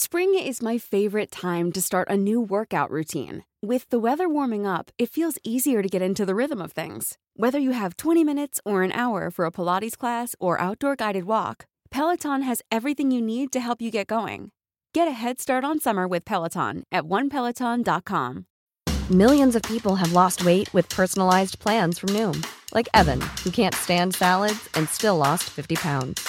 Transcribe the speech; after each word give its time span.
Spring 0.00 0.32
is 0.38 0.62
my 0.62 0.78
favorite 0.78 1.28
time 1.28 1.72
to 1.72 1.82
start 1.82 2.08
a 2.08 2.16
new 2.16 2.40
workout 2.40 2.88
routine. 2.88 3.42
With 3.60 3.90
the 3.90 3.98
weather 3.98 4.28
warming 4.28 4.64
up, 4.64 4.92
it 4.96 5.10
feels 5.10 5.38
easier 5.42 5.82
to 5.82 5.88
get 5.88 6.00
into 6.00 6.24
the 6.24 6.36
rhythm 6.36 6.62
of 6.62 6.70
things. 6.70 7.18
Whether 7.34 7.58
you 7.58 7.72
have 7.72 7.96
20 7.96 8.22
minutes 8.22 8.60
or 8.64 8.84
an 8.84 8.92
hour 8.92 9.28
for 9.28 9.44
a 9.44 9.50
Pilates 9.50 9.98
class 9.98 10.36
or 10.38 10.60
outdoor 10.60 10.94
guided 10.94 11.24
walk, 11.24 11.66
Peloton 11.90 12.42
has 12.42 12.62
everything 12.70 13.10
you 13.10 13.20
need 13.20 13.50
to 13.50 13.58
help 13.58 13.82
you 13.82 13.90
get 13.90 14.06
going. 14.06 14.52
Get 14.94 15.08
a 15.08 15.18
head 15.20 15.40
start 15.40 15.64
on 15.64 15.80
summer 15.80 16.06
with 16.06 16.24
Peloton 16.24 16.84
at 16.92 17.02
onepeloton.com. 17.02 18.46
Millions 19.10 19.56
of 19.56 19.62
people 19.62 19.96
have 19.96 20.12
lost 20.12 20.44
weight 20.44 20.72
with 20.72 20.88
personalized 20.90 21.58
plans 21.58 21.98
from 21.98 22.10
Noom, 22.10 22.46
like 22.72 22.88
Evan, 22.94 23.20
who 23.42 23.50
can't 23.50 23.74
stand 23.74 24.14
salads 24.14 24.68
and 24.74 24.88
still 24.88 25.16
lost 25.16 25.50
50 25.50 25.74
pounds. 25.74 26.28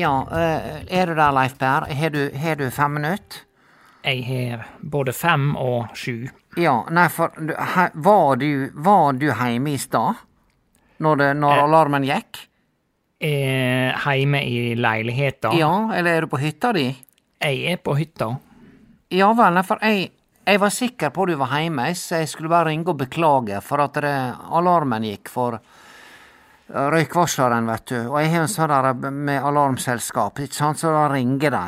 Ja, 0.00 0.12
eh, 0.32 0.82
er 1.00 1.06
du 1.10 1.14
der, 1.18 1.32
Leif 1.36 1.56
Per? 1.60 1.86
Har 2.00 2.10
du, 2.14 2.20
har 2.40 2.56
du 2.60 2.66
fem 2.72 2.94
minutter? 2.96 3.42
Jeg 4.06 4.22
har 4.24 4.62
både 4.80 5.12
fem 5.12 5.50
og 5.60 5.90
sju. 5.98 6.28
Ja, 6.56 6.78
nei, 6.90 7.08
for 7.12 7.34
var, 8.00 8.36
du, 8.40 8.70
var 8.80 9.12
du 9.20 9.26
hjemme 9.28 9.74
i 9.74 9.78
stad? 9.82 10.22
Når, 11.04 11.16
det, 11.20 11.28
når 11.40 11.52
Eh. 11.58 11.64
alarmen 11.66 12.06
gikk? 12.08 12.46
Eh, 13.20 13.92
Hjemme 14.06 14.40
i 14.48 14.74
leiligheta. 14.76 15.52
Ja, 15.58 15.72
eller 15.92 16.14
er 16.16 16.20
du 16.24 16.30
på 16.32 16.40
hytta 16.40 16.72
di? 16.72 16.86
Jeg 17.40 17.60
er 17.74 17.76
på 17.84 17.94
hytta. 17.98 18.30
Ja 19.12 19.28
vel, 19.36 19.60
for 19.66 19.80
jeg, 19.84 20.10
jeg 20.46 20.60
var 20.62 20.72
sikker 20.72 21.10
på 21.12 21.26
du 21.28 21.34
var 21.40 21.52
hjemme, 21.58 21.90
så 21.98 22.22
jeg 22.22 22.28
skulle 22.32 22.48
bare 22.52 22.70
ringe 22.70 22.88
og 22.88 22.98
beklage 23.02 23.60
for 23.64 23.82
at 23.84 24.00
det, 24.00 24.14
alarmen 24.56 25.04
gikk 25.04 25.28
for 25.32 25.58
røykvarsleren, 26.74 27.66
vet 27.66 27.86
du. 27.86 27.96
Og 28.10 28.18
jeg 28.22 28.32
har 28.34 28.44
en 28.46 28.50
sånn 28.50 28.70
der 28.72 29.10
med 29.10 29.42
alarmselskap, 29.42 30.38
ikke 30.44 30.54
sant, 30.54 30.78
så 30.78 30.92
da 30.94 31.08
ringer 31.12 31.50
de. 31.56 31.64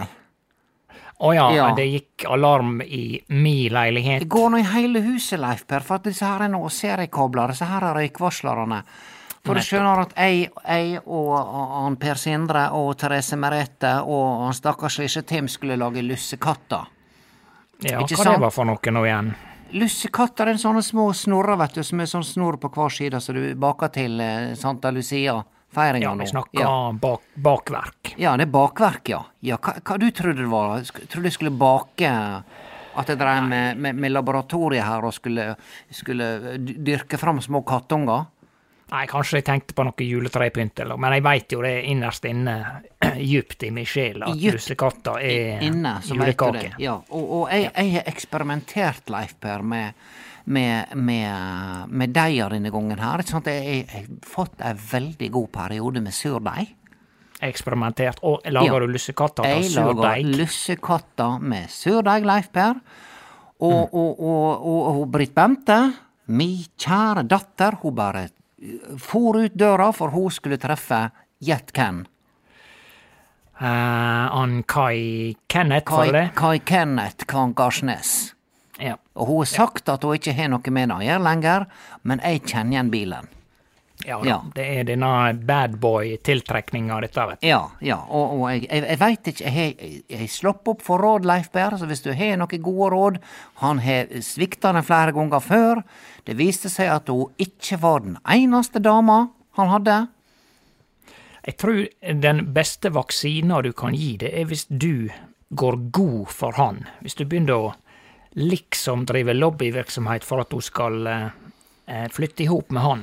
Å 1.22 1.34
ja, 1.34 1.46
Ja. 1.54 1.74
det 1.74 1.86
gikk 1.86 2.24
alarm 2.30 2.80
i 2.82 3.22
mi 3.28 3.68
leilighet. 3.70 4.20
Det 4.24 4.28
går 4.28 4.50
nå 4.50 4.58
i 4.58 4.66
hele 4.66 5.00
huset, 5.00 5.38
Leif 5.38 5.66
Per, 5.66 5.80
for 5.80 6.00
at 6.00 6.02
disse 6.04 6.26
her 6.26 6.42
er 6.42 6.48
nå 6.48 6.62
seriekobla, 6.68 7.46
disse 7.52 7.64
her 7.64 7.82
er 7.82 7.94
røykvarslerne. 7.94 8.82
For 9.44 9.54
du 9.54 9.60
skjønner 9.60 10.00
at 10.04 10.12
jeg, 10.16 10.50
jeg 10.66 11.00
og 11.06 11.30
han 11.84 11.96
Per 11.96 12.14
Sindre 12.14 12.68
og 12.78 12.96
Therese 12.98 13.36
Merete 13.36 13.96
og 14.06 14.44
han 14.44 14.54
stakkars 14.54 14.98
lille 14.98 15.22
Tim 15.26 15.48
skulle 15.48 15.76
lage 15.76 16.02
lussekatter. 16.02 16.86
Ja, 17.82 17.98
hva 17.98 18.06
sant? 18.08 18.36
det 18.36 18.40
var 18.40 18.50
for 18.54 18.64
noe 18.64 18.94
nå 18.94 19.02
igjen? 19.04 19.32
Lussekatter 19.72 20.50
er 20.52 20.58
sånne 20.60 20.82
små 20.84 21.08
snorrer, 21.16 21.56
vet 21.60 21.78
du, 21.78 21.82
som 21.86 22.00
er 22.02 22.08
sånn 22.10 22.24
snor 22.26 22.58
på 22.60 22.68
hver 22.74 22.92
side, 22.92 23.20
så 23.24 23.32
du 23.36 23.40
baker 23.58 23.88
til 23.94 24.20
eh, 24.20 24.50
Santa 24.58 24.90
Lucia-feiringa 24.92 26.04
Ja, 26.04 26.12
nå. 26.14 26.20
vi 26.26 26.30
snakker 26.32 26.60
Ja. 26.60 26.74
bak, 26.92 27.22
bakverk. 27.34 28.12
ja, 28.20 28.34
det 28.36 28.48
er 28.48 28.52
bakverk, 28.52 29.08
ja. 29.08 29.22
ja 29.40 29.56
hva, 29.56 29.74
hva 29.80 29.98
du 29.98 30.10
trodde 30.10 30.42
det 30.44 30.50
var? 30.52 30.82
Trodde 31.08 31.30
du 31.30 31.30
skulle 31.30 31.50
bake 31.56 32.10
At 32.94 33.08
jeg 33.08 33.16
drev 33.16 33.46
med, 33.48 33.78
med, 33.80 33.96
med 33.96 34.12
laboratoriet 34.12 34.84
her 34.84 35.04
og 35.08 35.14
skulle, 35.16 35.54
skulle 35.90 36.58
dyrke 36.60 37.16
fram 37.16 37.40
små 37.40 37.62
kattunger? 37.64 38.26
Nei, 38.92 39.06
kanskje 39.08 39.38
jeg 39.40 39.44
tenkte 39.46 39.72
på 39.74 39.84
noe 39.88 40.04
juletrepynt, 40.04 40.80
eller 40.84 40.98
men 41.00 41.14
jeg 41.16 41.22
veit 41.24 41.52
jo 41.54 41.62
det 41.64 41.70
er 41.78 41.86
innerst 41.88 42.26
inne, 42.28 42.56
djupt 43.30 43.62
i 43.64 43.70
min 43.72 43.86
sjel, 43.88 44.20
at 44.26 44.36
lussekatter 44.36 45.22
er 45.24 45.62
Inne, 45.64 45.94
julekake. 46.04 46.74
Ja, 46.82 46.98
og, 47.08 47.24
og 47.38 47.46
jeg, 47.54 47.70
jeg 47.72 47.94
har 47.94 48.10
eksperimentert, 48.12 49.08
Leif 49.14 49.32
Per, 49.40 49.62
med, 49.64 49.94
med, 50.44 50.92
med, 50.94 51.88
med 51.88 52.12
deig 52.12 52.42
denne 52.52 52.70
gangen 52.74 53.00
her. 53.00 53.22
Ikke 53.24 53.32
sant? 53.38 53.48
Jeg, 53.48 53.86
har 53.94 54.10
fått 54.28 54.60
ei 54.60 54.74
veldig 54.92 55.30
god 55.38 55.48
periode 55.56 56.02
med 56.04 56.12
surdeig. 56.12 56.74
Eksperimentert. 57.42 58.20
Og 58.28 58.44
lager 58.52 58.76
Ja. 58.76 58.84
du 58.86 58.92
lussekatter 58.92 59.42
av 59.46 59.48
Jeg 59.56 59.72
lager 59.72 59.96
surdeig? 59.96 60.36
lussekatter 60.36 61.40
med 61.40 61.70
surdeig, 61.72 62.28
Leif 62.28 62.52
Per. 62.52 62.76
Og, 63.62 63.88
Mm. 63.88 63.96
og, 63.96 64.20
og, 64.20 64.66
og, 64.66 65.00
og 65.00 65.10
Britt 65.10 65.32
Bente, 65.34 65.80
mi 66.28 66.66
kjære 66.76 67.24
datter, 67.30 67.76
hun 67.82 67.94
bare 67.94 68.28
for 68.98 69.38
ut 69.42 69.54
døra, 69.58 69.90
for 69.92 70.14
hun 70.14 70.30
skulle 70.30 70.60
treffe 70.60 71.08
Gjett 71.42 71.72
hvem? 71.74 72.04
Uh, 73.58 73.66
han 73.66 74.62
Kai 74.62 75.34
Kenneth, 75.50 75.90
var 75.90 76.12
det 76.12 76.28
Kai? 76.36 76.58
Kai 76.58 76.58
Kenneth 76.58 77.26
Kvankarsnes. 77.26 78.34
Ja. 78.78 78.94
Og 79.18 79.26
hun 79.26 79.40
har 79.42 79.50
sagt 79.50 79.90
at 79.90 80.06
hun 80.06 80.14
ikke 80.18 80.34
har 80.38 80.52
noe 80.52 80.74
med 80.74 80.90
det 80.90 80.98
å 81.00 81.06
gjøre 81.06 81.26
lenger, 81.26 81.66
men 82.06 82.22
jeg 82.22 82.44
kjenner 82.46 82.76
igjen 82.76 82.92
bilen. 82.94 83.30
Ja. 84.06 84.18
Ja. 84.26 84.38
det 84.54 84.64
er 84.78 84.84
denne 84.88 85.10
badboy-tiltrekninga, 85.48 87.00
dette, 87.04 87.26
vet 87.28 87.40
du. 87.42 87.46
Ja, 87.48 87.60
ja, 87.80 87.98
og, 88.08 88.32
og 88.40 88.44
jeg, 88.52 88.64
jeg, 88.70 88.84
jeg 88.88 88.98
veit 89.00 89.30
ikke, 89.32 89.52
jeg 89.52 90.18
har- 90.18 90.32
slått 90.32 90.68
opp 90.72 90.82
for 90.82 90.98
råd, 91.02 91.26
Leif 91.28 91.50
Berr, 91.54 91.76
så 91.78 91.86
hvis 91.90 92.02
du 92.04 92.12
har 92.16 92.36
noen 92.40 92.62
gode 92.62 92.90
råd 92.94 93.18
Han 93.62 93.78
har 93.84 94.10
svikta 94.24 94.72
den 94.74 94.82
flere 94.86 95.12
ganger 95.14 95.40
før. 95.44 95.82
Det 96.26 96.36
viste 96.38 96.68
seg 96.72 96.88
at 96.90 97.08
hun 97.12 97.30
ikke 97.38 97.78
var 97.82 98.00
den 98.04 98.18
eneste 98.28 98.80
dama 98.82 99.28
han 99.58 99.68
hadde. 99.68 99.96
Jeg 101.46 101.56
tror 101.58 101.80
den 102.22 102.44
beste 102.54 102.90
vaksina 102.94 103.60
du 103.62 103.72
kan 103.74 103.94
gi, 103.98 104.16
det 104.16 104.30
er 104.38 104.46
hvis 104.46 104.66
du 104.70 105.08
går 105.50 105.76
god 105.92 106.28
for 106.32 106.52
han. 106.56 106.84
Hvis 107.02 107.14
du 107.18 107.24
begynner 107.26 107.58
å 107.58 107.72
liksom 108.38 109.02
drive 109.10 109.34
lobbyvirksomhet 109.34 110.24
for 110.24 110.40
at 110.40 110.54
hun 110.54 110.62
skal 110.64 111.06
eh, 111.10 112.06
flytte 112.14 112.46
i 112.46 112.48
hop 112.48 112.70
med 112.72 112.82
han. 112.86 113.02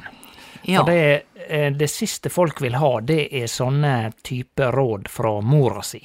Ja. 0.69 0.83
For 0.83 0.91
det, 0.91 1.23
eh, 1.47 1.71
det 1.73 1.87
siste 1.89 2.29
folk 2.29 2.61
vil 2.61 2.75
ha, 2.77 2.99
det 3.01 3.27
er 3.33 3.47
sånne 3.49 4.11
type 4.23 4.71
råd 4.75 5.09
fra 5.09 5.39
mora 5.41 5.81
si. 5.83 6.01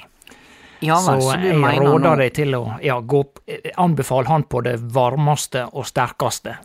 Ja 0.85 0.97
så 1.00 1.15
så 1.23 1.37
jeg 1.41 1.79
råder 1.81 2.17
deg 2.21 2.33
til 2.37 2.55
å 2.59 2.65
ja, 2.85 2.99
gå, 3.00 3.23
eh, 3.47 3.71
anbefale 3.81 4.27
han 4.29 4.43
på 4.44 4.61
det 4.67 4.79
varmeste 4.93 5.67
og 5.73 5.87
sterkeste. 5.88 6.56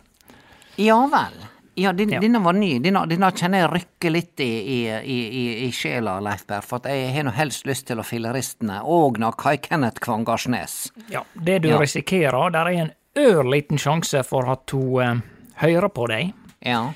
Ja 0.76 0.98
vel. 1.12 1.38
Ja, 1.80 1.92
din, 1.92 2.10
Ja. 2.12 2.20
denne 2.20 2.40
var 2.44 2.52
ny. 2.52 2.78
Denne, 2.82 3.06
denne 3.08 3.30
kjenner 3.32 3.62
jeg 3.62 3.70
rykke 3.72 4.10
litt 4.12 4.40
i, 4.40 4.48
i, 4.60 4.78
i, 5.00 5.66
i, 5.66 5.70
sjela, 5.72 6.18
Leif 6.20 6.42
Berr, 6.46 6.60
for 6.66 6.80
jeg 6.84 7.14
har 7.14 7.24
nå 7.24 7.32
helst 7.32 7.64
lyst 7.64 7.86
til 7.88 8.00
å 8.02 8.04
filleristene 8.04 8.82
og 8.84 9.18
na 9.22 9.30
Kai 9.32 9.56
Kenneth 9.56 10.00
Kvangarsnes. 10.04 10.90
Ja, 11.08 11.22
det 11.34 11.60
du 11.62 11.68
Ja. 11.68 11.78
risikerer, 11.78 12.50
der 12.52 12.66
er 12.66 12.82
en 12.82 12.92
ørliten 13.16 13.78
sjanse 13.78 14.22
for 14.26 14.50
at 14.50 14.68
hun 14.74 15.00
eh, 15.00 15.22
hører 15.62 15.88
på 15.88 16.08
deg. 16.08 16.34
Ja. 16.66 16.92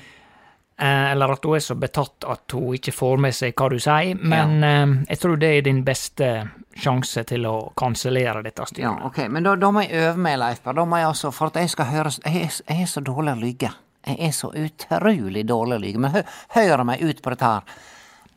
Eh, 0.77 1.11
eller 1.11 1.31
at 1.31 1.45
hun 1.45 1.55
er 1.55 1.63
så 1.63 1.75
betatt 1.79 2.25
at 2.27 2.51
hun 2.51 2.75
ikke 2.75 2.91
får 2.91 3.21
med 3.23 3.35
seg 3.35 3.53
hva 3.55 3.69
du 3.71 3.77
sier. 3.79 4.19
Men 4.19 4.57
eh, 4.59 4.95
jeg 5.13 5.21
tror 5.21 5.39
det 5.39 5.51
er 5.53 5.63
din 5.67 5.83
beste 5.87 6.31
sjanse 6.75 7.23
til 7.29 7.47
å 7.47 7.55
kansellere 7.79 8.43
dette 8.43 8.67
styret. 8.67 8.83
Ja, 8.83 9.07
ok, 9.07 9.21
men 9.31 9.47
da, 9.47 9.55
da 9.55 9.71
må 9.71 9.85
jeg 9.85 9.95
øve 10.03 10.19
meg, 10.27 10.37
Leif 10.41 10.67
Da 10.67 10.83
må 10.83 10.99
jeg 10.99 11.07
altså, 11.13 11.31
for 11.31 11.53
at 11.53 11.61
jeg 11.61 11.71
skal 11.71 11.87
høre 11.93 12.11
Jeg 12.25 12.51
jeg 12.67 12.81
er 12.81 12.91
så 12.91 13.03
dårlig 13.05 13.37
å 13.37 13.39
lyge. 13.45 13.71
Jeg 14.05 14.19
er 14.27 14.35
så 14.35 14.51
utrolig 14.51 15.45
dårlig 15.47 15.79
å 15.79 15.83
lyge. 15.85 16.01
Men 16.03 16.17
hø 16.17 16.23
hør 16.57 16.83
meg 16.83 17.01
ut 17.01 17.23
på 17.23 17.31
dette 17.31 17.55
her. 17.55 17.75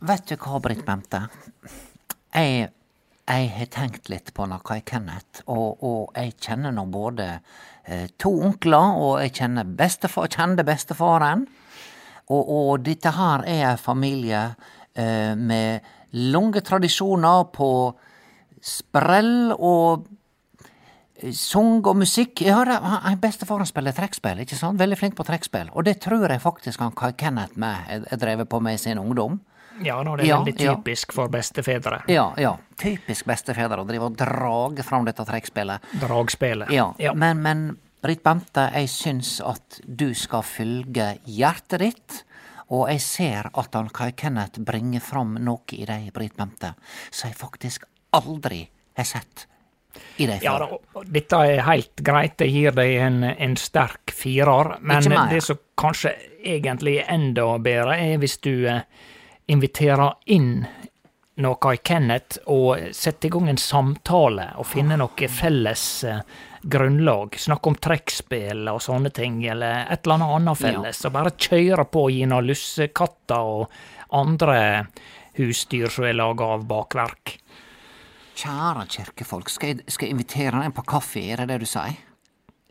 Vet 0.09 0.31
du 0.31 0.37
hva, 0.39 0.61
Britt 0.63 0.85
Bente? 0.87 1.25
Jeg, 2.31 2.69
jeg 3.27 3.51
har 3.57 3.71
tenkt 3.75 4.09
litt 4.13 4.31
på 4.37 4.47
noe 4.47 4.63
jeg 4.77 4.87
Kenneth, 4.87 5.43
og, 5.51 5.83
og 5.83 6.15
jeg 6.15 6.37
kjenner 6.39 6.71
nå 6.77 6.87
både 6.93 7.27
eh, 7.83 8.07
to 8.21 8.31
onkler, 8.47 8.95
og 8.95 9.19
jeg 9.25 9.35
kjenner 9.41 9.67
bestefar, 9.67 10.31
kjente 10.31 10.63
bestefaren. 10.69 11.49
Og, 12.29 12.51
og 12.53 12.85
dette 12.85 13.13
her 13.17 13.45
er 13.49 13.65
en 13.73 13.81
familie 13.81 14.43
eh, 14.95 15.35
med 15.37 15.81
lange 16.13 16.61
tradisjoner 16.65 17.49
på 17.55 17.71
sprell 18.61 19.53
og 19.55 20.07
eh, 21.23 21.33
sang 21.33 21.81
og 21.87 21.97
musikk. 22.03 22.43
Jeg 22.45 22.57
hører 22.57 22.85
han, 22.85 23.21
bestefaren 23.23 23.69
spiller 23.69 23.97
trekkspill, 23.97 24.45
ikke 24.45 24.59
sant? 24.59 24.81
Veldig 24.81 24.99
flink 25.01 25.17
på 25.19 25.27
trekkspill. 25.29 25.73
Og 25.75 25.89
det 25.89 25.99
tror 26.05 26.29
jeg 26.29 26.45
faktisk 26.45 26.85
han 26.85 26.97
Kenneth 27.17 27.57
med 27.59 28.09
har 28.11 28.21
drevet 28.21 28.49
på 28.49 28.61
med 28.61 28.77
i 28.77 28.83
sin 28.83 29.01
ungdom. 29.01 29.41
Ja, 29.85 30.01
nå 30.03 30.17
er 30.17 30.17
det 30.17 30.27
Ja, 30.27 30.39
veldig 30.43 30.61
ja. 30.61 30.75
typisk 30.75 31.13
for 31.15 31.31
bestefedre. 31.31 32.01
Ja, 32.11 32.33
ja. 32.37 32.57
Typisk 32.77 33.29
bestefedre 33.31 33.81
å 33.83 33.87
drive 33.87 34.09
og 34.11 34.17
drage 34.19 34.83
fram 34.83 35.07
dette 35.07 35.25
trekkspillet. 35.25 35.93
Dragspillet. 36.03 36.73
Ja, 36.75 36.91
ja. 36.99 37.15
Men, 37.15 37.43
men 37.43 37.69
Britt 38.03 38.23
Bente, 38.23 38.69
jeg 38.75 38.91
syns 38.93 39.39
at 39.43 39.81
du 39.85 40.13
skal 40.15 40.45
følge 40.47 41.11
hjertet 41.27 41.83
ditt. 41.83 42.19
Og 42.69 42.87
jeg 42.93 43.01
ser 43.01 43.49
at 43.49 43.75
han 43.75 43.89
Kai 43.95 44.13
Kenneth 44.13 44.61
bringer 44.61 45.01
fram 45.03 45.39
noe 45.41 45.65
i 45.73 45.87
deg, 45.89 46.11
Britt 46.15 46.37
Bente, 46.37 46.75
som 47.11 47.31
jeg 47.31 47.39
faktisk 47.41 47.87
aldri 48.17 48.67
har 48.99 49.09
sett 49.09 49.47
i 50.21 50.27
deg 50.29 50.45
Ja, 50.45 50.59
før. 50.59 50.77
da, 50.95 51.03
dette 51.17 51.39
er 51.49 51.63
helt 51.67 52.03
greit, 52.05 52.41
jeg 52.45 52.53
gir 52.53 52.77
deg 52.77 52.93
en, 53.03 53.23
en 53.33 53.57
sterk 53.59 54.13
firer, 54.15 54.77
men 54.85 55.09
det 55.33 55.41
som 55.47 55.59
kanskje 55.81 56.13
egentlig 56.45 56.99
er 57.01 57.09
enda 57.17 57.47
bedre, 57.63 57.97
er 57.97 58.21
hvis 58.21 58.37
du 58.45 58.53
eh, 58.69 58.85
inviterer 59.49 60.21
inn 60.37 60.67
noe 61.39 61.73
i 61.75 61.81
Kenneth 61.83 62.41
og 62.51 62.93
setter 62.95 63.31
i 63.31 63.33
gang 63.33 63.49
en 63.53 63.61
samtale 63.63 64.51
og 64.59 64.67
finner 64.69 64.99
noe 65.01 65.29
felles 65.31 65.85
eh, 66.05 66.21
grunnlag. 66.63 67.37
Snakke 67.39 67.71
om 67.71 67.77
trekkspill 67.79 68.69
og 68.73 68.81
sånne 68.83 69.11
ting, 69.15 69.41
eller 69.47 69.87
et 69.91 70.05
eller 70.07 70.19
annet 70.19 70.35
annet 70.37 70.59
felles. 70.63 71.05
Og 71.05 71.15
bare 71.15 71.35
kjøre 71.37 71.85
på 71.91 72.07
og 72.09 72.15
gi 72.15 72.25
noen 72.27 72.49
lussekatter 72.49 73.53
og 73.53 73.71
andre 74.19 74.59
husdyr 75.39 75.89
som 75.93 76.09
er 76.09 76.17
laga 76.19 76.45
av 76.57 76.67
bakverk. 76.69 77.37
Kjære 78.39 78.85
kirkefolk, 78.91 79.51
skal 79.51 79.73
jeg, 79.73 79.85
skal 79.91 80.07
jeg 80.09 80.15
invitere 80.15 80.61
deg 80.63 80.75
på 80.77 80.85
kaffe, 80.87 81.23
er 81.27 81.43
det 81.43 81.49
det 81.53 81.63
du 81.65 81.67
sier? 81.67 81.97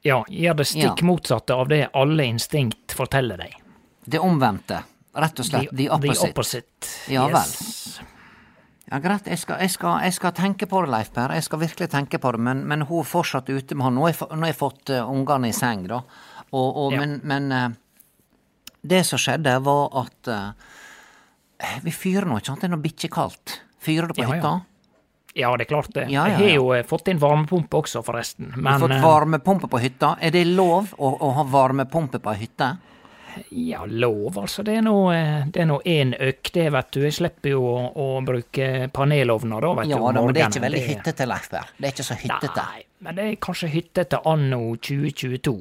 Ja, 0.06 0.22
gjør 0.30 0.60
det 0.62 0.68
stikk 0.70 1.02
Ja. 1.02 1.08
motsatte 1.08 1.56
av 1.56 1.68
det 1.68 1.90
alle 1.94 2.24
instinkt 2.24 2.94
forteller 2.96 3.38
deg. 3.42 3.56
Det 4.06 4.20
omvendte. 4.24 4.84
Rett 5.18 5.40
og 5.42 5.46
slett. 5.46 5.74
The, 5.76 5.90
opposite. 5.90 6.30
opposite. 6.30 6.94
Ja 7.12 7.26
vel. 7.28 7.36
Yes. 7.36 8.00
Ja, 8.88 9.02
Greit, 9.04 9.26
jeg 9.28 9.40
skal, 9.42 9.60
jeg, 9.60 9.74
skal, 9.74 9.98
jeg 10.06 10.16
skal 10.16 10.32
tenke 10.32 10.68
på 10.70 10.80
det, 10.86 10.92
Leif 10.94 11.10
Per. 11.16 11.34
Jeg 11.36 11.44
skal 11.44 11.60
virkelig 11.60 11.90
tenke 11.92 12.22
på 12.24 12.32
det, 12.32 12.40
men, 12.40 12.62
men 12.70 12.86
hun 12.88 13.02
er 13.02 13.10
fortsatt 13.10 13.50
ute 13.52 13.76
med 13.76 13.84
han. 13.84 13.98
Nå 13.98 14.06
har 14.06 14.14
jeg, 14.14 14.30
nå 14.32 14.46
har 14.46 14.54
jeg 14.54 14.60
fått 14.62 14.94
uh, 14.96 15.02
ungene 15.12 15.50
i 15.52 15.56
seng, 15.56 15.84
da. 15.92 16.00
Og, 16.56 16.70
og, 16.70 16.96
Ja. 16.96 17.02
Men, 17.04 17.18
men 17.28 17.52
uh, 17.52 17.68
det 18.88 19.04
som 19.10 19.20
skjedde, 19.20 19.58
var 19.66 19.92
at 20.06 20.32
uh, 20.32 20.52
Vi 21.84 21.92
fyrer 21.92 22.30
nå, 22.30 22.40
ikke 22.40 22.54
sant? 22.54 22.64
Det 22.64 22.70
er 22.70 22.76
nå 22.78 22.80
bikkjekaldt. 22.86 23.58
Fyrer 23.84 24.08
det 24.08 24.20
på 24.22 24.24
Ja, 24.24 24.30
ja. 24.30 24.40
hytta? 24.40 24.56
Ja, 25.38 25.52
det 25.60 25.68
er 25.68 25.70
klart 25.70 25.92
det. 25.94 26.08
Ja, 26.10 26.24
ja, 26.32 26.40
Jeg 26.40 26.56
har 26.56 26.80
jo 26.80 26.88
fått 26.90 27.12
inn 27.12 27.20
varmepumpe 27.22 27.78
også, 27.84 28.02
forresten. 28.06 28.54
Du 28.56 28.64
har 28.66 28.80
fått 28.82 28.96
varmepumpe 29.04 29.68
på 29.70 29.82
hytta. 29.84 30.16
Er 30.24 30.32
det 30.34 30.48
lov 30.48 30.96
å, 30.98 31.12
å 31.12 31.34
ha 31.36 31.44
varmepumpe 31.46 32.24
på 32.24 32.32
ei 32.34 32.40
hytte? 32.48 32.72
Ja, 33.50 33.86
lov, 33.86 34.38
altså. 34.42 34.64
Det 34.66 34.76
er 34.80 34.84
nå 34.86 34.96
eh, 35.14 35.46
det 35.54 35.62
er 35.64 35.68
nå 35.70 35.80
én 35.86 36.14
øk, 36.20 36.52
det, 36.56 36.68
vet 36.74 36.92
du. 36.96 37.02
Jeg 37.06 37.16
slipper 37.20 37.54
jo 37.54 37.64
å, 37.68 37.78
å 37.96 38.08
bruke 38.26 38.90
panelovner, 38.94 39.62
da, 39.62 39.74
vet 39.82 39.90
Ja 39.92 39.98
du. 39.98 40.04
Ja 40.08 40.12
da, 40.18 40.24
men 40.26 40.34
det 40.38 40.42
er 40.44 40.52
ikke 40.52 40.66
veldig 40.68 40.82
Det- 40.84 40.90
hyttete, 40.94 41.28
Leif. 41.30 41.50
Det 41.52 41.90
er 41.90 41.94
ikke 41.96 42.08
så 42.10 42.18
hyttete. 42.22 42.66
Nei, 42.74 42.84
men 43.06 43.16
det 43.20 43.26
er 43.32 43.36
kanskje 43.48 43.70
hyttete 43.74 44.22
anno 44.26 44.62
2022. 44.76 45.56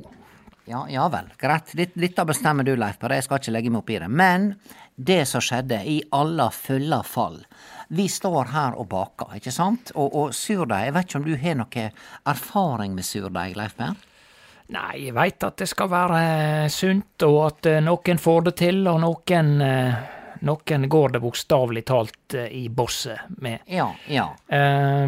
Ja, 0.66 0.80
ja 0.90 1.04
vel, 1.12 1.28
greit. 1.38 1.70
Dette 1.78 2.24
bestemmer 2.26 2.66
du, 2.66 2.72
Leif 2.76 2.98
Per. 2.98 3.12
Jeg 3.14 3.22
skal 3.28 3.38
ikke 3.38 3.52
legge 3.54 3.70
meg 3.70 3.84
opp 3.84 3.90
i 3.94 3.98
det. 4.02 4.08
Men 4.10 4.48
det 4.96 5.20
som 5.30 5.44
skjedde, 5.44 5.82
i 5.86 6.00
alle 6.16 6.48
fulle 6.56 7.02
fall 7.04 7.42
Vi 7.92 8.08
står 8.10 8.48
her 8.50 8.74
og 8.80 8.88
baker, 8.90 9.36
ikke 9.36 9.52
sant? 9.54 9.92
Og, 9.94 10.08
og 10.18 10.32
surdeig, 10.34 10.88
jeg 10.88 10.94
vet 10.96 11.06
ikke 11.06 11.18
om 11.20 11.26
du 11.28 11.36
har 11.38 11.54
noe 11.60 11.84
erfaring 12.26 12.96
med 12.96 13.06
surdeig, 13.06 13.54
Leif 13.54 13.76
Per? 13.78 13.92
Nei, 14.74 15.06
jeg 15.06 15.14
veit 15.14 15.44
at 15.46 15.60
det 15.60 15.68
skal 15.70 15.90
være 15.92 16.20
eh, 16.26 16.68
sunt, 16.72 17.22
og 17.26 17.38
at 17.44 17.68
eh, 17.70 17.82
noen 17.84 18.18
får 18.18 18.48
det 18.48 18.56
til, 18.64 18.82
og 18.90 19.00
noen 19.04 19.56
eh, 19.62 20.04
Noen 20.46 20.82
går 20.92 21.14
det 21.14 21.20
bokstavelig 21.24 21.80
talt 21.88 22.34
i 22.36 22.66
bosset 22.68 23.22
med. 23.40 23.62
Ja, 23.72 23.86
ja. 24.12 24.26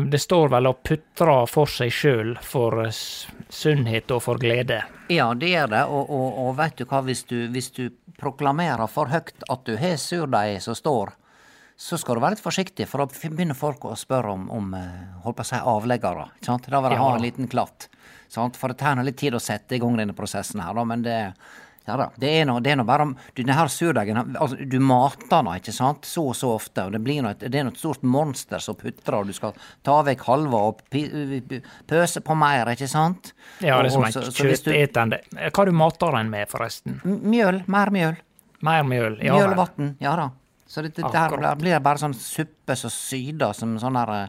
Det 0.01 0.19
står 0.23 0.49
vel 0.55 0.67
og 0.71 0.79
putrer 0.89 1.45
for 1.53 1.69
seg 1.69 1.93
sjøl 1.93 2.31
for 2.41 2.89
sunnhet 2.89 4.09
og 4.17 4.23
for 4.25 4.41
glede. 4.41 4.81
Ja, 5.13 5.29
det 5.37 5.51
gjør 5.53 5.69
det. 5.75 5.83
Og, 5.85 6.09
og, 6.17 6.41
og 6.47 6.57
vet 6.59 6.81
du 6.81 6.87
hva, 6.89 7.03
hvis 7.05 7.27
du, 7.29 7.37
hvis 7.53 7.69
du 7.77 7.91
proklamerer 8.19 8.89
for 8.89 9.13
høyt 9.13 9.45
at 9.53 9.69
du 9.69 9.77
har 9.77 10.01
surdeig 10.01 10.63
som 10.65 10.75
står, 10.81 11.13
så 11.77 12.01
skal 12.01 12.17
du 12.17 12.25
være 12.25 12.39
litt 12.39 12.47
forsiktig, 12.49 12.89
for 12.89 13.05
da 13.05 13.29
begynner 13.29 13.55
folk 13.55 13.85
å 13.85 13.95
spørre 14.01 14.33
om, 14.33 14.49
om 14.49 14.73
holdt 15.27 15.43
på 15.43 15.45
å 15.45 15.51
si 15.53 15.61
avleggere. 15.77 16.31
Ikke 16.41 16.55
sant? 16.55 16.73
Da 16.73 16.81
vil 16.83 16.97
de 16.97 17.03
ha 17.05 17.13
en 17.13 17.27
liten 17.29 17.53
klatt. 17.53 17.91
Sant? 18.29 18.57
For 18.61 18.69
det 18.73 18.79
tar 18.81 18.99
nå 18.99 19.05
litt 19.07 19.17
tid 19.21 19.35
å 19.37 19.41
sette 19.43 19.77
i 19.77 19.81
gang 19.83 19.97
denne 19.99 20.17
prosessen 20.17 20.61
her, 20.61 20.75
da, 20.77 20.85
men 20.85 21.03
det 21.07 21.17
ja 21.89 21.95
da, 21.97 22.11
det 22.21 22.29
er 22.43 22.45
nå 22.45 22.85
bare 22.85 23.07
om 23.07 23.15
du, 23.33 23.41
Den 23.43 23.55
her 23.57 23.71
surdeigen 23.73 24.19
altså, 24.37 24.59
Du 24.61 24.77
mater 24.85 25.31
den, 25.31 25.47
ikke 25.57 25.73
sant, 25.73 26.05
så 26.05 26.27
og 26.29 26.37
så 26.37 26.51
ofte, 26.59 26.85
og 26.85 26.93
det 26.93 27.01
blir 27.01 27.23
noe, 27.25 27.33
det 27.41 27.49
er 27.49 27.65
noe 27.65 27.81
stort 27.81 28.03
monster 28.05 28.61
som 28.61 28.77
putrer, 28.77 29.17
og 29.23 29.31
du 29.31 29.33
skal 29.33 29.57
ta 29.87 29.95
vekk 30.05 30.27
halva 30.29 30.61
og 30.69 30.83
pøse 31.89 32.21
på 32.25 32.37
mer, 32.37 32.69
ikke 32.75 32.91
sant? 32.91 33.33
Ja, 33.65 33.79
det 33.81 33.89
er 33.89 33.95
som 33.97 34.05
en 34.05 34.13
kjøttetende. 34.13 35.23
Hva 35.49 35.65
du 35.65 35.73
mater 35.81 36.19
den 36.19 36.29
med, 36.35 36.51
forresten? 36.53 37.01
Mjøl, 37.05 37.63
mer 37.73 37.95
mjøl. 37.95 38.21
Mer 38.69 38.85
mjøl? 38.85 39.19
Ja 39.25 39.39
mjøl 39.39 39.55
og 39.55 39.61
vann, 39.63 39.93
ja 40.03 40.15
da. 40.19 40.29
Så 40.69 40.85
det, 40.85 40.93
det 40.99 41.09
Akkurat. 41.09 41.57
blir- 41.57 41.81
bare 41.81 41.97
sånn 42.03 42.13
suppe 42.13 42.77
som 42.77 42.93
syder 42.93 43.55
som 43.57 43.79
sånn 43.81 43.97
der 43.97 44.29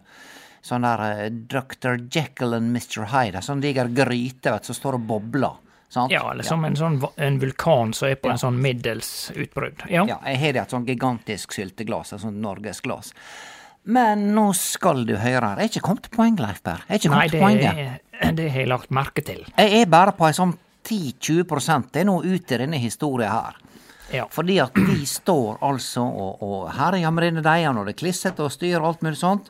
Sånn 0.62 0.84
der 0.84 1.04
eh, 1.26 1.30
Dr. 1.30 1.98
Jekyll 2.12 2.54
and 2.58 2.76
Mr. 2.76 3.06
Hyde. 3.14 3.42
Sånn 3.46 3.62
diger 3.64 3.88
gryte 3.96 4.52
vet, 4.52 4.66
som 4.66 4.76
står 4.76 4.98
og 5.00 5.06
bobler. 5.08 5.58
Sant? 5.90 6.12
Ja, 6.14 6.28
eller 6.32 6.44
som 6.46 6.62
en 6.68 6.76
sånn 6.78 7.00
en 7.18 7.40
vulkan 7.42 7.94
som 7.98 8.10
er 8.12 8.16
på 8.22 8.30
Ja. 8.30 8.36
en 8.36 8.38
sånn 8.44 8.60
middels 8.62 9.32
utbrudd. 9.36 9.86
Ja. 9.90 10.04
Ja, 10.06 10.20
jeg 10.28 10.38
har 10.44 10.54
det 10.54 10.62
et 10.62 10.70
sånn 10.76 10.86
gigantisk 10.86 11.52
sylteglass, 11.56 12.14
et 12.14 12.22
sånt 12.22 12.38
norgesglass. 12.38 13.14
Men 13.90 14.28
nå 14.36 14.52
skal 14.54 15.06
du 15.08 15.16
høre. 15.18 15.56
Jeg 15.58 15.64
er 15.64 15.70
ikke 15.72 15.82
kommet 15.88 16.04
til 16.06 16.12
poeng, 16.14 16.36
Leif 16.38 16.62
Berr. 16.62 16.84
Er 16.90 17.00
Nei, 17.10 17.28
det, 17.28 17.42
er- 18.22 18.32
det 18.36 18.52
har 18.52 18.60
jeg 18.60 18.68
lagt 18.70 18.92
merke 18.92 19.24
til. 19.26 19.46
Jeg 19.58 19.82
er 19.82 19.86
bare 19.90 20.12
på 20.12 20.28
en 20.28 20.34
sånn 20.38 20.54
10-20% 20.84 21.92
Det 21.92 22.02
er 22.02 22.06
nå 22.10 22.20
ute 22.24 22.56
i 22.56 22.62
denne 22.62 22.78
historien 22.82 23.32
her. 23.32 23.56
Ja. 24.14 24.26
Fordi 24.34 24.60
at 24.62 24.74
vi 24.74 25.04
står 25.06 25.60
altså 25.66 26.02
og, 26.04 26.42
og 26.42 26.70
herjer 26.74 27.12
med 27.14 27.24
denne 27.28 27.44
deigen, 27.46 27.78
og 27.78 27.86
det 27.86 27.96
er 27.96 28.00
klissete 28.04 28.46
og 28.46 28.52
styr 28.54 28.80
og 28.80 28.88
alt 28.94 29.04
mulig 29.06 29.20
sånt. 29.22 29.50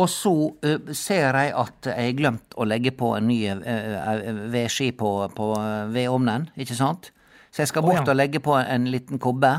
Og 0.00 0.08
så 0.08 0.32
uh, 0.32 0.92
ser 0.96 1.36
jeg 1.36 1.52
at 1.52 1.88
jeg 1.90 2.06
har 2.08 2.16
glemt 2.16 2.56
å 2.56 2.64
legge 2.64 2.94
på 2.96 3.10
en 3.18 3.28
ny 3.28 3.40
uh, 3.52 4.30
vedski 4.52 4.92
på, 4.96 5.10
på 5.36 5.48
eh, 5.58 5.90
vedovnen, 5.92 6.48
ikke 6.56 6.76
sant? 6.78 7.10
Så 7.52 7.62
jeg 7.62 7.68
skal 7.68 7.84
bort 7.84 8.00
bort 8.00 8.00
ja. 8.00 8.14
og 8.14 8.16
legge 8.16 8.40
på 8.40 8.56
en 8.56 8.88
liten 8.88 9.20
kobbe. 9.20 9.52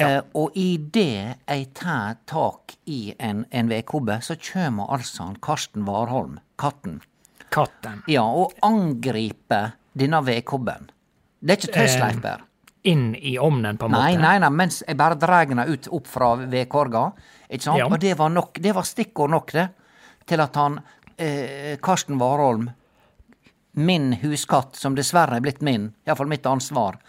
Eh, 0.00 0.20
og 0.34 0.56
idet 0.58 1.36
jeg 1.46 1.66
tar 1.78 2.16
tak 2.26 2.74
i 2.90 3.14
en, 3.18 3.44
en 3.54 3.68
vedkobbe, 3.70 4.18
så 4.26 4.34
kommer 4.40 4.90
altså 4.96 5.28
han 5.28 5.36
Karsten 5.42 5.84
Warholm, 5.86 6.40
katten, 6.58 6.98
Katten. 7.54 8.02
ja, 8.10 8.24
og 8.24 8.56
angriper 8.66 9.76
denne 9.94 10.18
vedkobben. 10.26 10.90
Det 11.38 11.54
er 11.54 11.60
ikke 11.60 11.76
tøys, 11.76 11.94
Eh, 11.94 12.00
Leif 12.02 12.20
Per. 12.24 12.42
Inn 12.84 13.14
i 13.16 13.38
ovnen, 13.40 13.78
på 13.80 13.86
en 13.88 13.94
Nei, 13.96 14.12
måte. 14.12 14.22
nei, 14.22 14.38
nei, 14.42 14.50
mens 14.52 14.82
jeg 14.86 14.96
bare 15.00 15.16
drar 15.16 15.46
den 15.48 15.58
ut 15.64 15.86
opp 15.96 16.06
fra 16.10 16.34
vedkorga. 16.36 17.04
Ikke 17.48 17.64
sant? 17.64 17.78
Ja. 17.80 17.86
Og 17.88 17.98
det 18.02 18.12
var 18.18 18.28
nok, 18.34 18.58
det 18.60 18.74
var 18.76 18.84
stikkord 18.84 19.30
nok, 19.32 19.52
det, 19.56 19.68
til 20.28 20.40
at 20.44 20.56
han 20.60 20.76
eh, 21.16 21.78
Karsten 21.80 22.18
Warholm, 22.20 22.66
min 23.80 24.12
huskatt, 24.22 24.76
som 24.76 24.94
dessverre 24.94 25.36
er 25.40 25.42
blitt 25.42 25.62
min, 25.64 25.88
iallfall 26.06 26.28
mitt 26.30 26.44
ansvar, 26.46 27.00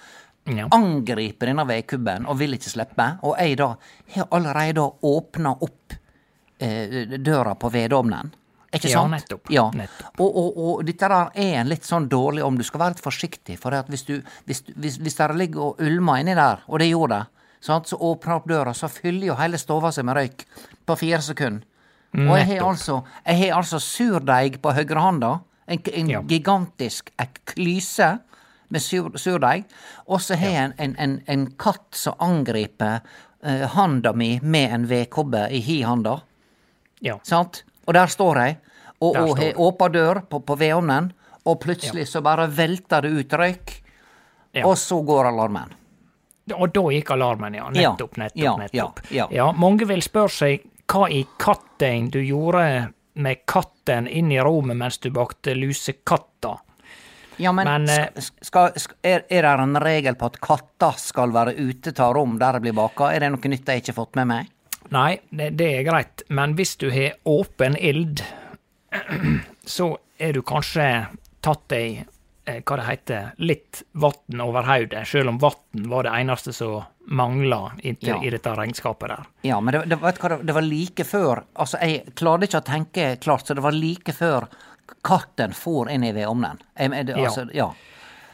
Ja. 0.48 0.67
angriper 0.72 1.48
denne 1.50 1.63
vedkubben 1.65 2.27
og 2.29 2.38
vil 2.38 2.53
ikke 2.53 2.70
slippe. 2.70 3.05
Og 3.25 3.36
jeg 3.41 3.58
da 3.58 3.72
har 4.15 4.27
allerede 4.32 4.84
åpna 5.01 5.55
opp 5.65 5.94
eh, 6.62 7.17
døra 7.17 7.55
på 7.58 7.72
vedovnen. 7.74 8.29
Ikke 8.75 8.89
Ja, 8.91 9.00
sant? 9.01 9.12
nettopp. 9.15 9.50
Ja. 9.53 9.63
Nettopp. 9.74 10.20
Og, 10.20 10.36
og, 10.41 10.58
og 10.65 10.84
dette 10.88 11.08
der 11.12 11.29
er 11.34 11.60
en 11.62 11.70
litt 11.72 11.86
sånn 11.88 12.10
dårlig 12.12 12.44
om. 12.44 12.58
Du 12.60 12.63
skal 12.67 12.79
være 12.84 12.96
litt 12.96 13.03
forsiktig. 13.05 13.58
For 13.62 13.72
hvis, 13.89 14.03
du, 14.08 14.17
hvis, 14.46 14.63
hvis, 14.75 14.98
hvis 15.01 15.15
det 15.22 15.29
ligger 15.39 15.70
og 15.72 15.82
ulmer 15.86 16.20
inni 16.22 16.36
der, 16.36 16.62
og 16.67 16.79
det 16.84 16.89
gjorde 16.91 17.22
det, 17.22 17.27
sant, 17.65 17.88
så 17.89 17.98
åpner 17.98 18.36
opp 18.38 18.48
døra, 18.51 18.74
så 18.77 18.89
fyller 18.91 19.32
jo 19.32 19.36
hele 19.39 19.58
stova 19.58 19.91
seg 19.96 20.05
med 20.05 20.17
røyk 20.20 20.44
på 20.86 20.98
fire 21.00 21.22
sekunder. 21.25 21.63
Og 22.15 22.38
jeg 22.39 22.46
har 22.48 22.62
altså, 22.70 23.01
jeg 23.25 23.39
har 23.41 23.58
altså 23.58 23.79
surdeig 23.84 24.62
på 24.63 24.72
høyrehånda. 24.72 25.34
En, 25.67 25.79
en 25.98 26.10
Ja. 26.13 26.22
gigantisk 26.22 27.10
ek- 27.20 27.41
klyse 27.55 28.20
med 28.70 28.82
sur, 28.82 29.10
surdeig, 29.17 29.65
og 30.08 30.22
så 30.22 30.36
har 30.39 30.50
jeg 30.53 30.74
en, 30.77 30.96
en, 30.98 31.15
en, 31.27 31.44
katt 31.60 31.91
som 31.98 32.13
angriper 32.24 33.01
eh, 33.44 33.65
handa 33.74 34.13
mi 34.13 34.39
med 34.41 34.72
en 34.77 34.86
vedkobbe 34.89 35.48
i 35.51 35.60
hi 35.65 35.82
handa. 35.84 36.20
Ja. 37.01 37.17
Sant? 37.24 37.63
Og 37.86 37.94
der 37.94 38.08
står 38.12 38.39
jeg, 38.42 38.58
og, 39.01 39.15
og 39.15 39.38
har 39.39 39.58
åpen 39.62 39.92
dør 39.94 40.22
på, 40.30 40.39
på 40.46 40.56
vedovnen, 40.58 41.12
og 41.46 41.60
plutselig 41.62 42.08
så 42.10 42.22
bare 42.25 42.48
velter 42.50 43.06
det 43.06 43.12
ut 43.20 43.34
røyk, 43.38 43.82
Ja. 44.56 44.63
og 44.65 44.77
så 44.80 45.01
går 45.04 45.27
alarmen. 45.34 45.74
Og 46.56 46.70
da 46.72 46.82
gikk 46.94 47.10
alarmen, 47.12 47.54
ja. 47.58 47.65
Ja, 47.75 47.92
Nettopp, 47.92 48.15
nettopp, 48.18 48.39
ja, 48.39 48.54
nettopp. 48.58 49.01
ja, 49.12 49.25
ja. 49.34 49.50
mange 49.51 49.84
vil 49.89 50.00
spørre 50.06 50.32
seg 50.32 50.63
hva 50.88 51.10
i 51.12 51.25
katten 51.42 52.08
du 52.13 52.22
gjorde 52.24 52.92
med 53.20 53.42
katten 53.50 54.08
inn 54.08 54.32
i 54.32 54.39
rommet 54.39 54.77
mens 54.80 54.98
du 55.04 55.10
bakte 55.12 55.56
lusekatter. 55.58 56.62
Ja, 57.38 57.51
men, 57.51 57.68
Men, 57.68 57.88
skal, 58.22 58.72
skal, 58.80 58.96
er, 59.04 59.25
er 59.27 59.44
det 59.44 59.63
en 59.65 59.75
regel 59.84 60.15
på 60.15 60.30
at 60.32 60.39
katter 60.39 60.96
skal 61.01 61.34
være 61.36 61.51
ute 61.60 61.92
ta 61.92 62.13
rom 62.15 62.38
der 62.39 62.54
det 62.54 62.62
blir 62.70 62.77
baka? 62.77 63.10
Er 63.12 63.25
det 63.25 63.34
noe 63.34 63.51
nytt 63.51 63.68
jeg 63.68 63.82
ikke 63.84 63.92
har 63.92 63.98
fått 64.06 64.15
med 64.15 64.30
meg? 64.32 64.51
Nei, 64.94 65.20
det, 65.30 65.50
er 65.65 65.84
greit, 65.88 66.22
men 66.30 66.56
hvis 66.58 66.75
du 66.77 66.89
har 66.94 67.15
åpen 67.25 67.77
ild, 67.77 68.22
så 69.65 69.96
er 70.18 70.34
du 70.34 70.42
kanskje 70.46 71.08
tatt 71.46 71.63
deg, 71.74 72.04
eh, 72.46 72.62
hva 72.62 72.77
det 72.80 72.86
heter, 72.89 73.32
litt 73.42 73.82
vann 73.98 74.42
over 74.46 74.68
hodet, 74.70 75.08
selv 75.10 75.34
om 75.34 75.39
vann 75.42 75.89
var 75.89 76.06
det 76.08 76.13
eneste 76.20 76.54
som 76.54 76.84
mangla 77.06 77.72
inntil 77.84 78.10
Ja. 78.15 78.22
i 78.24 78.30
dette 78.34 78.54
regnskapet 78.58 79.10
der. 79.10 79.25
Ja, 79.46 79.60
men 79.62 79.74
det, 79.74 79.84
det, 79.89 80.00
hva, 80.01 80.38
det, 80.42 80.54
var 80.54 80.65
like 80.65 81.04
før 81.06 81.44
Altså, 81.54 81.77
jeg 81.82 82.15
klarte 82.18 82.48
ikke 82.48 82.62
å 82.63 82.65
tenke 82.65 83.10
klart, 83.22 83.46
så 83.46 83.54
det 83.58 83.65
var 83.65 83.75
like 83.77 84.13
før 84.13 84.48
katten 85.06 85.54
for 85.54 85.89
inn 85.89 86.04
i. 86.04 86.13
Jeg- 86.13 86.25
jeg- 86.77 87.06
det- 87.06 87.18
Ja. 87.18 87.25
Altså, 87.25 87.50
ja. 87.54 87.74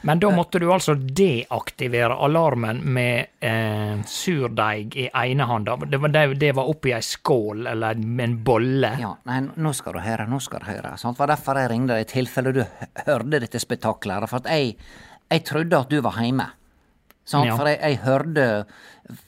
Men 0.02 0.20
da 0.22 0.32
måtte 0.34 0.60
du 0.60 0.66
altså 0.74 0.96
deaktivere 0.98 2.16
alarmen 2.26 2.80
med 2.94 3.44
eh, 3.46 4.00
surdeig 4.10 4.96
i 4.98 5.08
ene 5.14 5.46
handa. 5.46 5.76
Det 5.86 6.00
var, 6.02 6.14
det, 6.14 6.24
det 6.42 6.52
var 6.58 6.72
oppi 6.72 6.94
ei 6.96 7.04
skål 7.06 7.68
eller 7.70 8.02
en 8.26 8.38
bolle. 8.46 8.96
Ja, 9.02 9.12
nei, 9.30 9.44
nå 9.62 9.74
skal 9.78 10.00
du 10.00 10.02
høre, 10.02 10.26
nå 10.30 10.42
skal 10.42 10.64
du 10.64 10.72
høre. 10.72 10.96
Sant? 10.98 11.20
Det 11.20 11.26
var 11.26 11.34
derfor 11.36 11.62
jeg 11.62 11.72
ringte 11.74 11.94
deg, 11.94 12.08
i 12.08 12.12
tilfelle 12.16 12.56
du 12.56 12.64
hørte 13.06 13.44
dette 13.46 13.62
spetakkelet. 13.62 14.30
For 14.32 14.50
jeg, 14.50 14.74
jeg 15.30 15.46
trodde 15.52 15.86
at 15.86 15.94
du 15.94 16.02
var. 16.02 16.20
Sant? 17.22 17.52
Ja. 17.52 17.56
For 17.60 17.70
jeg, 17.70 17.80
jeg 17.86 18.02
hørte 18.02 18.48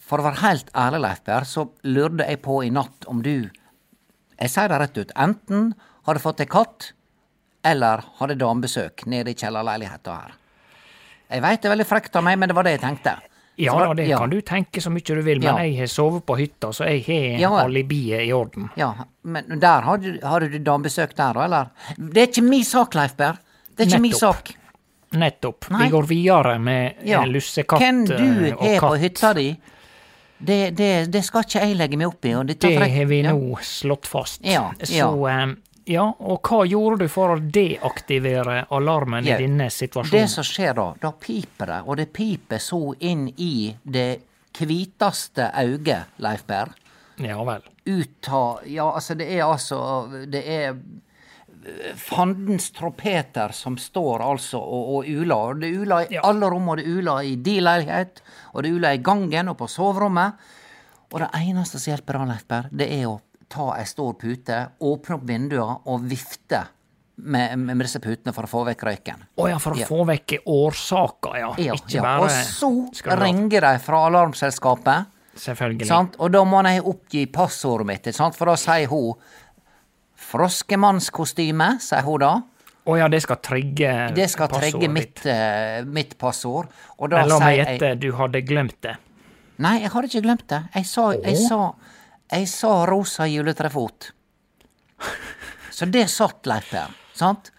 For 0.01 0.22
å 0.22 0.25
være 0.25 0.42
helt 0.42 0.70
ærlig, 0.77 1.01
Leif 1.03 1.24
Berr, 1.27 1.46
så 1.48 1.68
lurte 1.86 2.25
jeg 2.25 2.42
på 2.46 2.62
i 2.65 2.72
natt 2.74 3.06
om 3.12 3.22
du 3.25 3.36
Jeg 4.39 4.50
sier 4.50 4.72
det 4.72 4.80
rett 4.82 4.98
ut. 4.98 5.13
Enten 5.20 5.74
har 6.08 6.18
du 6.18 6.24
fått 6.24 6.42
deg 6.42 6.50
katt, 6.51 6.94
eller 7.63 8.01
har 8.18 8.32
det 8.32 8.42
damebesøk 8.42 9.06
nede 9.08 9.32
i 9.32 9.38
kjellerleiligheta 9.38 10.15
her. 10.18 10.39
Jeg 11.34 11.42
veit 11.42 11.62
det 11.62 11.70
er 11.70 11.74
veldig 11.75 11.88
frekt 11.90 12.16
av 12.20 12.24
meg, 12.24 12.38
men 12.40 12.52
det 12.52 12.56
var 12.56 12.63
det 12.68 12.75
jeg 12.78 12.84
tenkte. 12.86 13.16
Ja 13.62 13.74
da, 13.78 13.94
det 13.94 14.08
ja. 14.10 14.18
kan 14.18 14.32
du 14.32 14.40
tenke 14.42 14.82
så 14.82 14.90
mye 14.90 15.06
du 15.06 15.22
vil, 15.22 15.38
men 15.40 15.46
Ja. 15.48 15.58
jeg 15.62 15.78
har 15.84 15.90
sovet 15.92 16.24
på 16.25 16.38
hytta, 16.40 16.72
så 16.74 16.88
jeg 16.90 17.04
har 17.06 17.40
Ja. 17.40 17.52
alibiet 17.66 18.25
i 18.28 18.32
orden. 18.34 18.70
Ja, 18.75 18.94
men 19.24 19.60
der 19.60 19.82
har 19.82 19.98
du, 19.98 20.20
har 20.24 20.40
du 20.40 20.58
damebesøk 20.60 21.13
der 21.16 21.34
òg, 21.38 21.44
eller? 21.46 21.70
Det 21.98 22.18
er 22.24 22.28
ikke 22.32 22.44
min 22.50 22.63
sak, 22.63 22.96
Leif 22.96 23.16
Per. 23.18 23.38
Det 23.75 23.86
er 23.86 23.92
ikke 23.92 24.02
min 24.02 24.13
sak. 24.18 24.54
Nettopp. 25.13 25.70
Nei. 25.70 25.84
Vi 25.86 25.90
går 25.92 26.08
videre 26.10 26.60
med 26.60 26.96
Ja. 27.06 27.24
lussekatt 27.25 27.80
Hvem 27.80 28.06
du 28.08 28.13
eh, 28.48 28.54
og 28.54 28.63
har 28.66 28.80
på 28.80 28.98
hytta 29.00 29.34
di, 29.36 29.58
det, 30.44 30.75
det, 30.75 31.12
det 31.12 31.24
skal 31.24 31.44
ikke 31.46 31.62
jeg 31.62 31.78
legge 31.78 31.98
meg 31.98 32.08
opp 32.08 32.25
i. 32.25 32.34
Det 32.58 32.74
har 32.92 33.06
vi 33.06 33.22
nå 33.22 33.58
slått 33.62 34.08
fast. 34.10 34.42
Ja, 34.44 34.72
Så 34.82 35.28
eh, 35.30 35.54
ja, 35.86 36.04
og 36.20 36.42
hva 36.48 36.62
gjorde 36.68 37.04
du 37.04 37.10
for 37.12 37.36
å 37.36 37.40
deaktivere 37.40 38.66
alarmen 38.72 39.25
Ja, 39.28 39.38
i 39.38 39.44
denne 39.48 39.68
Det 40.12 40.28
som 40.30 40.44
skjer 40.48 40.74
da, 40.78 40.86
da 41.02 41.12
piper 41.12 41.66
det, 41.74 41.82
og 41.86 41.98
det 41.98 42.06
piper 42.13 42.58
så 42.63 42.94
inn 43.00 43.28
i 43.38 43.75
det 43.84 44.22
kviteste 44.54 45.50
auget, 45.54 46.13
Leif 46.24 46.46
Berr. 46.48 46.72
Ja 47.18 47.44
vel. 47.46 47.62
Ut 47.86 48.30
av 48.30 48.62
Ja, 48.66 48.92
altså, 48.96 49.13
det 49.16 49.28
er 49.36 49.44
altså 49.46 49.80
Det 50.32 50.42
er 50.50 50.70
eh, 50.70 51.96
fandens 52.00 52.72
tropeter 52.72 53.52
som 53.54 53.78
står 53.78 54.24
altså 54.25 54.58
og, 54.62 54.96
og 54.96 55.10
uler. 55.10 55.60
Det 55.62 55.70
uler 55.78 56.08
i 56.10 56.16
Ja. 56.16 56.22
alle 56.30 56.50
rom, 56.50 56.70
og 56.70 56.78
det 56.78 56.86
uler 56.88 57.22
i 57.28 57.36
din 57.36 57.63
leilighet, 57.63 58.22
og 58.54 58.63
det 58.63 58.72
uler 58.74 58.94
i 58.98 59.04
gangen 59.04 59.50
og 59.50 59.58
på 59.58 59.68
soverommet. 59.70 60.34
Og 61.13 61.20
det 61.22 61.30
eneste 61.44 61.78
som 61.80 61.92
hjelper 61.94 62.18
da, 62.18 62.25
Leif 62.32 62.48
Berr, 62.50 62.70
det 62.72 62.90
er 62.92 63.06
å 63.12 63.20
ta 63.54 63.70
ei 63.78 63.86
stor 63.90 64.16
pute, 64.20 64.58
åpne 64.82 65.20
opp 65.20 65.28
vinduene 65.30 65.78
og 65.94 66.08
vifte 66.10 66.64
med, 67.24 67.60
med 67.62 67.78
disse 67.86 68.00
putene 68.02 68.34
for 68.34 68.48
å 68.48 68.50
få 68.50 68.64
vekk 68.72 68.84
røyken. 68.90 69.22
Å 69.38 69.50
ja, 69.52 69.60
for 69.62 69.76
å 69.76 69.80
Ja. 69.80 69.86
få 69.90 70.02
vekk 70.10 70.40
årsaka, 70.50 71.34
ja. 71.38 71.52
Ja, 71.62 71.76
Ikke 71.78 72.00
ja. 72.00 72.02
bare 72.02 72.26
Og 72.26 72.32
så 72.32 72.72
ringer 73.22 73.62
de 73.68 73.74
fra 73.86 74.00
alarmselskapet. 74.10 75.12
Selvfølgelig. 75.38 75.88
Sant? 75.90 76.18
Og 76.22 76.32
da 76.34 76.44
må 76.46 76.62
jeg 76.66 76.82
oppgi 76.86 77.26
passordet 77.34 77.88
mitt, 77.90 78.10
sant? 78.14 78.36
for 78.38 78.50
da 78.52 78.58
sier 78.60 78.90
hun 78.92 79.14
Froskemannskostyme, 80.24 81.78
sier 81.84 82.04
hun 82.08 82.20
da. 82.24 82.34
Å 82.84 82.98
ja, 83.00 83.08
det 83.08 83.22
skal 83.24 83.38
trigge 83.40 83.88
passordet 83.88 84.16
Det 84.18 84.26
skal 84.32 84.50
trigge 84.52 84.90
mitt, 84.92 85.26
eh, 85.30 85.84
mitt 85.86 86.18
passord. 86.20 86.68
Og 87.00 87.10
da 87.14 87.22
meg 87.24 87.30
sier 87.40 87.56
jeg 87.56 87.80
gjetter, 87.80 88.00
du 88.00 88.10
hadde 88.18 88.42
glemt 88.44 88.80
det. 88.82 88.96
Nei, 89.64 89.78
jeg 89.82 89.92
har 89.94 90.04
ikke 90.04 90.22
glemt 90.26 90.48
det. 90.50 90.62
Jeg 90.76 90.86
sa, 90.90 91.12
jeg 91.14 91.38
sa, 91.38 91.74
jeg 92.34 92.48
sa 92.52 92.74
rosa 92.90 93.28
juletrefot. 93.30 94.12
Så 95.74 95.86
det 95.90 96.08
satt, 96.12 96.46
Leif 96.50 96.70
Per. 96.72 96.92
Sant? 97.18 97.52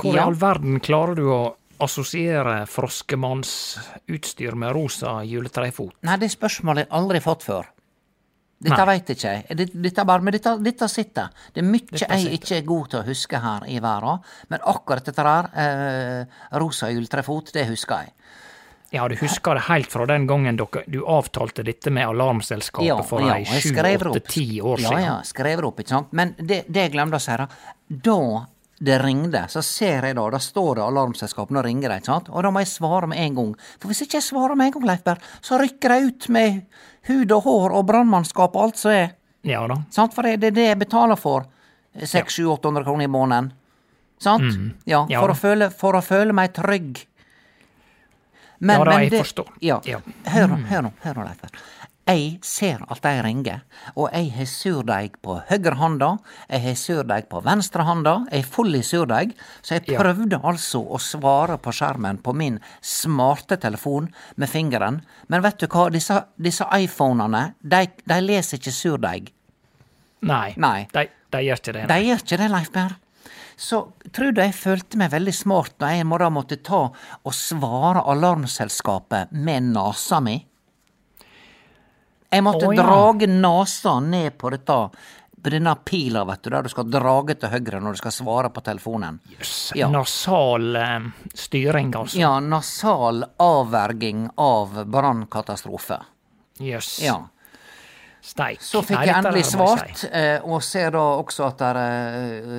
Hvor 0.00 0.12
i 0.14 0.16
Ja. 0.18 0.24
all 0.26 0.34
verden 0.34 0.80
klarer 0.80 1.14
du 1.16 1.22
å 1.30 1.54
assosiere 1.84 2.66
froskemannsutstyr 2.70 4.54
med 4.54 4.72
rosa 4.74 5.22
juletrefot? 5.24 5.94
Nei, 6.02 6.16
det 6.20 6.30
spørsmålet 6.32 6.84
har 6.84 6.86
jeg 6.86 6.92
aldri 7.02 7.20
fått 7.24 7.42
før. 7.46 7.70
Dette 8.64 8.84
veit 8.86 9.10
ikke 9.12 9.28
jeg. 9.32 9.56
Dette, 9.58 9.80
dette 9.82 10.04
bare, 10.08 10.22
men 10.24 10.32
dette, 10.32 10.54
dette 10.64 10.86
sitter. 10.88 11.28
Det 11.52 11.60
er 11.60 11.66
mye 11.68 11.98
jeg 12.00 12.38
ikke 12.38 12.56
er 12.56 12.62
god 12.64 12.88
til 12.90 13.00
å 13.02 13.06
huske 13.08 13.40
her 13.42 13.66
i 13.68 13.78
verden, 13.82 14.22
men 14.48 14.60
akkurat 14.64 15.04
dette 15.04 15.22
der, 15.26 15.50
eh, 15.54 16.24
rosa 16.58 16.88
juletrefot, 16.88 17.52
det 17.52 17.66
husker 17.68 18.04
jeg. 18.06 18.12
Ja, 18.94 19.08
du 19.10 19.16
husker 19.18 19.58
det 19.58 19.64
helt 19.66 19.90
fra 19.90 20.06
den 20.06 20.28
gangen 20.30 20.58
dere, 20.60 20.84
du 20.86 21.00
avtalte 21.10 21.64
dette 21.66 21.90
med 21.90 22.06
alarmselskapet 22.12 22.86
Ja, 22.86 22.98
for 23.02 23.24
ja, 23.24 23.40
jeg 23.42 23.64
sju, 23.64 23.74
åtte, 24.10 24.20
ti 24.30 24.60
år 24.62 24.80
ja, 24.80 24.88
siden. 24.88 25.06
Ja, 25.08 25.14
skrev 25.26 25.62
det 25.62 25.70
opp, 25.70 25.80
ikke 25.82 25.96
sant. 25.96 26.12
Men 26.14 26.34
det, 26.38 26.64
det 26.68 26.88
jeg 26.88 26.92
glemte 26.94 27.18
å 27.18 27.24
si, 27.24 27.38
da. 27.40 27.48
Da 27.88 28.20
det 28.84 28.98
ringte, 28.98 29.44
så 29.48 29.62
ser 29.62 30.08
jeg 30.08 30.16
da, 30.18 30.24
da 30.34 30.38
står 30.42 30.78
det 30.78 30.84
alarmselskap, 30.84 31.50
nå 31.54 31.62
ringer 31.64 31.90
de, 31.90 31.98
ikke 32.02 32.10
sant. 32.10 32.30
Og 32.30 32.42
da 32.44 32.50
må 32.54 32.62
jeg 32.62 32.70
svare 32.72 33.08
med 33.10 33.22
en 33.22 33.36
gang. 33.38 33.52
For 33.78 33.90
hvis 33.90 34.04
ikke 34.04 34.18
jeg 34.18 34.26
svarer 34.28 34.58
med 34.58 34.70
en 34.70 34.76
gang, 34.76 34.86
Leifberg, 34.90 35.28
så 35.46 35.58
rykker 35.62 35.94
de 35.94 36.10
ut 36.10 36.28
med 36.34 36.60
hud 37.08 37.34
og 37.36 37.46
hår 37.46 37.76
og 37.78 37.86
brannmannskap 37.90 38.56
og 38.58 38.68
alt 38.68 38.80
som 38.82 38.94
er. 38.94 39.14
Ja 39.46 39.62
da. 39.70 39.78
Sant, 39.94 40.14
for 40.16 40.26
det 40.26 40.40
det 40.42 40.52
er 40.52 40.58
det 40.58 40.68
jeg 40.70 40.80
betaler 40.84 41.20
for. 41.20 41.46
600-800 41.94 42.86
kroner 42.86 43.06
i 43.06 43.10
måneden. 43.10 43.52
Sant? 44.22 44.54
Ja, 44.86 45.04
Mm. 45.04 45.10
Ja 45.10 45.20
for, 45.20 45.30
å 45.30 45.38
føle, 45.38 45.70
for 45.70 45.98
å 45.98 46.02
føle 46.02 46.34
meg 46.36 46.54
trygg. 46.56 47.04
Men, 48.64 48.78
Ja 48.80 48.84
da, 48.84 48.90
men 48.96 49.02
jeg 49.04 49.10
det, 49.12 49.22
forstår. 49.26 49.50
Ja. 49.64 49.80
Ja. 49.88 49.98
Hør 50.32 50.54
nå, 50.54 50.62
hør 50.70 50.86
nå, 50.88 50.92
hør 51.04 51.18
nå, 51.20 51.26
Leif. 51.28 51.64
Jeg 52.04 52.38
ser 52.44 52.82
at 52.92 52.98
de 53.00 53.12
ringer, 53.24 53.62
og 53.96 54.10
jeg 54.12 54.26
har 54.34 54.48
surdeig 54.50 55.14
på 55.24 55.38
høyre 55.48 55.72
handa, 55.80 56.10
jeg 56.52 56.60
har 56.66 56.74
surdeig 56.76 57.30
på 57.32 57.40
venstre 57.46 57.86
handa, 57.88 58.12
jeg 58.28 58.42
er 58.44 58.50
full 58.56 58.76
i 58.76 58.82
surdeig, 58.84 59.32
så 59.64 59.78
jeg 59.78 59.86
Ja. 59.88 60.02
prøvde 60.02 60.36
altså 60.44 60.82
å 60.84 61.00
svare 61.00 61.56
på 61.56 61.72
skjermen 61.72 62.18
på 62.20 62.34
min 62.36 62.58
smarte 62.82 63.56
telefon 63.56 64.10
med 64.36 64.48
fingeren, 64.52 65.00
men 65.32 65.42
vet 65.46 65.56
du 65.64 65.66
hva, 65.66 65.86
disse, 65.90 66.18
disse 66.36 66.64
iPhonene, 66.76 67.54
de, 67.62 67.86
de 68.04 68.20
leser 68.20 68.58
ikke 68.60 68.72
surdeig. 68.76 69.32
Nei, 70.24 70.52
Nei. 70.60 70.86
De, 70.92 71.08
de 71.32 71.40
gjør 71.44 71.56
ikke 71.60 71.72
det. 71.72 71.86
De 71.88 71.98
gjør 72.04 72.20
ikke 72.22 72.36
det, 72.44 72.50
Leif 72.52 72.70
Per. 72.72 72.94
Så 73.56 73.80
tror 74.12 74.32
du 74.34 74.42
jeg 74.42 74.54
følte 74.56 74.98
meg 75.00 75.12
veldig 75.14 75.34
smart 75.34 75.76
når 75.80 75.98
jeg 75.98 76.08
må 76.10 76.18
da 76.20 76.30
måtte 76.32 76.58
ta 76.64 76.86
og 76.90 77.34
svare 77.34 78.04
alarmselskapet 78.12 79.34
med 79.34 79.70
nasa 79.74 80.20
mi? 80.24 80.38
Jeg 82.34 82.42
måtte 82.42 82.66
oh, 82.66 82.74
ja. 82.74 82.82
drage 82.82 83.28
nasa 83.30 84.00
ned 84.02 84.34
på 84.38 84.50
dette 84.50 84.78
på 85.44 85.50
denne 85.52 85.74
pila, 85.84 86.22
vet 86.24 86.42
du, 86.42 86.48
der 86.50 86.64
du 86.64 86.72
skal 86.72 86.86
drage 86.88 87.34
til 87.36 87.50
høyre 87.52 87.78
når 87.84 87.94
du 87.94 88.00
skal 88.00 88.14
svare 88.16 88.48
på 88.50 88.62
telefonen. 88.64 89.18
Jøss, 89.36 89.74
Ja. 89.76 89.90
Nasal 89.92 90.76
eh, 90.80 91.10
styring, 91.36 91.92
altså. 91.92 92.16
Ja, 92.16 92.38
nasal 92.40 93.26
avverging 93.44 94.30
av 94.40 94.80
brannkatastrofe. 94.88 96.00
Jøss. 96.64 96.96
Ja. 97.04 97.18
Steik. 98.24 98.62
Så 98.64 98.80
fikk 98.80 98.96
Nei, 98.96 99.06
jeg 99.06 99.14
endelig 99.18 99.42
svart, 99.44 99.90
si. 100.00 100.08
eh, 100.08 100.40
og 100.48 100.62
ser 100.64 100.90
da 100.94 101.02
også 101.20 101.44
at 101.46 101.58
der, 101.60 101.76
eh, 101.76 102.54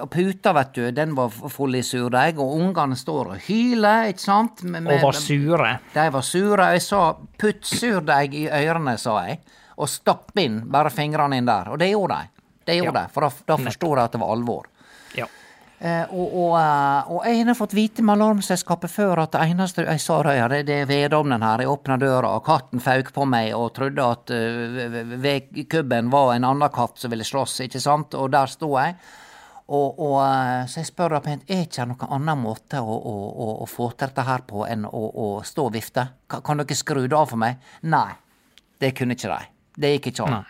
eh, 0.00 0.04
Puta, 0.06 0.52
vet 0.54 0.72
du, 0.76 0.84
den 0.94 1.14
var 1.16 1.28
full 1.50 1.74
i 1.74 1.82
surdeig, 1.82 2.38
og 2.38 2.54
ungene 2.60 2.94
står 2.96 3.32
og 3.34 3.40
hyler, 3.48 4.06
ikke 4.12 4.22
sant? 4.22 4.62
Med- 4.62 4.82
med- 4.82 4.94
Og 4.94 5.02
var 5.08 5.12
sure. 5.18 5.72
De 5.94 6.06
var 6.12 6.22
sure. 6.22 6.70
Jeg 6.72 6.82
sa 6.82 7.16
'putt 7.38 7.62
surdeig 7.64 8.34
i 8.34 8.46
ørene', 8.48 8.96
sa 8.98 9.18
jeg, 9.26 9.40
og 9.76 9.88
stapp 9.88 10.30
inn 10.38 10.60
bare 10.70 10.90
fingrene 10.90 11.36
inn 11.36 11.46
der. 11.46 11.68
Og 11.72 11.78
det 11.78 11.90
gjorde 11.90 12.08
de. 12.20 12.28
Det 12.66 12.76
gjorde 12.82 12.94
Ja. 12.94 13.06
de, 13.06 13.12
for 13.12 13.20
da, 13.22 13.30
da 13.46 13.56
forsto 13.56 13.94
de 13.96 14.00
at 14.02 14.12
det 14.12 14.20
var 14.20 14.28
alvor. 14.36 14.64
Eh, 15.80 16.10
og, 16.12 16.34
og, 16.36 16.54
eh, 16.60 17.06
og 17.08 17.22
jeg 17.24 17.46
har 17.48 17.56
fått 17.56 17.72
vite 17.72 18.02
med 18.04 18.18
alarmselskapet 18.18 18.92
før 18.92 19.22
at 19.22 19.32
det 19.32 19.46
eneste 19.48 19.86
jeg 19.86 20.02
sa 20.04 20.18
røya, 20.26 20.50
det, 20.52 20.58
det 20.68 20.82
er 20.82 20.90
vedovnen 20.90 21.40
her. 21.40 21.62
Jeg 21.64 21.72
åpna 21.72 21.96
døra, 22.00 22.34
og 22.36 22.44
katten 22.44 22.84
fauk 22.84 23.08
på 23.16 23.24
meg 23.24 23.54
og 23.56 23.70
trodde 23.78 24.04
at 24.04 24.34
uh, 24.34 25.16
vedkubben 25.24 26.12
var 26.12 26.34
en 26.34 26.44
annen 26.50 26.74
katt 26.74 27.00
som 27.00 27.12
ville 27.14 27.24
slåss, 27.24 27.62
ikke 27.64 27.80
sant? 27.80 28.18
Og 28.18 28.28
der 28.34 28.52
sto 28.52 28.74
jeg. 28.76 28.98
Og, 29.70 30.00
og, 30.02 30.16
eh, 30.26 30.66
så 30.66 30.80
jeg 30.82 30.88
spør 30.88 31.14
da 31.14 31.20
pent, 31.22 31.44
er 31.46 31.62
ikke 31.62 31.86
noen 31.86 32.14
annen 32.16 32.40
måte 32.42 32.80
å, 32.82 32.94
å, 32.96 33.12
å, 33.30 33.50
å 33.62 33.68
få 33.70 33.92
til 33.94 34.10
dette 34.10 34.24
her 34.26 34.42
på 34.48 34.64
enn 34.66 34.82
å, 34.84 35.28
stå 35.46 35.68
og 35.68 35.76
vifte? 35.76 36.08
Kan, 36.28 36.42
kan 36.44 36.60
dere 36.60 36.76
skru 36.76 37.04
det 37.06 37.14
av 37.14 37.30
for 37.30 37.40
meg? 37.40 37.62
Nei, 37.86 38.08
det 38.82 38.90
kunne 38.98 39.14
ikke 39.14 39.30
de. 39.30 39.54
Det 39.80 39.92
gikk 39.94 40.10
ikke 40.10 40.26
an. 40.26 40.42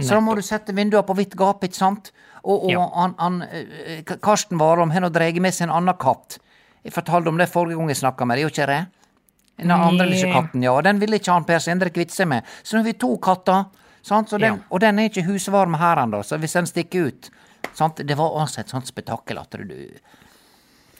Så 0.00 0.10
da 0.10 0.20
må 0.20 0.34
du 0.34 0.42
sette 0.42 0.74
vinduene 0.74 1.06
på 1.06 1.14
vidt 1.16 1.36
gap, 1.38 1.62
ikke 1.64 1.74
sant? 1.78 2.10
Og, 2.44 2.64
og 2.64 2.70
Ja. 2.70 2.88
han, 2.94 3.14
han, 3.18 3.42
eh, 3.42 4.02
Karsten 4.20 4.58
Warholm 4.58 4.90
har 4.90 5.00
nå 5.00 5.08
dratt 5.14 5.38
med 5.40 5.54
seg 5.54 5.68
en 5.68 5.74
annen 5.76 5.96
katt. 5.96 6.38
Jeg 6.84 6.92
fortalte 6.92 7.28
om 7.28 7.38
det 7.38 7.48
forrige 7.48 7.76
gang 7.78 7.88
jeg 7.88 7.96
snakka 8.02 8.26
med 8.26 8.36
deg, 8.36 8.44
gjorde 8.44 8.58
ikke 8.58 8.66
det? 8.66 8.86
Den 9.62 9.70
andre 9.70 10.06
lille 10.10 10.32
katten, 10.32 10.62
ja. 10.66 10.74
Den 10.82 10.98
ville 10.98 11.16
ikke 11.20 11.32
han 11.32 11.44
Per 11.46 11.58
Sindre 11.62 11.90
kvitte 11.94 12.12
seg 12.12 12.26
med. 12.28 12.42
Så 12.64 12.74
nå 12.74 12.82
har 12.82 12.88
vi 12.90 12.92
to 12.98 13.16
katter, 13.22 13.64
sant? 14.02 14.28
Så 14.28 14.38
den, 14.38 14.54
Ja. 14.58 14.58
og 14.70 14.80
den 14.80 14.98
er 14.98 15.08
ikke 15.08 15.24
husvarm 15.28 15.78
her 15.78 15.96
ennå, 16.02 16.20
så 16.26 16.36
hvis 16.38 16.52
den 16.58 16.66
stikker 16.66 17.06
ut 17.06 17.30
sant? 17.72 17.96
Det 18.04 18.16
var 18.18 18.34
altså 18.40 18.60
et 18.60 18.68
sånt 18.68 18.86
spetakkel 18.86 19.38
at 19.40 19.50
du 19.50 19.88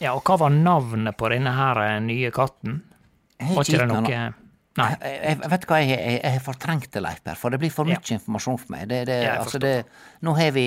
Ja, 0.01 0.15
og 0.15 0.23
hva 0.25 0.39
var 0.39 0.51
navnet 0.51 1.17
på 1.17 1.29
denne 1.31 1.53
her 1.55 1.79
eh, 1.83 2.01
nye 2.01 2.31
katten? 2.31 2.83
Var 3.41 3.65
ikke 3.65 3.79
det 3.79 3.89
noe- 3.89 4.35
Nei. 4.77 4.89
Jeg, 4.99 5.19
jeg, 5.23 5.51
vet 5.53 5.65
hva, 5.71 5.77
jeg, 5.79 5.91
jeg, 5.95 6.19
jeg 6.25 6.33
har 6.35 6.43
fortrengt 6.43 6.91
det, 6.91 7.03
Leif 7.05 7.21
Per, 7.23 7.37
for 7.39 7.55
det 7.55 7.61
blir 7.63 7.71
for 7.71 7.87
mye 7.87 7.95
Ja. 8.01 8.17
informasjon 8.17 8.59
for 8.59 8.73
meg. 8.75 8.89
Det, 8.91 9.05
det, 9.07 9.19
altså 9.31 9.61
det, 9.63 9.75
nå 10.27 10.35
har 10.35 10.51
vi 10.57 10.65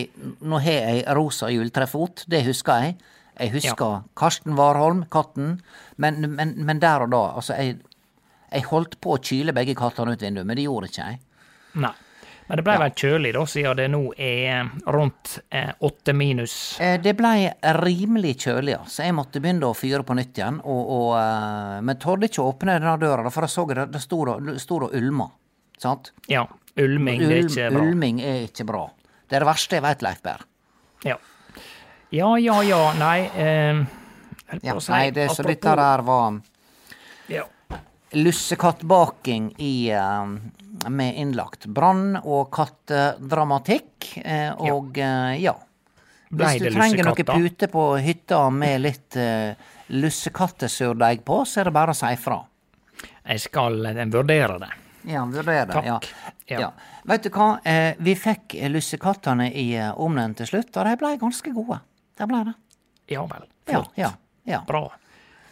Nå 0.48 0.62
har 0.64 0.78
jeg 0.78 1.04
rosa 1.18 1.50
juletrefot, 1.52 2.24
det 2.32 2.46
husker 2.48 2.86
jeg. 2.86 2.96
Jeg 3.38 3.52
husker 3.54 4.02
Karsten 4.18 4.56
Warholm, 4.58 5.04
katten, 5.14 5.60
men, 5.98 6.24
men, 6.34 6.56
men 6.66 6.80
der 6.82 7.04
og 7.06 7.12
da, 7.12 7.20
altså 7.38 7.54
jeg 7.60 8.64
holdt 8.72 8.96
på 9.04 9.14
å 9.18 9.20
kyle 9.22 9.52
begge 9.54 9.76
kattene 9.76 10.16
ut 10.16 10.22
vinduet, 10.24 10.48
men 10.48 10.56
det 10.58 10.64
gjorde 10.64 10.88
ikke 10.90 11.04
jeg. 11.12 11.20
Nei. 11.84 11.92
Men 12.48 12.58
det 12.60 12.64
ble 12.64 12.76
vel 12.80 12.92
kjølig, 12.96 13.32
da, 13.36 13.42
siden 13.52 13.76
det 13.76 13.86
nå 13.92 14.00
er 14.24 14.70
rundt 14.96 15.34
eh, 15.52 15.74
åtte 15.84 16.14
minus. 16.16 16.54
Eh, 16.80 16.96
Det 17.04 17.12
blei 17.20 17.50
rimelig 17.82 18.38
kjølig, 18.46 18.72
ja. 18.72 18.84
så 18.88 19.04
jeg 19.04 19.16
måtte 19.18 19.42
begynne 19.44 19.68
å 19.68 19.76
fyre 19.76 20.04
på 20.08 20.16
nytt 20.16 20.38
igjen. 20.40 20.62
Og, 20.64 20.94
og, 20.98 21.10
eh, 21.20 21.82
men 21.84 22.00
torde 22.00 22.30
ikke 22.30 22.46
å 22.46 22.54
åpne 22.54 22.78
denne 22.80 22.94
døra, 23.02 23.28
for 23.36 23.44
jeg 23.44 23.52
så 23.52 23.66
det, 23.74 23.88
det 23.92 24.02
sto 24.04 24.22
det 24.32 24.56
sto 24.64 24.80
og 24.88 24.96
ulma. 24.96 25.28
Sant? 25.78 26.14
Ja. 26.32 26.46
Ulming, 26.80 27.20
det 27.26 27.34
er 27.36 27.44
ikke 27.50 27.68
bra. 27.74 27.84
Ulming 27.84 28.22
er 28.22 28.40
ikke 28.48 28.66
bra. 28.70 28.86
Det 29.28 29.36
er 29.36 29.44
det 29.44 29.50
verste 29.50 29.76
jeg 29.80 29.84
veit, 29.84 30.02
Leif 30.06 30.24
Berr. 30.24 30.44
Ja. 31.04 31.18
ja, 32.16 32.30
ja, 32.40 32.62
ja, 32.64 32.82
nei 32.98 33.18
eh, 33.36 33.84
Ja, 34.64 34.78
nei, 34.88 35.10
det, 35.12 35.28
så 35.34 35.44
apropos- 35.44 35.48
dette 35.52 35.76
der 35.82 36.02
var 36.08 36.38
ja. 37.28 37.44
Lussekattbaking 38.12 39.54
i 39.58 39.90
eh, 39.92 40.26
med 40.90 41.18
innlagt 41.18 41.66
brann 41.66 42.18
og 42.24 42.52
kattedramatikk. 42.56 44.12
eh, 44.24 44.52
og 44.52 44.98
eh, 44.98 45.42
ja. 45.44 45.56
Hvis 46.30 46.60
du 46.60 46.70
trenger 46.76 47.08
noe 47.08 47.16
puter 47.16 47.34
pute 47.40 47.68
på 47.72 47.84
hytta 48.04 48.50
med 48.52 48.82
litt 48.84 49.16
uh, 49.16 49.54
lussekattesurdeig 49.88 51.22
på, 51.24 51.38
så 51.48 51.62
er 51.62 51.70
det 51.70 51.74
bare 51.78 51.94
å 51.96 51.98
si 51.98 52.10
ifra. 52.12 52.42
Jeg 53.24 53.44
skal 53.46 53.86
eh, 53.94 54.04
vurdere 54.12 54.58
det. 54.60 54.70
Ja, 55.08 55.24
vurdere 55.24 55.66
det. 55.66 55.74
Takk. 55.74 56.10
Ja. 56.48 56.60
Ja. 56.60 56.72
Vet 57.08 57.24
du 57.24 57.32
hva, 57.32 57.60
eh, 57.64 57.96
vi 58.04 58.16
fikk 58.20 58.58
lussekattene 58.72 59.50
i 59.56 59.70
eh, 59.80 59.92
ovnen 59.96 60.36
til 60.36 60.50
slutt, 60.52 60.72
og 60.76 60.88
de 60.88 60.96
ble 61.00 61.14
ganske 61.22 61.54
gode. 61.56 61.80
De 62.20 62.28
ble 62.28 62.44
det. 62.50 62.56
Ja 63.16 63.24
vel. 63.28 63.46
Ja, 63.68 63.72
Flott. 63.72 63.94
ja, 63.96 64.12
ja. 64.44 64.64
Bra. 64.68 64.90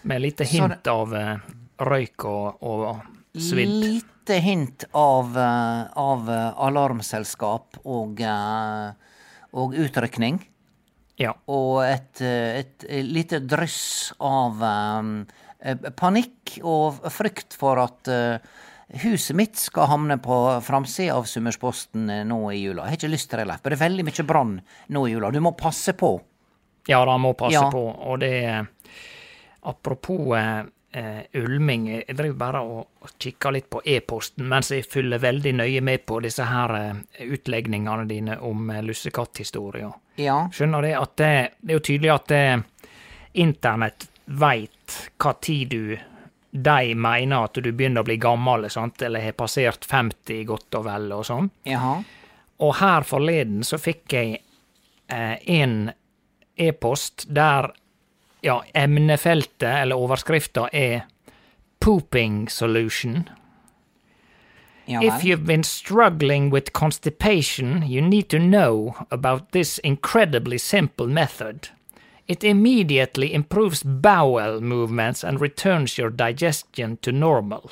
Med 0.01 0.21
lite 0.21 0.43
hint 0.43 0.74
hint 0.75 0.88
av 0.91 1.15
eh, 1.15 1.38
røyk 1.79 2.25
og, 2.29 2.63
og 2.63 3.39
svidd. 3.41 3.72
Lite 3.84 4.39
hint 4.41 4.86
av, 4.96 5.36
eh, 5.38 5.82
av 6.01 6.29
eh, 6.32 6.51
alarmselskap 6.67 7.79
og, 7.84 8.22
eh, 8.22 8.91
og 9.53 9.75
utrykning. 9.86 10.40
Ja. 11.22 11.31
Og 11.48 11.79
et, 11.85 12.20
et 12.22 12.83
lite 13.07 13.40
dryss 13.40 14.11
av 14.20 14.59
panikk 15.96 16.57
og 16.68 17.05
frykt 17.07 17.55
for 17.55 17.79
at 17.79 18.09
huset 19.00 19.38
mitt 19.40 19.55
skal 19.55 19.88
havne 19.94 20.18
på 20.20 20.40
framsida 20.61 21.16
av 21.16 21.24
Summersposten 21.31 22.11
nå 22.27 22.40
i 22.51 22.59
jula. 22.66 22.83
Jeg 22.83 22.98
har 22.98 23.00
ikke 23.00 23.14
lyst 23.14 23.31
til 23.31 23.40
det, 23.40 23.48
Leif. 23.48 23.64
Det 23.64 23.77
er 23.77 23.83
veldig 23.85 24.05
mye 24.09 24.25
brann 24.27 24.53
nå 24.92 25.05
i 25.07 25.14
jula. 25.16 25.31
Du 25.31 25.40
må 25.40 25.55
passe 25.55 25.96
på. 25.96 26.11
Ja, 26.92 27.00
da 27.07 27.16
må 27.18 27.31
passe 27.33 27.64
Ja. 27.64 27.72
på. 27.72 27.85
Og 27.96 28.20
det 28.20 28.35
Apropos 29.66 30.35
ulming, 31.36 31.88
jeg 31.92 32.16
driver 32.16 32.38
bare 32.40 32.60
og, 32.64 33.10
kikker 33.20 33.51
litt 33.51 33.68
på 33.70 33.81
e-posten 33.84 34.48
mens 34.48 34.72
jeg 34.72 34.86
følger 34.88 35.20
veldig 35.20 35.51
nøye 35.60 35.81
med 35.84 36.05
på 36.08 36.22
disse 36.24 36.46
her 36.48 36.74
eh, 36.77 37.25
utlegningene 37.25 38.05
dine 38.08 38.38
om 38.40 38.70
eh, 38.72 38.84
lussekatthistorier. 38.86 39.92
Ja. 40.22 40.38
Skjønner 40.53 40.88
det 40.88 40.94
at 41.00 41.16
det, 41.20 41.31
det 41.60 41.74
er 41.74 41.79
jo 41.79 41.86
tydelig 41.90 42.14
at 42.14 42.36
eh, 42.36 42.58
internett 43.44 44.08
veit 44.25 45.00
hva 45.20 45.36
tid 45.44 45.74
du 45.75 45.98
de 46.55 46.96
mener 46.96 47.44
at 47.44 47.58
du 47.60 47.72
begynner 47.72 48.05
å 48.05 48.08
bli 48.08 48.16
gammel, 48.22 48.70
sant? 48.72 49.01
eller 49.03 49.24
har 49.25 49.36
passert 49.36 49.86
50 49.86 50.46
godt 50.48 50.77
og 50.79 50.86
vel, 50.88 51.10
og 51.12 51.25
sånn. 51.27 51.50
Jaha. 51.68 51.98
Og 52.64 52.77
her 52.79 53.03
forleden 53.03 53.66
så 53.68 53.79
fikk 53.81 54.16
jeg 54.16 54.38
eh, 55.12 55.36
en 55.60 55.90
e-post 56.55 57.27
der 57.27 57.74
ja, 58.46 58.64
emnefeltet, 58.74 59.81
eller 59.81 59.96
overskrifta, 59.96 60.70
er 60.74 61.01
'Pooping 61.79 62.50
Solution'. 62.50 63.29
Ja 64.86 65.01
If 65.01 65.24
you've 65.24 65.46
been 65.46 65.64
struggling 65.64 66.53
with 66.53 66.72
constipation, 66.74 67.84
you 67.88 68.01
need 68.01 68.29
to 68.29 68.38
know 68.38 68.96
about 69.10 69.51
this 69.51 69.79
incredibly 69.79 70.58
simple 70.58 71.08
method. 71.08 71.70
It 72.27 72.44
immediately 72.44 73.34
improves 73.34 73.84
bowel 73.84 74.62
movements 74.62 75.24
and 75.24 75.42
returns 75.42 75.98
your 75.98 76.10
digestion 76.10 76.98
to 76.98 77.12
normal. 77.12 77.72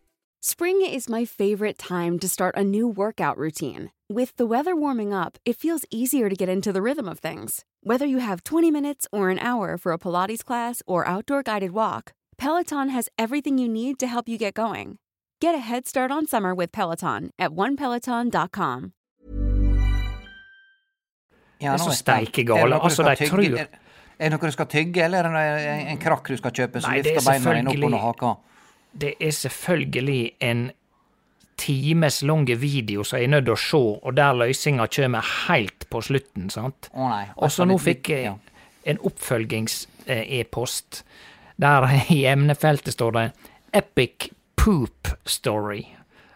Spring 0.43 0.81
is 0.81 1.07
my 1.07 1.23
favorite 1.23 1.77
time 1.77 2.17
to 2.17 2.27
start 2.27 2.55
a 2.57 2.63
new 2.63 2.87
workout 2.87 3.37
routine. 3.37 3.91
With 4.09 4.35
the 4.37 4.47
weather 4.47 4.75
warming 4.75 5.13
up, 5.13 5.37
it 5.45 5.55
feels 5.55 5.85
easier 5.91 6.29
to 6.29 6.35
get 6.35 6.49
into 6.49 6.73
the 6.73 6.81
rhythm 6.81 7.07
of 7.07 7.19
things. 7.19 7.63
Whether 7.83 8.07
you 8.07 8.17
have 8.17 8.43
20 8.43 8.71
minutes 8.71 9.07
or 9.11 9.29
an 9.29 9.37
hour 9.37 9.77
for 9.77 9.91
a 9.93 9.99
Pilates 9.99 10.43
class 10.43 10.81
or 10.87 11.07
outdoor 11.07 11.43
guided 11.43 11.71
walk, 11.73 12.13
Peloton 12.39 12.89
has 12.89 13.07
everything 13.19 13.59
you 13.59 13.67
need 13.69 13.99
to 13.99 14.07
help 14.07 14.27
you 14.27 14.39
get 14.39 14.55
going. 14.55 14.97
Get 15.41 15.53
a 15.53 15.59
head 15.59 15.85
start 15.87 16.09
on 16.09 16.25
summer 16.25 16.55
with 16.55 16.71
Peloton 16.71 17.29
at 17.37 17.51
onepeloton.com. 17.51 18.93
Ja, 21.61 21.73
Det 21.73 21.81
er 21.81 21.83
nå 21.83 21.83
så 21.83 21.89
jeg 21.89 21.97
spent. 21.97 22.29
steikegale. 22.29 22.59
Er 22.59 22.63
det 22.65 22.69
noe 22.71 22.79
du 22.79 22.83
Altså, 22.85 23.03
skal 23.03 23.15
de 23.15 23.15
tygge- 23.15 23.29
tror- 23.29 23.59
Er 23.59 24.25
er 24.25 24.29
det 24.29 24.31
noe 24.31 24.47
du 24.47 24.51
skal 24.51 24.65
tygge, 24.65 25.03
eller 25.03 25.17
er 25.19 25.23
det 25.23 25.31
noe- 25.31 25.81
en, 25.81 25.87
en 25.87 25.97
krakk 25.97 26.27
du 26.27 26.37
skal 26.37 26.51
kjøpe 26.51 26.81
som 26.81 26.89
Nei, 26.91 27.01
det 27.01 27.11
er 27.11 27.15
vifter 27.19 27.31
beina 27.31 27.53
dine 27.53 27.67
opp 27.69 27.75
selvfølgelig- 27.75 27.85
under 27.85 27.97
haka? 27.99 28.35
Det 28.93 29.15
er 29.19 29.31
selvfølgelig 29.31 30.31
en 30.41 30.71
times 31.57 32.21
lang 32.23 32.47
video 32.61 33.03
som 33.03 33.17
jeg 33.19 33.23
er 33.23 33.29
nødt 33.35 33.45
til 33.45 33.53
å 33.53 33.59
se, 33.61 33.77
og 34.03 34.15
der 34.17 34.33
løsninga 34.33 34.87
kommer 34.95 35.21
helt 35.47 35.85
på 35.89 36.01
slutten, 36.01 36.49
sant? 36.49 36.89
Å 36.93 37.09
nei. 37.09 37.25
Og 37.37 37.51
så 37.51 37.65
nå 37.69 37.77
fikk 37.79 38.09
jeg 38.09 38.33
en 38.85 38.97
oppfølgings-e-post, 39.05 41.03
der 41.61 41.85
i 42.09 42.23
emnefeltet 42.25 42.93
står 42.93 43.11
det 43.11 43.31
'Epic 43.73 44.31
Poop 44.55 45.07
Story'. 45.25 45.85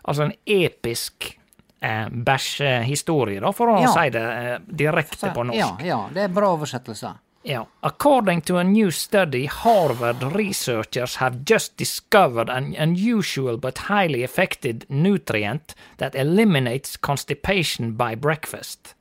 Altså 0.07 0.23
en 0.23 0.33
episk 0.45 1.37
eh, 1.81 2.07
bæsjehistorie, 2.09 3.41
for 3.53 3.67
å 3.67 3.81
Ja. 3.81 3.87
si 3.93 4.09
det 4.09 4.21
eh, 4.21 4.59
direkte 4.77 5.33
på 5.33 5.43
norsk. 5.45 5.57
Ja, 5.57 5.77
ja, 5.85 6.09
det 6.13 6.23
er 6.23 6.27
bra 6.27 6.53
oversettelse. 6.55 7.15
Yeah. 7.45 7.65
According 7.83 8.41
to 8.41 8.57
a 8.57 8.63
new 8.63 8.89
study, 8.89 9.45
Harvard 9.45 10.23
researchers 10.23 11.15
have 11.15 11.45
just 11.45 11.77
discovered 11.77 12.49
an 12.49 12.75
unusual 12.75 13.57
but 13.57 13.77
highly 13.77 14.23
effective 14.23 14.89
nutrient 14.89 15.75
that 15.97 16.15
eliminates 16.15 16.97
constipation 16.97 17.93
by 17.93 18.15
breakfast. 18.15 18.95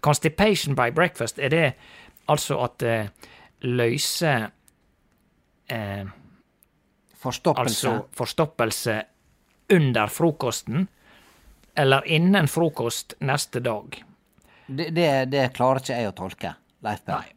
Constipation 0.00 0.74
by 0.74 0.90
breakfast, 0.90 1.38
er 1.38 1.48
det 1.48 1.72
altså 2.28 2.58
at 2.64 2.78
det 2.80 3.10
løser 3.60 4.50
eh, 5.70 6.04
Forstoppelse. 7.24 7.88
Altså 7.88 8.06
forstoppelse 8.12 9.02
under 9.72 10.06
frokosten, 10.06 10.88
eller 11.76 12.04
innen 12.06 12.48
frokost 12.48 13.14
neste 13.20 13.60
dag. 13.60 14.04
Det, 14.66 14.90
det, 14.90 15.08
det 15.32 15.46
klarer 15.56 15.80
ikke 15.80 15.96
jeg 15.96 16.10
å 16.10 16.12
tolke, 16.18 16.52
Leif 16.84 17.00
Per. 17.06 17.30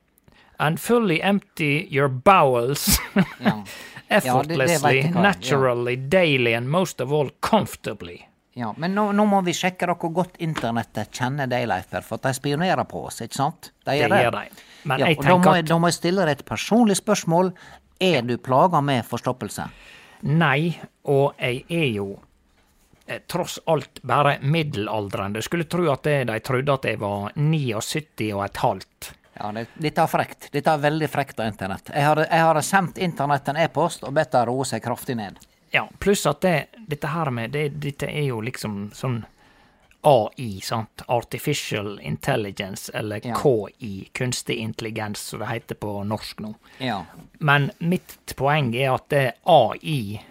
And 0.59 0.79
fully 0.81 1.21
empty 1.21 1.87
your 1.91 2.07
bowels 2.07 2.99
Ja. 3.39 3.63
effortlessly, 4.07 4.97
ja, 4.97 5.03
det, 5.03 5.13
det 5.13 5.21
naturally, 5.21 5.93
ja. 5.95 6.07
daily, 6.09 6.53
and 6.53 6.69
most 6.69 7.01
of 7.01 7.11
all 7.11 7.29
comfortably. 7.39 8.21
Ja, 8.57 8.73
men 8.77 8.95
nå, 8.95 9.11
nå 9.13 9.25
må 9.29 9.41
vi 9.45 9.53
sjekke 9.53 9.85
hvor 9.93 10.09
godt 10.15 10.39
internettet 10.41 11.11
kjenner 11.13 11.45
Leif 11.45 11.91
for 12.07 12.17
de 12.23 12.31
spionerer 12.33 12.87
på 12.89 13.03
oss, 13.05 13.19
ikke 13.21 13.37
sant? 13.37 13.71
De 13.85 13.91
Det 13.99 14.07
gjør 14.09 14.31
de. 14.33 14.47
Men 14.83 15.03
jeg 15.03 15.17
tenker 15.19 15.29
da 15.29 15.51
må, 15.51 15.57
at 15.59 15.67
da 15.69 15.77
må 15.77 15.91
jeg 15.91 15.97
stille 15.99 16.25
deg 16.25 16.39
et 16.39 16.45
personlig 16.47 16.97
spørsmål. 16.97 17.51
Er 18.01 18.21
du 18.25 18.37
plaga 18.37 18.81
med 18.81 19.05
forstoppelse? 19.05 19.67
nei, 20.21 20.73
og 21.05 21.35
jeg 21.37 21.59
er 21.69 21.85
jo 21.93 22.07
eh, 23.05 23.19
tross 23.29 23.59
alt 23.69 24.01
bare 24.01 24.39
middelaldrende. 24.41 25.43
Skulle 25.45 25.67
tro 25.69 25.85
at 25.93 26.03
det, 26.07 26.15
de 26.31 26.39
trodde 26.41 26.73
at 26.73 26.87
jeg 26.89 26.99
var 27.01 27.31
79 27.35 28.31
og 28.33 28.43
et 28.47 28.57
halvt. 28.63 29.11
Ja, 29.39 29.51
det, 29.51 29.67
Dette 29.77 30.01
er 30.01 30.07
frekt. 30.11 30.49
Dette 30.51 30.73
er 30.73 30.81
veldig 30.81 31.09
frekt 31.09 31.39
av 31.39 31.47
internett. 31.51 31.91
Jeg 31.93 32.03
har, 32.07 32.23
jeg 32.25 32.63
sendt 32.65 32.97
internett 32.97 33.47
en 33.51 33.59
e-post 33.61 34.03
og 34.03 34.13
bedt 34.17 34.31
det 34.33 34.45
roe 34.49 34.65
seg 34.65 34.83
kraftig 34.83 35.17
ned. 35.19 35.37
Ja, 35.71 35.87
pluss 35.99 36.25
at 36.25 36.41
det, 36.41 36.55
dette 36.87 37.07
her 37.11 37.29
med 37.31 37.51
det, 37.51 37.69
Dette 37.83 38.07
er 38.07 38.29
jo 38.29 38.39
liksom 38.41 38.87
sånn 38.95 39.25
AI, 40.07 40.61
sant? 40.63 41.01
Artificial 41.07 41.99
Intelligence, 41.99 42.91
eller 42.93 43.19
Ja. 43.25 43.35
KI, 43.35 44.09
kunstig 44.13 44.57
intelligens, 44.63 45.19
som 45.19 45.39
det 45.39 45.47
heter 45.47 45.75
på 45.75 46.03
norsk 46.07 46.39
nå. 46.39 46.53
Ja. 46.77 47.01
Men 47.39 47.71
mitt 47.79 48.33
poeng 48.35 48.73
er 48.75 48.93
at 48.93 49.09
det 49.09 49.33
AI 49.43 50.21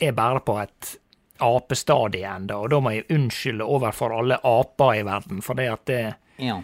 er 0.00 0.12
bare 0.12 0.40
på 0.40 0.58
et 0.62 0.96
apestadie 1.40 2.26
ennå, 2.28 2.60
og 2.64 2.70
da 2.70 2.80
må 2.80 2.92
jeg 2.94 3.06
unnskylde 3.10 3.64
overfor 3.64 4.12
alle 4.18 4.38
aper 4.44 5.00
i 5.00 5.02
verden, 5.06 5.40
for 5.42 5.54
det 5.54 5.68
at 5.72 5.84
det, 5.86 6.14
Ja. 6.36 6.60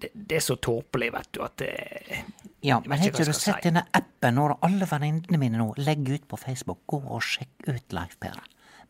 Det, 0.00 0.10
det 0.14 0.36
er 0.38 0.44
så 0.44 0.56
tåpelig, 0.62 1.12
vet 1.14 1.30
du, 1.34 1.40
at 1.44 1.56
det 1.62 1.72
Ja, 2.62 2.78
Jeg 2.80 2.88
men 2.88 2.98
har 2.98 3.06
ikke 3.10 3.24
du 3.24 3.32
sett 3.32 3.58
si. 3.60 3.68
denne 3.68 3.84
appen 3.94 4.34
når 4.34 4.56
alle 4.66 4.86
venninnene 4.90 5.38
mine 5.38 5.58
nå 5.60 5.72
legger 5.78 6.18
ut 6.18 6.28
på 6.28 6.36
Facebook? 6.40 6.80
Gå 6.90 6.98
og 7.06 7.22
sjekk 7.22 7.68
ut 7.68 7.92
Leif 7.94 8.16
Per. 8.20 8.38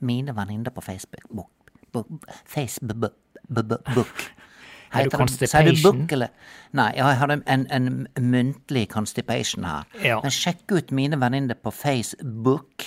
Mine 0.01 0.35
venninner 0.37 0.71
på 0.73 0.81
Facebook. 0.85 1.25
Book, 1.29 1.73
book, 1.93 2.29
Facebook. 2.47 3.15
Er 4.91 4.97
Har 4.97 5.05
du 5.05 5.11
constipation? 5.19 6.07
eller? 6.11 6.29
Nei, 6.73 6.93
jeg 6.97 7.17
har 7.21 7.29
en, 7.29 7.43
en, 7.47 7.67
en 7.71 8.07
muntlig 8.31 8.87
constipation 8.89 9.65
her. 9.69 9.85
Ja. 10.01 10.17
Men 10.25 10.33
sjekk 10.33 10.73
ut 10.73 10.93
mine 10.97 11.19
venninner 11.21 11.59
på 11.61 11.71
Facebook. 11.71 12.87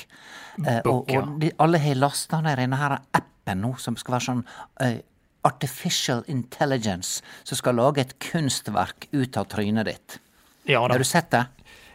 Eh, 0.66 0.80
og 0.80 0.84
Book, 0.84 1.12
ja. 1.14 1.22
og 1.22 1.36
de, 1.44 1.52
alle 1.62 1.78
har 1.78 2.00
lasta 2.02 2.42
ned 2.42 2.58
denne 2.58 2.80
her 2.82 2.98
appen 3.14 3.62
nå, 3.62 3.76
som 3.78 3.96
skal 4.02 4.16
være 4.18 4.26
sånn 4.32 4.42
eh, 4.82 4.98
Artificial 5.48 6.24
Intelligence, 6.28 7.24
som 7.44 7.58
skal 7.58 7.80
lage 7.80 8.04
et 8.04 8.18
kunstverk 8.22 9.08
ut 9.12 9.38
av 9.38 9.48
trynet 9.50 9.90
ditt. 9.90 10.20
Ja 10.70 10.84
da. 10.88 10.94
Har 10.94 11.02
du 11.02 11.08
sett 11.08 11.32
det? 11.34 11.46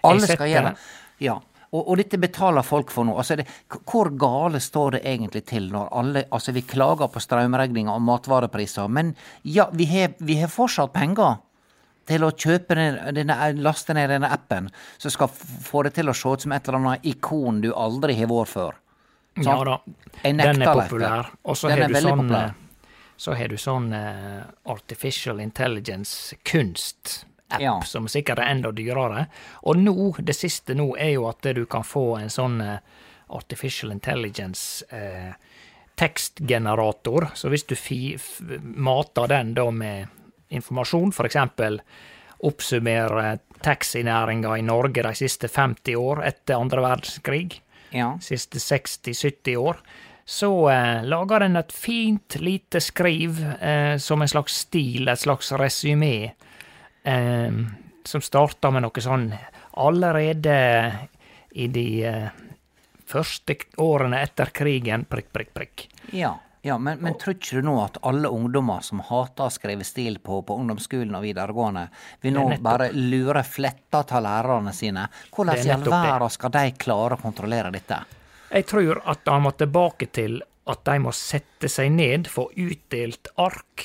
Alle 0.07 0.27
skal 0.27 0.51
gjøre 0.51 0.73
det. 0.73 0.89
Ja. 1.25 1.37
Og, 1.75 1.83
og 1.83 1.97
dette 1.99 2.19
betaler 2.21 2.65
folk 2.67 2.93
for 2.95 3.07
nå. 3.07 3.17
Altså 3.19 3.37
det, 3.41 3.47
hvor 3.91 4.11
gale 4.19 4.61
står 4.63 4.97
det 4.97 5.03
egentlig 5.09 5.45
til 5.51 5.69
når 5.73 5.91
alle 5.99 6.25
Altså, 6.31 6.55
vi 6.55 6.63
klager 6.67 7.11
på 7.13 7.23
strømregninger 7.23 7.93
og 7.93 8.05
matvarepriser, 8.07 8.89
men 8.89 9.15
ja, 9.43 9.69
vi 9.73 9.89
har, 9.91 10.15
fortsatt 10.53 10.95
penger 10.95 11.43
til 12.07 12.23
å 12.23 12.31
kjøpe 12.31 12.77
den, 12.79 12.99
denne, 13.17 13.37
laste 13.59 13.95
ned 13.97 14.13
denne 14.15 14.31
appen, 14.31 14.69
som 14.99 15.11
skal 15.11 15.31
få 15.31 15.83
det 15.87 15.97
til 15.97 16.11
å 16.11 16.15
se 16.15 16.37
ut 16.37 16.45
som 16.47 16.55
et 16.55 16.69
eller 16.69 16.79
annet 16.79 17.09
ikon 17.11 17.59
du 17.65 17.73
aldri 17.75 18.15
har 18.19 18.31
vært 18.31 18.53
før. 18.53 18.79
Ja 19.43 19.57
da. 19.67 19.81
Den 20.23 20.41
er 20.41 20.63
populær. 20.65 21.35
Og 21.45 21.59
så 21.59 21.69
Den 21.69 21.83
har 21.83 21.93
du 21.93 21.99
sånn 21.99 22.23
populær. 22.23 22.55
Så 23.17 23.33
har 23.35 23.49
du 23.49 23.57
sånn 23.57 23.93
eh, 23.97 24.43
artificial 24.73 25.41
intelligence-kunst-app, 25.41 27.61
Ja. 27.61 27.81
som 27.83 28.09
sikkert 28.09 28.39
er 28.39 28.51
enda 28.51 28.73
dyrere. 28.73 29.27
Og 29.63 29.77
nå, 29.77 30.15
det 30.19 30.35
siste 30.37 30.75
nå, 30.75 30.97
er 30.99 31.13
jo 31.15 31.29
at 31.29 31.41
du 31.55 31.65
kan 31.67 31.83
få 31.87 32.19
en 32.21 32.29
sånn 32.31 32.61
eh, 32.61 32.79
artificial 33.31 33.91
intelligence 33.93 34.85
eh, 34.91 35.33
tekstgenerator. 35.97 37.31
Så 37.35 37.49
hvis 37.49 37.65
du 37.67 37.75
fi, 37.77 38.19
mater 38.63 39.29
den 39.29 39.55
da 39.55 39.71
med 39.71 40.07
informasjon, 40.51 41.13
for 41.13 41.25
eksempel 41.27 41.81
oppsummere 42.47 43.39
taxinæringa 43.65 44.59
i 44.59 44.63
Norge 44.63 45.03
de 45.03 45.15
siste 45.17 45.49
50 45.49 45.97
år 45.97 46.21
etter 46.29 46.55
andre 46.61 46.83
verdenskrig, 46.85 47.61
Ja. 47.93 48.19
siste 48.21 48.59
60-70 48.59 49.57
år, 49.57 49.77
så 50.29 50.71
eh, 50.71 51.05
lager 51.05 51.41
den 51.41 51.57
et 51.57 51.73
fint, 51.73 52.35
lite 52.43 52.81
skriv 52.83 53.39
eh, 53.61 53.95
som 54.03 54.23
en 54.23 54.29
slags 54.29 54.57
stil, 54.67 55.07
et 55.09 55.21
slags 55.23 55.53
resymé, 55.55 56.33
eh, 57.07 57.61
som 58.03 58.25
starter 58.25 58.75
med 58.75 58.83
noe 58.83 59.05
sånn 59.05 59.29
allerede 59.79 60.57
i 61.55 61.69
de 61.71 61.87
eh, 62.11 62.43
første 63.07 63.55
årene 63.79 64.25
etter 64.27 64.51
krigen, 64.51 65.07
prikk, 65.07 65.31
prikk, 65.33 65.55
prikk. 65.55 65.87
Ja, 66.11 66.35
ja 66.67 66.75
men, 66.75 66.99
men 67.07 67.15
tror 67.23 67.39
ikke 67.39 67.63
du 67.63 67.71
nå 67.71 67.79
at 67.85 68.03
alle 68.03 68.27
ungdommer 68.27 68.83
som 68.83 69.07
hater 69.07 69.47
å 69.47 69.55
skrive 69.55 69.87
stil 69.87 70.19
på, 70.19 70.43
på 70.43 70.59
ungdomsskolen 70.59 71.15
og 71.15 71.23
videregående, 71.23 71.87
vil 72.27 72.35
nå 72.35 72.49
bare 72.67 72.91
lure 72.99 73.47
fletta 73.47 74.03
av 74.03 74.27
lærerne 74.27 74.75
sine? 74.75 75.07
Hvordan 75.31 75.63
i 75.63 75.75
all 75.79 75.87
verden 75.87 76.35
skal 76.35 76.59
de 76.59 76.69
klare 76.83 77.15
å 77.15 77.23
kontrollere 77.23 77.71
dette? 77.79 78.03
Jeg 78.51 78.67
tror 78.67 79.01
at 79.05 79.27
han 79.27 79.43
må 79.43 79.51
tilbake 79.59 80.07
til 80.15 80.41
at 80.67 80.85
de 80.85 80.99
må 80.99 81.13
sette 81.15 81.69
seg 81.71 81.91
ned, 81.95 82.27
få 82.31 82.49
utdelt 82.59 83.29
ark, 83.39 83.85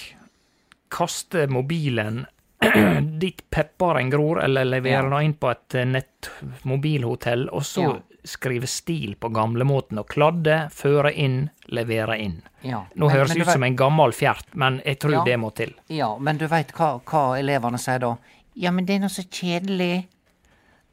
kaste 0.92 1.48
mobilen 1.50 2.26
dit 3.22 3.42
pepperen 3.50 4.10
gror, 4.14 4.42
eller 4.44 4.66
levere 4.66 5.08
den 5.10 5.28
inn 5.32 5.34
på 5.42 5.50
et 5.52 5.76
eh, 5.82 5.86
nettmobilhotell, 5.90 7.48
og 7.50 7.64
så 7.66 7.82
Ja. 7.88 8.00
skrive 8.24 8.68
stil 8.70 9.16
på 9.18 9.32
gamlemåten 9.34 9.98
og 9.98 10.06
kladde, 10.14 10.68
føre 10.70 11.10
inn, 11.18 11.50
levere 11.74 12.20
inn. 12.22 12.42
Ja, 12.62 12.84
Nå 12.96 13.08
men- 13.08 13.16
høres 13.16 13.34
det 13.34 13.42
ut 13.42 13.48
ut 13.48 13.54
som 13.54 13.64
en 13.64 13.76
gammel 13.76 14.12
fjert, 14.14 14.46
men 14.54 14.80
jeg 14.86 15.00
tror 15.00 15.12
Ja. 15.14 15.24
det 15.26 15.40
må 15.40 15.50
til. 15.56 15.74
Ja, 15.90 16.18
men 16.20 16.38
du 16.38 16.48
veit 16.48 16.72
hva, 16.74 17.00
hva 17.04 17.40
elevene 17.40 17.80
sier 17.80 17.98
da? 18.00 18.18
Ja, 18.56 18.70
men 18.72 18.86
det 18.86 18.96
er 18.96 19.00
noe 19.00 19.10
så 19.10 19.24
kjedelig. 19.24 20.06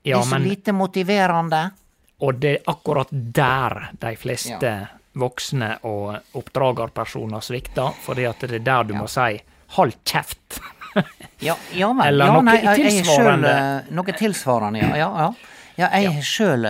Det 0.04 0.12
er 0.14 0.22
så 0.22 0.30
men, 0.38 0.44
lite 0.48 0.72
motiverende. 0.72 1.72
Og 2.20 2.40
det 2.40 2.52
er 2.56 2.70
akkurat 2.72 3.08
der 3.12 3.90
de 4.00 4.14
fleste 4.16 4.72
voksne 5.18 5.78
og 5.88 6.16
oppdragerpersoner 6.38 7.40
svikter, 7.42 7.94
fordi 8.04 8.24
at 8.28 8.40
det 8.40 8.60
er 8.60 8.64
der 8.66 8.84
du 8.84 8.94
må 8.94 9.06
si 9.08 9.40
'hold 9.76 9.92
kjeft'. 10.04 10.60
Ja, 11.40 11.54
ja 11.76 11.92
men 11.92 12.06
Eller 12.06 12.26
ja, 12.26 12.32
noe 12.32 12.42
nei, 12.42 12.54
jeg- 12.56 12.78
jeg 12.80 12.92
tilsvarende. 13.04 13.48
selv, 13.48 13.86
eh, 13.88 13.94
noe 13.94 14.12
tilsvarende, 14.12 14.78
ja. 14.80 14.96
ja, 14.96 15.10
ja. 15.18 15.32
Ja, 15.78 15.88
jeg 16.00 16.12
har 16.12 16.22
sjøl 16.22 16.64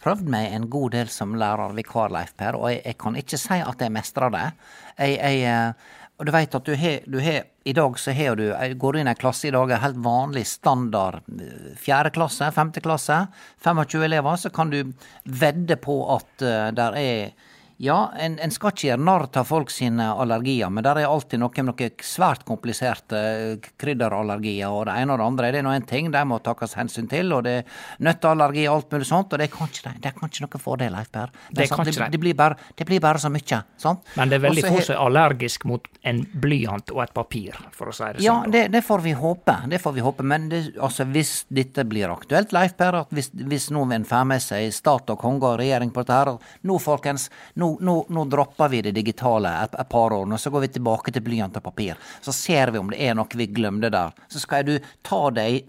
prøvd 0.00 0.22
meg 0.22 0.52
en 0.54 0.70
god 0.70 0.90
del 0.92 1.08
som 1.08 1.34
lærer 1.34 1.74
vikar, 1.76 2.08
Leif 2.10 2.32
Per, 2.36 2.54
og 2.56 2.70
jeg, 2.70 2.80
jeg 2.86 2.96
kan 2.98 3.14
ikke 3.16 3.36
si 3.38 3.58
at 3.60 3.78
jeg 3.78 3.92
mestrer 3.92 4.30
det. 4.30 4.52
Jeg, 4.98 5.18
jeg, 5.18 5.42
eh, 5.42 5.72
og 6.14 6.26
du 6.26 6.30
veit 6.30 6.54
at 6.54 6.68
du 6.68 6.74
har, 6.78 7.46
I 7.64 7.72
dag 7.74 7.96
så 7.98 8.12
har 8.14 8.36
du 8.38 8.44
Går 8.78 8.92
du 8.92 8.98
inn 9.00 9.08
i 9.08 9.10
en 9.10 9.18
klasse 9.18 9.48
i 9.48 9.54
dag, 9.54 9.70
en 9.70 9.82
helt 9.82 9.98
vanlig 10.04 10.44
standard 10.46 11.22
eh, 11.26 11.72
fjerde 11.80 12.12
klasse, 12.14 12.50
femte 12.54 12.82
klasse, 12.84 13.24
25 13.64 14.04
elever, 14.06 14.36
så 14.38 14.52
kan 14.54 14.70
du 14.70 14.92
vedde 15.24 15.76
på 15.82 15.96
at 16.14 16.44
uh, 16.44 16.70
der 16.76 16.98
er 17.00 17.50
ja, 17.84 17.98
en, 18.18 18.38
en 18.40 18.52
skal 18.54 18.72
ikke 18.72 18.86
gjøre 18.88 19.04
narr 19.04 19.26
av 19.36 19.48
folk 19.48 19.72
sine 19.72 20.06
allergier, 20.12 20.70
men 20.72 20.84
der 20.86 21.02
er 21.02 21.10
alltid 21.10 21.40
noe 21.42 21.52
med 21.54 21.68
noen 21.70 22.04
svært 22.04 22.44
kompliserte 22.48 23.18
eh, 23.18 23.68
krydderallergier 23.80 24.72
og 24.72 24.86
det 24.88 24.96
ene 25.02 25.14
og 25.14 25.20
det 25.20 25.26
andre. 25.26 25.50
Det 25.52 25.60
er 25.60 25.66
nå 25.66 25.74
en 25.74 25.86
ting 25.88 26.10
de 26.14 26.22
må 26.28 26.38
takkes 26.44 26.76
hensyn 26.78 27.08
til, 27.10 27.32
og 27.36 27.44
det 27.46 27.54
er 27.60 27.82
nøtteallergi 28.06 28.66
og 28.68 28.76
alt 28.78 28.96
mulig 28.96 29.08
sånt, 29.08 29.34
og 29.34 29.42
det 29.42 29.50
kan 29.52 29.70
ikke 29.70 29.88
de. 29.88 30.02
Det 30.06 30.14
kan 30.16 30.32
ikke 30.32 30.46
noen 30.46 30.64
fordel, 30.64 30.94
Leif 30.94 31.10
Per. 31.14 31.34
Det 31.50 31.64
det, 31.64 31.84
det, 31.90 32.08
det, 32.12 32.20
blir 32.20 32.36
bare, 32.38 32.58
det 32.74 32.86
blir 32.88 33.02
bare 33.04 33.20
så 33.22 33.30
mye, 33.32 33.60
sant? 33.80 34.04
Men 34.18 34.32
det 34.32 34.38
er 34.38 34.44
veldig 34.46 34.66
få 34.66 34.80
som 34.80 34.96
er 34.96 35.02
allergisk 35.04 35.66
mot 35.68 35.88
en 36.04 36.22
blyant 36.44 36.94
og 36.94 37.02
et 37.04 37.14
papir, 37.16 37.58
for 37.76 37.90
å 37.90 37.96
si 37.96 38.04
det 38.04 38.20
sånn. 38.20 38.26
Ja, 38.26 38.36
det, 38.50 38.66
det 38.74 38.84
får 38.86 39.04
vi 39.04 39.14
håpe. 39.18 39.56
Det 39.70 39.80
får 39.82 39.96
vi 39.96 40.04
håpe. 40.04 40.26
Men 40.34 40.48
det, 40.52 40.62
altså, 40.78 41.06
hvis 41.10 41.34
dette 41.52 41.86
blir 41.88 42.12
aktuelt, 42.12 42.54
Leif 42.56 42.76
Per, 42.80 43.00
at 43.04 43.14
hvis, 43.14 43.30
hvis 43.34 43.70
en 43.74 44.08
får 44.08 44.28
med 44.28 44.44
seg 44.44 44.72
stat 44.74 45.12
og 45.12 45.20
konge 45.20 45.48
og 45.48 45.58
regjering 45.60 45.92
på 45.94 46.04
dette 46.04 46.20
her, 46.20 46.32
nå 46.64 46.78
folkens, 46.82 47.28
nå, 47.60 47.73
nå, 47.80 47.94
nå 48.08 48.24
dropper 48.30 48.68
vi 48.68 48.82
det 48.86 48.94
digitale 48.96 49.50
et, 49.64 49.74
et 49.80 49.88
par 49.88 50.12
år, 50.12 50.26
og 50.26 50.40
så 50.40 50.50
går 50.50 50.66
vi 50.66 50.72
tilbake 50.76 51.12
til 51.14 51.24
blyant 51.24 51.56
og 51.58 51.64
papir. 51.64 51.98
Så 52.20 52.32
ser 52.32 52.72
vi 52.74 52.80
om 52.80 52.90
det 52.92 53.00
er 53.02 53.16
noe 53.18 53.38
vi 53.38 53.48
glemte 53.50 53.90
der. 53.92 54.14
Så 54.28 54.42
skal 54.42 54.66
du 54.68 54.76
ta 55.02 55.28
deg 55.34 55.64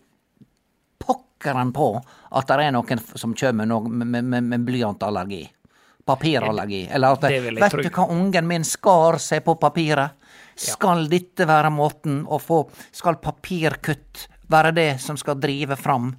pokkeren 1.02 1.74
på 1.76 1.90
at 2.32 2.48
det 2.50 2.68
er 2.68 2.76
noen 2.76 3.04
som 3.16 3.36
kommer 3.38 3.66
med, 3.66 4.06
med, 4.06 4.24
med, 4.24 4.50
med 4.54 4.66
blyantallergi. 4.68 5.44
Papirallergi. 6.06 6.84
Eller 6.94 7.16
at 7.16 7.24
Vet 7.26 7.80
du 7.82 7.90
hva 7.90 8.06
ungen 8.14 8.48
min 8.48 8.66
skar 8.68 9.18
seg 9.22 9.42
på 9.46 9.56
papiret? 9.58 10.22
Skal 10.56 11.10
dette 11.12 11.48
være 11.50 11.72
måten 11.74 12.22
å 12.32 12.38
få 12.40 12.62
Skal 12.96 13.18
papirkutt 13.20 14.28
være 14.48 14.72
det 14.78 14.90
som 15.04 15.18
skal 15.18 15.40
drive 15.42 15.76
fram 15.76 16.14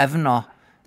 evna 0.00 0.38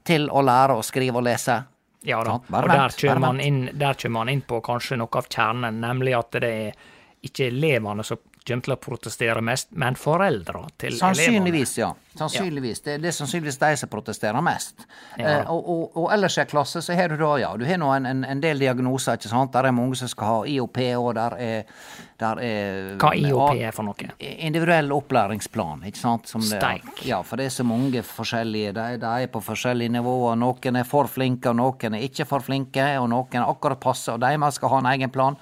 til 0.07 0.29
å 0.31 0.41
lære 0.41 0.77
å 0.79 0.85
skrive 0.85 1.19
og 1.19 1.27
lese? 1.27 1.59
Ja 2.05 2.19
da, 2.23 2.37
og 2.37 2.69
der 2.69 2.93
kommer, 2.99 3.21
man 3.23 3.39
inn, 3.41 3.63
der 3.73 3.97
kommer 3.97 4.19
man 4.21 4.29
inn 4.29 4.43
på 4.45 4.59
kanskje 4.65 4.99
noe 5.01 5.17
av 5.17 5.25
kjernen, 5.25 5.79
nemlig 5.81 6.13
at 6.17 6.37
det 6.37 6.51
er 6.67 6.83
ikke 7.25 7.47
elevene 7.49 8.05
som 8.05 8.21
kommer 8.45 8.67
til 8.67 8.75
å 8.75 8.79
protestere 8.79 9.41
mest, 9.45 9.71
men 9.71 9.97
foreldra 9.99 10.65
til 10.77 10.93
elevene. 10.93 10.99
Sannsynligvis, 11.01 11.77
ja. 11.79 11.91
Sannsynligvis. 12.15 12.81
Det, 12.85 12.97
det 13.03 13.09
er 13.09 13.15
sannsynligvis 13.17 13.57
de 13.59 13.71
som 13.81 13.91
protesterer 13.91 14.43
mest. 14.45 14.85
Ja. 15.17 15.41
Eh, 15.41 15.51
og, 15.51 15.67
og, 15.73 15.97
og 16.03 16.13
ellers 16.15 16.37
i 16.37 16.43
en 16.45 16.49
klasse 16.51 16.83
så 16.85 16.95
har 16.95 17.11
du 17.11 17.17
da, 17.19 17.31
ja, 17.41 17.51
du 17.57 17.65
har 17.67 17.79
nå 17.81 17.89
en, 17.97 18.07
en, 18.07 18.23
en 18.23 18.43
del 18.43 18.61
diagnoser, 18.61 19.19
ikke 19.19 19.31
sant. 19.33 19.51
Der 19.55 19.69
er 19.69 19.75
mange 19.75 19.99
som 19.99 20.11
skal 20.11 20.31
ha 20.31 20.37
IOP, 20.53 20.79
og 21.01 21.11
der 21.17 21.37
er, 21.41 21.75
der 22.21 22.43
er 22.45 22.95
Hva 23.01 23.11
IOP 23.19 23.59
er 23.59 23.75
for 23.75 23.89
noe? 23.89 24.09
Individuell 24.21 24.93
opplæringsplan, 24.95 25.83
ikke 25.89 26.03
sant. 26.05 26.31
Som 26.31 26.45
det, 26.45 26.55
Steik. 26.55 27.05
ja, 27.09 27.19
for 27.25 27.41
det 27.41 27.49
er 27.49 27.55
så 27.57 27.67
mange 27.67 28.05
forskjellige. 28.07 28.75
De, 28.77 28.89
de 29.01 29.13
er 29.27 29.31
på 29.33 29.43
forskjellige 29.43 29.97
nivåer. 29.97 30.39
Noen 30.39 30.81
er 30.81 30.87
for 30.87 31.11
flinke, 31.11 31.51
og 31.51 31.59
noen 31.59 31.97
er 31.97 32.07
ikke 32.07 32.29
for 32.29 32.45
flinke, 32.45 32.93
og 33.01 33.09
noen 33.11 33.41
er 33.41 33.49
akkurat 33.49 33.81
passe, 33.81 34.13
og 34.13 34.21
de 34.23 34.51
skal 34.55 34.77
ha 34.77 34.83
en 34.85 34.93
egen 34.95 35.11
plan. 35.11 35.41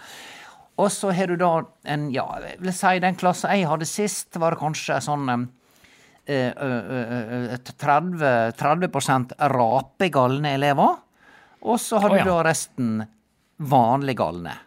Og 0.82 0.90
så 0.92 1.12
har 1.14 1.30
du 1.30 1.38
da 1.38 1.52
en, 1.86 2.08
ja, 2.14 2.26
jeg 2.42 2.58
vil 2.64 2.74
si 2.74 2.94
den 3.04 3.18
klassen 3.20 3.54
jeg 3.54 3.70
hadde 3.70 3.88
sist, 3.88 4.34
var 4.42 4.56
det 4.56 4.62
kanskje 4.64 4.98
sånn 5.06 5.30
eh, 5.30 5.44
eh, 6.26 6.54
eh, 6.58 7.54
eh, 7.54 7.74
30, 7.78 8.56
30 8.58 9.36
rapegalne 9.54 10.56
elever. 10.58 10.98
Og 11.64 11.80
så 11.80 12.02
hadde 12.02 12.18
oh, 12.18 12.20
ja. 12.20 12.26
du 12.26 12.34
da 12.34 12.46
resten 12.50 12.94
vanlig 13.70 14.18
galne. 14.20 14.58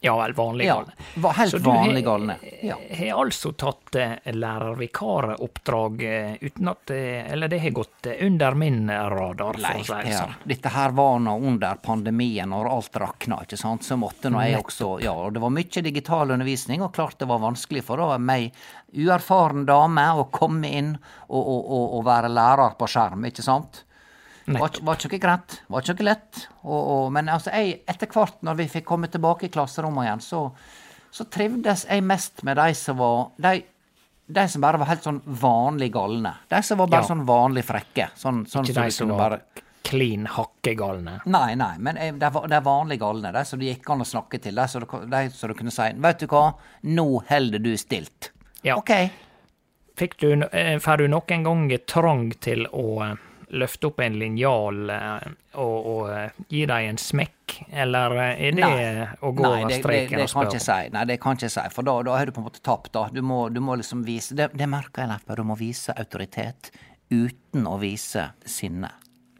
Ja 0.00 0.14
vel, 0.22 0.32
vanlig 0.32 0.66
galne. 0.66 0.92
Ja, 1.22 1.30
helt 1.30 1.50
Så 1.50 1.58
du 1.58 1.64
vanlig 1.64 2.04
galne. 2.04 2.36
Ja. 2.62 2.76
Har 2.98 3.24
altså 3.24 3.50
tatt 3.52 3.96
eh, 3.98 4.12
lærervikaroppdrag 4.30 6.02
eh, 6.06 6.36
uten 6.40 6.68
at 6.70 6.90
eh, 6.94 7.32
Eller 7.32 7.48
det 7.48 7.58
har 7.58 7.74
gått 7.74 8.06
under 8.20 8.54
min 8.54 8.90
radar, 8.90 9.58
for 9.58 9.80
å 9.80 9.84
si 9.84 9.96
det 10.06 10.14
sånn. 10.14 10.36
dette 10.44 10.70
her 10.70 10.94
var 10.94 11.18
nå 11.24 11.34
under 11.50 11.82
pandemien, 11.82 12.50
når 12.50 12.70
alt 12.76 13.00
rakna, 13.02 13.40
ikke 13.42 13.58
sant. 13.58 13.82
Så 13.82 13.98
måtte 13.98 14.30
nå 14.30 14.44
jeg 14.46 14.60
også 14.62 14.92
Ja, 15.02 15.16
og 15.26 15.34
det 15.34 15.42
var 15.42 15.50
mye 15.54 15.82
digital 15.88 16.30
undervisning, 16.30 16.82
og 16.86 16.94
klart 16.94 17.18
det 17.18 17.26
var 17.26 17.42
vanskelig 17.42 17.82
for 17.90 17.98
da 17.98 18.20
meg, 18.22 18.54
uerfaren 18.94 19.66
dame, 19.66 20.06
å 20.14 20.28
komme 20.30 20.70
inn 20.78 20.94
og, 20.94 21.42
og, 21.42 21.60
og, 21.66 21.84
og 21.98 22.06
være 22.06 22.30
lærer 22.30 22.78
på 22.78 22.86
skjerm, 22.86 23.26
ikke 23.32 23.42
sant. 23.42 23.82
Var, 24.56 24.78
var 24.82 24.96
ikke 24.96 25.18
greit, 25.20 25.58
var 25.68 25.82
ikke 25.82 26.04
lett. 26.06 26.48
Og, 26.62 26.78
og, 26.78 27.12
men 27.12 27.28
altså, 27.28 27.50
jeg, 27.52 27.82
etter 27.86 28.06
hvert, 28.14 28.38
når 28.42 28.54
vi 28.62 28.68
fikk 28.68 28.86
komme 28.88 29.08
tilbake 29.12 29.46
i 29.48 29.52
klasserommet 29.52 30.06
igjen, 30.06 30.20
så, 30.24 30.42
så 31.10 31.24
trivdes 31.28 31.84
jeg 31.88 32.04
mest 32.06 32.42
med 32.48 32.56
de 32.56 32.72
som 32.74 32.96
var 32.96 33.28
de, 33.36 33.62
de 34.28 34.48
som 34.48 34.60
bare 34.64 34.80
var 34.80 34.86
helt 34.92 35.04
sånn 35.04 35.20
vanlig 35.26 35.90
galne. 35.92 36.34
De 36.48 36.62
som 36.62 36.78
var 36.78 36.86
bare 36.92 37.04
Ja. 37.04 37.08
sånn 37.12 37.26
vanlig 37.28 37.64
frekke. 37.64 38.10
Sånn, 38.16 38.44
sånn 38.46 38.64
Ikke 38.68 38.84
de 38.84 38.90
som 38.90 39.08
var 39.08 39.18
bare 39.24 39.64
klin 39.88 40.26
hakkegalne. 40.28 41.20
Nei, 41.32 41.54
nei, 41.56 41.74
men 41.78 41.96
de 42.18 42.30
var- 42.30 42.48
de 42.48 42.60
vanlig 42.60 42.98
galne. 43.00 43.32
De 43.32 43.44
som 43.44 43.58
det 43.58 43.70
gikk 43.74 43.88
an 43.90 44.00
å 44.04 44.08
snakke 44.08 44.40
til. 44.42 44.54
De 44.54 44.68
som 44.68 44.80
du, 44.82 44.86
du 44.86 45.54
kunne 45.54 45.70
si 45.72 45.92
'Vet 45.92 46.18
du 46.18 46.26
hva, 46.26 46.54
nå 46.84 47.22
holder 47.28 47.58
du 47.58 47.72
stilt'. 47.76 48.30
Ja. 48.62 48.76
OK. 48.76 49.10
Fikk 49.96 50.16
du, 50.18 50.32
eh, 50.52 50.78
får 50.78 50.98
du 50.98 51.08
noen 51.08 51.42
gang 51.44 51.78
trang 51.86 52.30
til 52.40 52.66
å 52.66 53.02
eh, 53.10 53.16
løfte 53.50 53.88
opp 53.88 54.00
en 54.04 54.16
linjal 54.20 54.90
eh, 54.92 55.28
og, 55.60 55.76
og 55.92 56.10
eh, 56.12 56.40
gi 56.52 56.64
dem 56.68 56.90
en 56.92 57.00
smekk, 57.00 57.54
eller 57.72 58.14
eh, 58.16 58.42
er 58.48 58.56
det 58.58 58.64
Nei. 58.66 59.06
å 59.24 59.32
gå 59.32 59.44
Nei, 59.46 59.62
det, 59.62 59.70
det, 59.72 59.78
streken 59.82 60.18
det 60.20 60.26
og 60.26 60.34
kan 60.34 60.48
ikke 60.50 60.60
spørre? 60.60 60.84
si. 60.88 60.92
Nei, 60.96 61.04
det 61.08 61.18
kan 61.22 61.38
ikke 61.38 61.50
si, 61.54 61.64
for 61.74 61.88
da, 61.88 61.96
da 62.08 62.18
har 62.18 62.28
du 62.28 62.34
på 62.36 62.42
en 62.42 62.48
måte 62.50 62.62
tapt. 62.64 62.92
da. 62.96 63.06
Du 63.14 63.22
må, 63.24 63.40
du 63.52 63.60
må 63.64 63.78
liksom 63.80 64.04
vise 64.06 64.36
Det, 64.38 64.50
det 64.58 64.68
merker 64.70 65.04
jeg, 65.04 65.12
Leif 65.14 65.38
Du 65.38 65.44
må 65.48 65.56
vise 65.58 65.94
autoritet 65.96 66.72
uten 67.08 67.64
å 67.68 67.78
vise 67.80 68.28
sinne. 68.44 68.90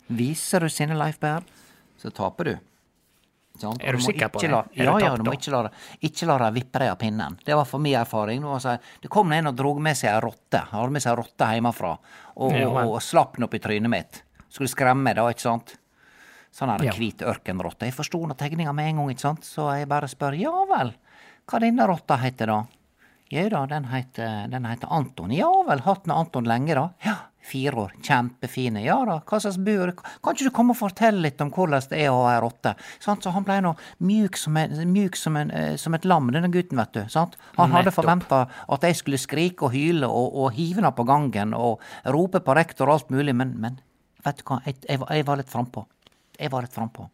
Viser 0.08 0.64
du 0.64 0.72
sinne, 0.72 0.96
Leif 0.96 1.18
Berr, 1.20 1.44
så 2.00 2.08
taper 2.14 2.48
du. 2.48 2.54
Sant? 3.60 3.82
Er 3.82 3.96
du 3.98 4.02
sikker 4.04 4.28
på 4.34 4.40
det? 4.42 4.50
La, 4.52 4.60
Er 4.74 4.84
ja, 4.90 4.94
ja, 5.02 5.10
du 5.16 5.24
må 5.26 5.32
ikke 5.36 5.50
la, 5.54 5.70
ikke 6.00 6.26
la 6.30 6.36
deg 6.44 6.54
vippe 6.60 6.78
deg 6.82 6.92
av 6.92 6.98
pinnen. 7.00 7.38
Det 7.44 7.56
var 7.58 7.64
for 7.68 7.78
min 7.82 7.96
erfaring. 8.00 8.40
Det, 8.44 8.48
var 8.52 8.62
så, 8.64 8.76
det 9.02 9.10
kom 9.12 9.32
en 9.32 9.50
og 9.52 9.56
drog 9.58 9.80
med 9.82 9.96
seg 9.98 10.12
ei 10.14 10.20
rotte. 10.24 10.62
Hadde 10.70 10.94
med 10.94 11.02
seg 11.04 11.12
ei 11.14 11.18
rotte 11.22 11.50
hjemmefra. 11.56 11.92
Og, 12.38 12.52
Ja, 12.54 12.68
og, 12.70 12.94
og 12.96 13.02
slapp 13.02 13.36
den 13.36 13.44
opp 13.48 13.54
i 13.54 13.62
trynet 13.64 13.90
mitt. 13.92 14.22
Skulle 14.48 14.70
skremme 14.72 15.02
meg, 15.10 15.16
da, 15.18 15.26
ikke 15.34 15.44
sant. 15.48 15.76
Sånn 16.54 16.70
her 16.72 16.82
Ja. 16.86 16.92
hvit 16.96 17.20
ørkenrotte. 17.22 17.84
Jeg 17.84 17.94
forsto 17.94 18.22
nå 18.26 18.34
tegninga 18.38 18.72
med 18.74 18.88
en 18.94 18.96
gang, 19.02 19.10
ikke 19.12 19.20
sant, 19.26 19.44
så 19.44 19.68
jeg 19.76 19.88
bare 19.90 20.08
spør 20.08 20.38
ja 20.40 20.52
vel, 20.70 20.94
hva 21.46 21.60
denne 21.60 21.86
rotta 21.86 22.16
heter 22.16 22.46
da? 22.46 22.62
Jau 23.30 23.48
da, 23.52 23.66
den 23.68 23.84
heter, 23.90 24.46
den 24.48 24.64
heter 24.64 24.88
Anton. 24.90 25.30
Ja 25.36 25.50
vel, 25.68 25.82
hatt 25.84 26.06
med 26.08 26.16
Anton 26.16 26.48
lenge 26.48 26.74
da? 26.78 26.86
Ja, 27.04 27.16
fire 27.48 27.82
år, 27.84 27.94
kjempefine. 28.04 28.82
Ja 28.84 28.98
da, 29.08 29.18
hva 29.24 29.40
slags 29.42 29.58
bur? 29.64 29.92
Kan 29.96 30.36
ikke 30.36 30.48
du 30.48 30.54
komme 30.54 30.76
og 30.76 30.80
fortelle 30.80 31.24
litt 31.24 31.42
om 31.44 31.50
hvordan 31.54 31.88
det 31.90 32.02
er 32.04 32.12
å 32.12 32.22
ha 32.26 32.36
ei 32.36 32.42
rotte? 32.44 32.74
Så 33.00 33.16
han 33.34 33.46
blei 33.46 33.58
nå 33.64 33.74
mjuk 34.04 34.38
som, 34.40 34.56
en, 34.60 34.78
mjuk 34.92 35.18
som, 35.18 35.36
en, 35.40 35.52
eh, 35.54 35.74
som 35.80 35.96
et 35.96 36.06
lam, 36.08 36.30
denne 36.34 36.52
gutten, 36.52 36.78
vet 36.80 36.94
du. 36.96 37.02
Sant? 37.12 37.38
Han 37.58 37.74
hadde 37.74 37.94
forventa 37.94 38.44
at 38.68 38.86
jeg 38.86 39.00
skulle 39.00 39.20
skrike 39.20 39.68
og 39.68 39.74
hyle 39.76 40.08
og, 40.08 40.32
og 40.44 40.56
hive 40.56 40.82
henne 40.82 40.94
på 40.94 41.06
gangen 41.08 41.54
og 41.56 41.84
rope 42.06 42.42
på 42.44 42.56
rektor 42.58 42.88
og 42.88 42.98
alt 42.98 43.14
mulig, 43.14 43.36
men, 43.36 43.54
men 43.60 43.78
vet 44.24 44.40
du 44.40 44.48
hva, 44.48 44.62
jeg, 44.66 44.80
jeg, 44.88 45.00
jeg 45.00 45.28
var 45.28 45.40
litt 45.40 45.52
frampå. 45.52 45.86
Jeg 46.38 46.52
var 46.52 46.64
litt 46.64 46.74
frampå. 46.74 47.08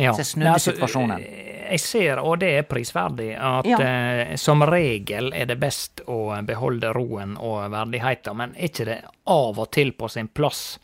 Ja. 0.00 0.12
Så 0.16 0.22
jeg 0.24 0.30
snudde 0.32 0.52
altså, 0.56 0.72
situasjonen. 0.74 1.20
eh, 1.20 1.46
Jeg 1.70 1.80
ser, 1.84 2.18
og 2.18 2.38
det 2.42 2.48
er 2.58 2.62
prisverdig, 2.66 3.28
at 3.38 3.66
Ja. 3.68 3.78
eh, 3.78 4.36
som 4.36 4.62
regel 4.66 5.28
er 5.36 5.46
det 5.46 5.58
best 5.60 6.00
å 6.10 6.16
beholde 6.44 6.90
roen 6.96 7.36
og 7.38 7.70
verdigheten, 7.70 8.36
men 8.36 8.54
er 8.56 8.68
ikke 8.72 8.84
det 8.88 8.96
av 9.26 9.58
og 9.58 9.70
til 9.70 9.92
på 9.92 10.08
sin 10.10 10.26
plass 10.28 10.78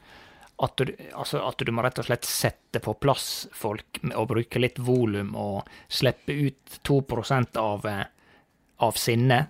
at 0.63 0.77
du, 0.79 0.93
altså 1.13 1.43
at 1.49 1.59
du 1.59 1.73
må 1.73 1.83
rett 1.85 1.99
og 1.99 2.07
slett 2.07 2.25
sette 2.25 2.81
på 2.81 2.95
plass 3.03 3.47
folk 3.53 3.99
og 4.15 4.29
bruke 4.31 4.59
litt 4.63 4.79
volum 4.79 5.35
og 5.37 5.67
slippe 5.93 6.33
ut 6.33 6.79
2% 6.87 7.57
av, 7.61 7.85
eh, 7.87 8.05
av 8.81 8.93
sinnet? 8.97 9.47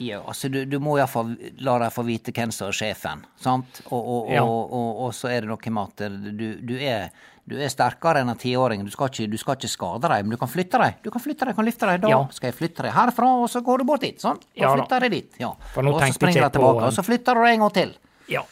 Ja, 0.00 0.22
altså 0.24 0.48
du, 0.48 0.62
du 0.64 0.78
må 0.80 0.94
iallfall 0.96 1.34
la 1.60 1.74
dem 1.82 1.90
få 1.92 2.06
vite 2.06 2.32
hvem 2.32 2.50
som 2.56 2.68
er 2.70 2.72
sjefen, 2.78 3.26
sant? 3.36 3.82
Og, 3.90 4.00
og, 4.00 4.30
Ja. 4.32 4.44
og, 4.44 4.72
og, 4.72 5.02
og 5.08 5.12
så 5.12 5.28
er 5.28 5.42
det 5.44 5.50
noe 5.50 5.74
med 5.76 5.90
at 6.00 6.38
du, 6.38 6.46
du, 6.62 6.74
er, 6.80 7.10
du 7.50 7.56
er 7.60 7.68
sterkere 7.72 8.22
enn 8.22 8.30
en 8.32 8.38
tiåring. 8.38 8.84
Du, 8.86 8.90
skal 8.94 9.08
ikke- 9.10 9.28
du 9.30 9.36
skal 9.36 9.56
ikke 9.58 9.68
skade 9.68 10.08
dem, 10.08 10.26
men 10.28 10.30
du 10.30 10.36
kan 10.40 10.48
flytte 10.48 10.78
dem. 10.80 10.94
Du 11.02 11.10
kan 11.10 11.20
flytte 11.24 11.44
dem, 11.50 11.54
kan 11.58 11.64
løfte 11.66 11.86
dem. 11.90 12.00
Da 12.00 12.08
Ja. 12.08 12.20
skal 12.30 12.52
jeg 12.52 12.58
flytte 12.60 12.82
deg 12.86 12.92
herfra, 12.94 13.26
og 13.42 13.48
så 13.50 13.60
går 13.62 13.78
du 13.78 13.84
bort 13.84 14.00
dit. 14.00 14.16
sånn. 14.20 14.36
Og 14.38 14.56
Ja 14.56 14.74
flytter 14.76 15.00
jeg 15.02 15.10
dit. 15.10 15.34
ja. 15.40 15.48
Og 15.48 15.58
så 16.00 16.12
springer 16.14 16.42
jeg 16.46 16.52
tilbake, 16.52 16.82
og 16.86 16.92
så 16.92 17.02
flytter 17.04 17.34
du 17.34 17.44
en 17.46 17.58
gang 17.60 17.72
til. 17.72 17.96
Ja. 18.28 18.42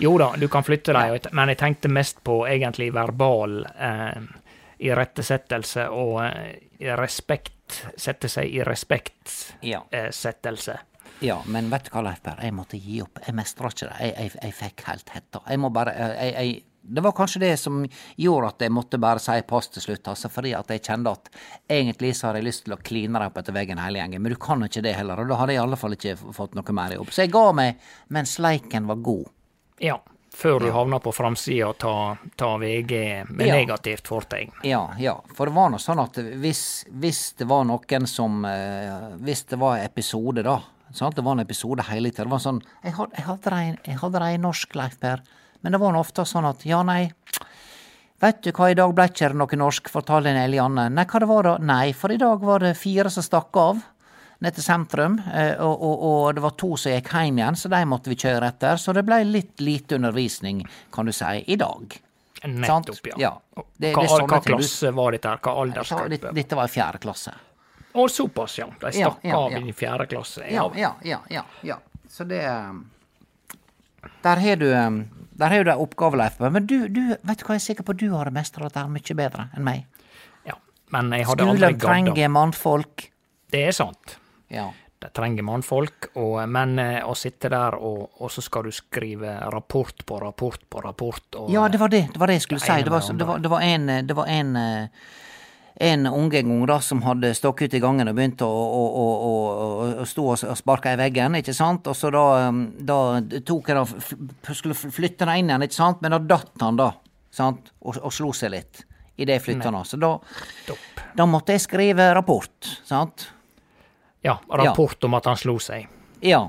Jo 0.00 0.16
da, 0.18 0.32
du 0.36 0.46
kan 0.48 0.62
flytte 0.62 0.92
deg, 0.92 1.32
men 1.32 1.48
jeg 1.48 1.58
tenkte 1.58 1.88
mest 1.90 2.22
på 2.22 2.46
egentlig 2.46 2.92
verbal 2.92 3.64
eh, 3.78 4.20
irettesettelse 4.80 5.88
og 5.90 6.20
eh, 6.24 6.96
respekt 6.96 7.54
Sette 7.96 8.28
seg 8.28 8.46
i 8.48 8.56
Ja. 8.56 8.64
respektsettelse. 9.92 10.78
Ja, 11.20 11.42
men 11.46 11.68
vet 11.70 11.84
du 11.84 11.90
hva, 11.90 12.02
Leif 12.06 12.22
Berr, 12.22 12.38
jeg 12.40 12.54
måtte 12.54 12.78
gi 12.80 13.00
opp. 13.02 13.18
Jeg 13.26 13.34
mestra 13.34 13.68
ikke 13.68 13.88
det. 13.90 13.96
Jeg, 14.00 14.14
jeg, 14.16 14.32
jeg 14.42 14.54
fikk 14.54 14.84
helt 14.86 15.10
hetta. 15.12 15.40
Jeg 15.50 15.58
må 15.58 15.70
bare 15.74 15.92
jeg, 15.98 16.32
jeg, 16.34 16.62
Det 16.88 17.02
var 17.04 17.12
kanskje 17.12 17.40
det 17.44 17.52
som 17.60 17.82
gjorde 18.16 18.48
at 18.52 18.64
jeg 18.64 18.72
måtte 18.72 18.98
bare 19.02 19.20
si 19.22 19.36
pass 19.48 19.68
til 19.74 19.82
slutt, 19.84 20.08
altså 20.12 20.30
fordi 20.32 20.54
at 20.56 20.70
jeg 20.72 20.82
kjente 20.88 21.12
at 21.12 21.30
egentlig 21.68 22.14
så 22.16 22.28
har 22.30 22.38
jeg 22.40 22.48
lyst 22.48 22.64
til 22.66 22.74
å 22.76 22.80
kline 22.82 23.18
deg 23.18 23.30
opp 23.30 23.40
etter 23.42 23.56
veggen 23.56 23.78
hele 23.82 24.00
gjengen, 24.00 24.22
men 24.24 24.32
du 24.32 24.38
kan 24.40 24.62
ikke 24.64 24.82
det 24.84 24.96
heller, 24.96 25.20
og 25.20 25.28
da 25.28 25.40
hadde 25.42 25.52
jeg 25.56 25.60
i 25.60 25.64
alle 25.66 25.80
fall 25.80 25.96
ikke 25.98 26.16
fått 26.36 26.54
noe 26.58 26.76
mer 26.76 26.94
jobb. 26.96 27.10
Så 27.12 27.24
jeg 27.26 27.34
ga 27.34 27.46
meg 27.52 27.90
mens 28.14 28.38
leiken 28.42 28.88
var 28.88 29.02
god. 29.04 29.26
Ja. 29.84 29.98
Før 30.38 30.60
du 30.60 30.68
havna 30.70 30.98
på 31.02 31.10
framsida 31.10 31.70
og 31.72 31.78
tar 31.82 32.18
ta 32.38 32.50
VG 32.60 33.24
med 33.30 33.46
Ja. 33.48 33.54
negativt 33.56 34.06
fortegn. 34.06 34.52
Ja, 34.62 34.84
ja. 35.00 35.16
For 35.34 35.46
det 35.48 35.54
var 35.56 35.70
nå 35.72 35.80
sånn 35.82 35.98
at 36.02 36.14
hvis, 36.14 36.84
hvis 36.92 37.32
det 37.40 37.48
var 37.48 37.64
noen 37.64 38.06
som 38.06 38.44
eh, 38.44 39.16
Hvis 39.18 39.44
det 39.50 39.58
var 39.58 39.78
episode, 39.82 40.44
da. 40.46 40.60
Sant? 40.92 41.16
Det 41.16 41.24
var 41.24 41.32
en 41.32 41.40
episode 41.40 41.82
hele 41.90 42.10
tida. 42.10 42.24
Det 42.24 42.30
var 42.30 42.44
sånn 42.44 42.62
Jeg 42.84 42.92
hadde, 42.92 43.16
jeg 43.16 43.24
hadde 43.24 43.78
jeg 43.88 43.98
hadde 43.98 44.38
norsk, 44.38 44.74
Leif 44.78 44.98
Per. 45.00 45.22
Men 45.60 45.74
det 45.74 45.80
var 45.82 45.94
nå 45.94 46.00
ofte 46.00 46.24
sånn 46.28 46.46
at 46.48 46.64
ja, 46.68 46.82
nei. 46.86 47.10
Vet 48.22 48.42
du 48.42 48.50
hva, 48.50 48.70
i 48.70 48.78
dag 48.78 48.94
ble 48.94 49.06
ikke 49.10 49.30
det 49.30 49.38
noe 49.38 49.60
norsk, 49.60 49.90
fortalte 49.92 50.32
en 50.32 50.40
Elianne. 50.40 50.88
Nei, 50.90 51.06
hva 51.06 51.20
det 51.22 51.30
var 51.30 51.46
da? 51.46 51.54
Nei, 51.62 51.92
for 51.94 52.14
i 52.14 52.18
dag 52.18 52.42
var 52.42 52.66
det 52.66 52.74
fire 52.78 53.10
som 53.14 53.26
stakk 53.26 53.58
av 53.62 53.84
ned 54.38 54.54
til 54.54 54.62
sentrum, 54.62 55.16
eh, 55.34 55.56
og, 55.58 55.82
og, 55.82 56.02
og 56.08 56.34
det 56.36 56.42
var 56.44 56.52
to 56.58 56.76
som 56.78 56.92
gikk 56.94 57.10
hjem 57.10 57.40
igjen, 57.40 57.56
så 57.58 57.70
de 57.72 57.80
måtte 57.90 58.12
vi 58.12 58.18
kjøre 58.18 58.52
etter. 58.52 58.78
Så 58.78 58.94
det 58.94 59.02
ble 59.06 59.22
litt 59.26 59.62
lite 59.62 59.98
undervisning, 59.98 60.62
kan 60.94 61.10
du 61.10 61.14
si, 61.14 61.32
i 61.46 61.58
dag. 61.58 61.96
Nettopp, 62.44 63.06
ja. 63.06 63.16
Ja. 63.18 63.32
Det- 63.76 63.94
hva 63.94 64.02
det 64.06 64.26
hva 64.30 64.40
klasse 64.44 64.90
var 64.94 65.12
dette? 65.12 65.28
her? 65.28 65.42
Hva 65.42 65.56
aldersgruppe? 65.62 66.32
Dette, 66.34 66.54
var 66.56 66.70
i 66.70 66.74
fjerde 66.74 66.98
klasse. 67.02 67.34
Å, 67.92 68.06
såpass, 68.08 68.58
ja. 68.58 68.68
De 68.80 68.92
stakk 68.92 69.24
ja, 69.26 69.38
av 69.38 69.52
ja. 69.52 69.58
i 69.58 69.72
fjerde 69.72 70.06
klasse. 70.06 70.46
Ja, 70.46 70.70
ja, 70.76 70.94
ja, 71.02 71.44
ja. 71.62 71.78
Så 72.08 72.24
det 72.24 72.44
um, 72.46 72.84
Der 74.22 74.36
har 74.36 74.56
du 74.56 74.70
um, 74.72 75.00
Der 75.38 75.52
har 75.52 75.60
jo 75.62 75.66
det 75.68 75.76
oppgave, 75.78 76.18
Leif. 76.18 76.40
Men 76.42 76.66
du, 76.66 76.88
du, 76.90 77.02
vet 77.14 77.38
du 77.38 77.46
hva 77.46 77.54
jeg 77.54 77.62
er 77.62 77.66
sikker 77.68 77.86
på, 77.86 77.94
du 77.94 78.08
har 78.14 78.26
det 78.28 78.34
mestra 78.34 78.66
dette 78.66 78.82
her 78.82 78.90
mye 78.90 79.16
bedre 79.20 79.48
enn 79.54 79.66
meg. 79.66 79.86
ja. 80.48 80.56
Men 80.90 81.12
jeg 81.12 81.26
hadde 81.28 81.44
aldri 81.44 81.72
Skolen 81.74 81.80
trenger 81.84 82.30
mannfolk. 82.32 83.08
Det 83.52 83.60
er 83.68 83.74
sant. 83.76 84.16
Ja. 84.52 84.70
De 84.98 85.10
trenger 85.14 85.44
mannfolk, 85.46 86.08
og, 86.18 86.40
men 86.50 86.78
eh, 86.82 86.98
å 87.06 87.12
sitte 87.14 87.50
der 87.52 87.76
og, 87.76 88.16
og 88.18 88.32
så 88.34 88.42
skal 88.42 88.66
du 88.66 88.72
skrive 88.74 89.36
rapport 89.54 90.02
på 90.08 90.18
rapport 90.18 90.64
på 90.66 90.82
rapport 90.82 91.38
og, 91.38 91.52
Ja, 91.54 91.68
det 91.70 91.78
var 91.78 91.92
det, 91.92 92.08
det 92.12 92.18
var 92.18 92.32
det 92.32 92.40
jeg 92.40 92.46
skulle 92.48 92.64
Det 92.64 92.66
si. 92.66 92.82
Det 92.82 92.90
var, 92.90 93.04
det 93.20 93.28
var, 93.28 93.44
det 93.44 93.52
var 93.52 93.66
en, 93.68 93.86
det 94.08 94.16
var 94.18 94.32
en, 94.32 94.56
eh, 94.58 95.04
en 95.80 96.06
unge 96.06 96.40
en 96.40 96.48
gang 96.48 96.66
da, 96.66 96.80
som 96.82 97.02
hadde 97.06 97.30
stått 97.38 97.62
ut 97.62 97.74
i 97.74 97.80
gangen 97.82 98.10
og 98.10 98.16
begynte 98.18 98.46
å, 98.46 98.62
å, 98.74 98.82
å, 98.98 99.32
å, 100.02 100.06
stå 100.08 100.24
og 100.34 100.56
sparke 100.58 100.96
i 100.96 100.98
veggen, 100.98 101.38
ikke 101.38 101.54
sant. 101.54 101.86
Og 101.86 101.94
så 101.94 102.10
da, 102.10 102.24
um, 102.48 102.64
da 102.74 102.98
tok 103.46 103.70
jeg 103.70 103.78
da, 103.78 103.84
skulle 104.50 104.74
flytte 104.74 105.22
den 105.28 105.44
inn 105.44 105.52
igjen, 105.52 105.66
ikke 105.68 105.78
sant. 105.78 106.02
Men 106.02 106.16
da 106.16 106.20
datt 106.34 106.66
han, 106.66 106.80
da. 106.80 106.90
Sant? 107.30 107.70
Og, 107.78 108.00
og 108.02 108.14
slo 108.14 108.32
seg 108.34 108.54
litt 108.56 108.82
idet 109.18 109.38
jeg 109.38 109.44
flytta 109.46 109.70
den. 109.70 109.86
Så 109.86 109.98
da, 110.02 110.12
da 111.18 111.26
måtte 111.30 111.54
jeg 111.54 111.62
skrive 111.66 112.10
rapport, 112.14 112.72
sant. 112.86 113.28
Ja, 114.26 114.38
rapport 114.50 115.06
om 115.06 115.14
at 115.18 115.30
han 115.30 115.38
slo 115.38 115.58
seg. 115.62 115.86
Ja. 116.26 116.42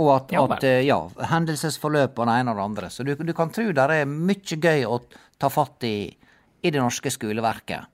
Og 0.00 0.08
at, 0.14 0.30
Ja 0.32 0.46
at 0.46 0.64
eh, 0.64 0.80
ja, 0.86 1.02
hendelsesforløp 1.28 2.22
og 2.22 2.30
det 2.30 2.38
ene 2.40 2.54
og 2.54 2.60
det 2.60 2.66
andre. 2.70 2.90
Så 2.94 3.04
du, 3.04 3.16
du 3.18 3.34
kan 3.36 3.50
tro 3.52 3.66
det 3.74 3.86
er 3.98 4.06
mye 4.08 4.62
gøy 4.62 4.86
å 4.86 5.02
ta 5.40 5.50
fatt 5.52 5.84
i 5.90 5.96
i 6.60 6.70
det 6.70 6.80
norske 6.80 7.10
skoleverket. 7.12 7.88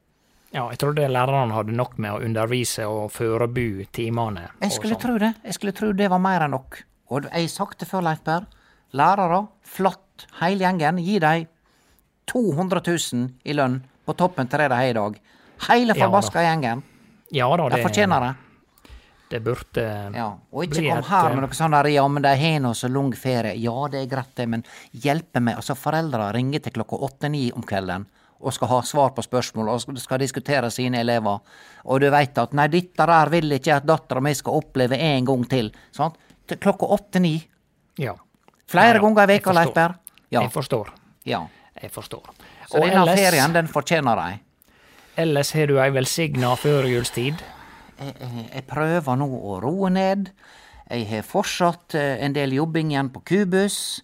Ja, 0.57 0.63
jeg 0.73 0.79
trodde 0.81 1.05
lærerne 1.13 1.53
hadde 1.53 1.75
nok 1.77 1.99
med 2.01 2.15
å 2.15 2.21
undervise 2.25 2.87
og 2.89 3.11
forbu 3.13 3.85
timene. 3.93 4.47
Jeg 4.63 4.73
skulle 4.73 4.97
sånn. 4.97 5.03
tro 5.03 5.17
det. 5.21 5.35
Jeg 5.45 5.57
skulle 5.59 5.75
tro 5.77 5.91
det 5.93 6.09
var 6.09 6.23
mer 6.23 6.47
enn 6.47 6.55
nok. 6.57 6.79
Og 7.13 7.27
jeg 7.29 7.45
har 7.45 7.53
sagt 7.53 7.83
det 7.83 7.89
før, 7.91 8.07
Leif 8.07 8.23
Berr. 8.25 8.47
Lærere, 8.97 9.43
flott, 9.69 10.25
hele 10.41 10.65
gjengen. 10.65 11.03
Gi 11.05 11.19
dem 11.21 11.45
200 12.33 12.81
000 12.89 13.29
i 13.45 13.59
lønn 13.59 13.83
på 14.09 14.17
toppen 14.17 14.49
til 14.49 14.65
det 14.65 14.71
de 14.73 14.81
har 14.81 14.95
i 14.95 14.97
dag. 14.97 15.21
Hele 15.69 15.99
Ja 15.99 16.09
da. 16.09 16.43
gjengen. 16.49 16.83
Ja 17.37 17.53
da, 17.57 17.69
De 17.69 17.77
det, 17.77 17.85
fortjener 17.85 18.21
det. 18.25 18.35
det 19.29 19.41
burde 19.45 19.87
Ja. 20.17 20.39
Og 20.53 20.65
ikke 20.65 20.89
kom 20.89 21.05
her 21.11 21.29
eh, 21.29 21.35
med 21.35 21.43
noe 21.45 21.53
sånn 21.59 21.77
der 21.77 21.93
ja, 21.93 22.09
men 22.09 22.23
de 22.23 22.33
har 22.33 22.61
nå 22.61 22.73
så 22.73 22.89
lang 22.89 23.13
ferie. 23.13 23.59
Ja, 23.61 23.89
det 23.93 24.07
er 24.07 24.07
greit, 24.09 24.33
det, 24.35 24.49
men 24.49 24.65
hjelpe 24.93 25.41
meg. 25.41 25.57
Altså, 25.61 25.77
foreldre 25.77 26.33
ringer 26.33 26.65
til 26.65 26.73
klokka 26.73 26.97
åtte-ni 26.97 27.51
om 27.53 27.61
kvelden 27.63 28.07
og 28.41 28.53
skal 28.53 28.69
ha 28.69 28.81
svar 28.83 29.11
på 29.17 29.23
spørsmål 29.25 29.69
og 29.69 29.99
skal- 29.99 30.19
diskutere 30.19 30.71
sine 30.71 31.01
elever, 31.01 31.39
og 31.85 32.01
du 32.01 32.11
veit 32.11 32.37
at 32.39 32.53
nei, 32.53 32.67
dette 32.69 33.07
der 33.07 33.31
vil 33.31 33.51
ikke 33.53 33.77
at 33.77 33.87
dattera 33.87 34.21
mi 34.21 34.35
skal 34.35 34.53
oppleve 34.53 34.93
en 34.99 35.25
gang 35.25 35.49
til. 35.49 35.73
Sant? 35.93 36.15
Til 36.47 36.57
klokka 36.59 36.87
åtte-ni. 36.87 37.43
Ja. 37.99 38.13
Flere 38.69 38.95
Ja, 38.95 39.01
ganger 39.01 39.23
i 39.23 39.27
veka, 39.27 39.53
Leif 39.53 39.73
Berr. 39.75 39.95
Ja. 40.31 40.41
Jeg 40.43 40.51
forstår. 40.53 40.89
ja. 41.25 41.47
Jeg 41.83 41.91
forstår. 41.93 42.23
Så 42.71 42.81
denne 42.81 43.07
ferien, 43.17 43.53
den 43.53 43.67
fortjener 43.69 44.17
de. 44.17 44.39
ellers 45.19 45.53
har 45.53 45.67
du 45.67 45.79
ei 45.79 45.91
velsigna 45.91 46.55
førjulstid. 46.57 47.35
jeg, 47.99 48.15
jeg- 48.21 48.51
jeg 48.55 48.67
prøver 48.67 49.17
nå 49.17 49.27
å 49.27 49.61
roe 49.63 49.91
ned. 49.91 50.31
Jeg 50.91 51.07
har 51.09 51.23
fortsatt 51.23 51.95
eh, 51.95 52.25
en 52.25 52.33
del 52.33 52.51
jobbing 52.53 52.91
igjen 52.93 53.11
på 53.11 53.21
Kubus. 53.25 54.01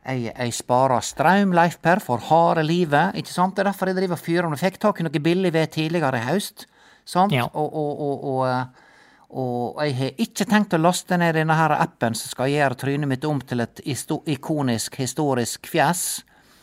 Jeg, 0.00 0.30
jeg 0.32 0.54
sparer 0.56 1.04
strøm, 1.04 1.52
Leif 1.52 1.76
Per, 1.84 2.00
for 2.00 2.22
harde 2.30 2.64
livet. 2.64 3.16
Ikke 3.20 3.32
sant? 3.32 3.56
Det 3.56 3.64
er 3.64 3.70
derfor 3.70 3.90
jeg 3.90 3.98
driver 3.98 4.16
og 4.16 4.22
fyrer. 4.22 4.48
Jeg 4.54 4.62
fikk 4.62 4.78
tak 4.80 5.00
i 5.00 5.06
noe 5.06 5.22
billig 5.22 5.52
ved 5.52 5.74
tidligere 5.76 6.22
i 6.22 6.28
høst. 6.30 6.64
Sant? 7.04 7.34
Ja. 7.36 7.44
Og, 7.52 7.68
og, 7.68 8.00
og, 8.06 8.24
og, 8.32 8.40
eh, 8.48 8.88
og 9.30 9.82
jeg 9.84 9.96
har 9.98 10.24
ikke 10.24 10.46
tenkt 10.48 10.74
å 10.74 10.80
laste 10.80 11.18
ned 11.20 11.36
denne 11.36 11.54
her 11.58 11.76
appen 11.76 12.16
som 12.18 12.32
skal 12.32 12.50
gjøre 12.50 12.78
trynet 12.80 13.10
mitt 13.10 13.26
om 13.28 13.42
til 13.44 13.62
et 13.66 13.82
ikonisk, 13.84 14.98
historisk 15.02 15.68
fjes. 15.70 16.04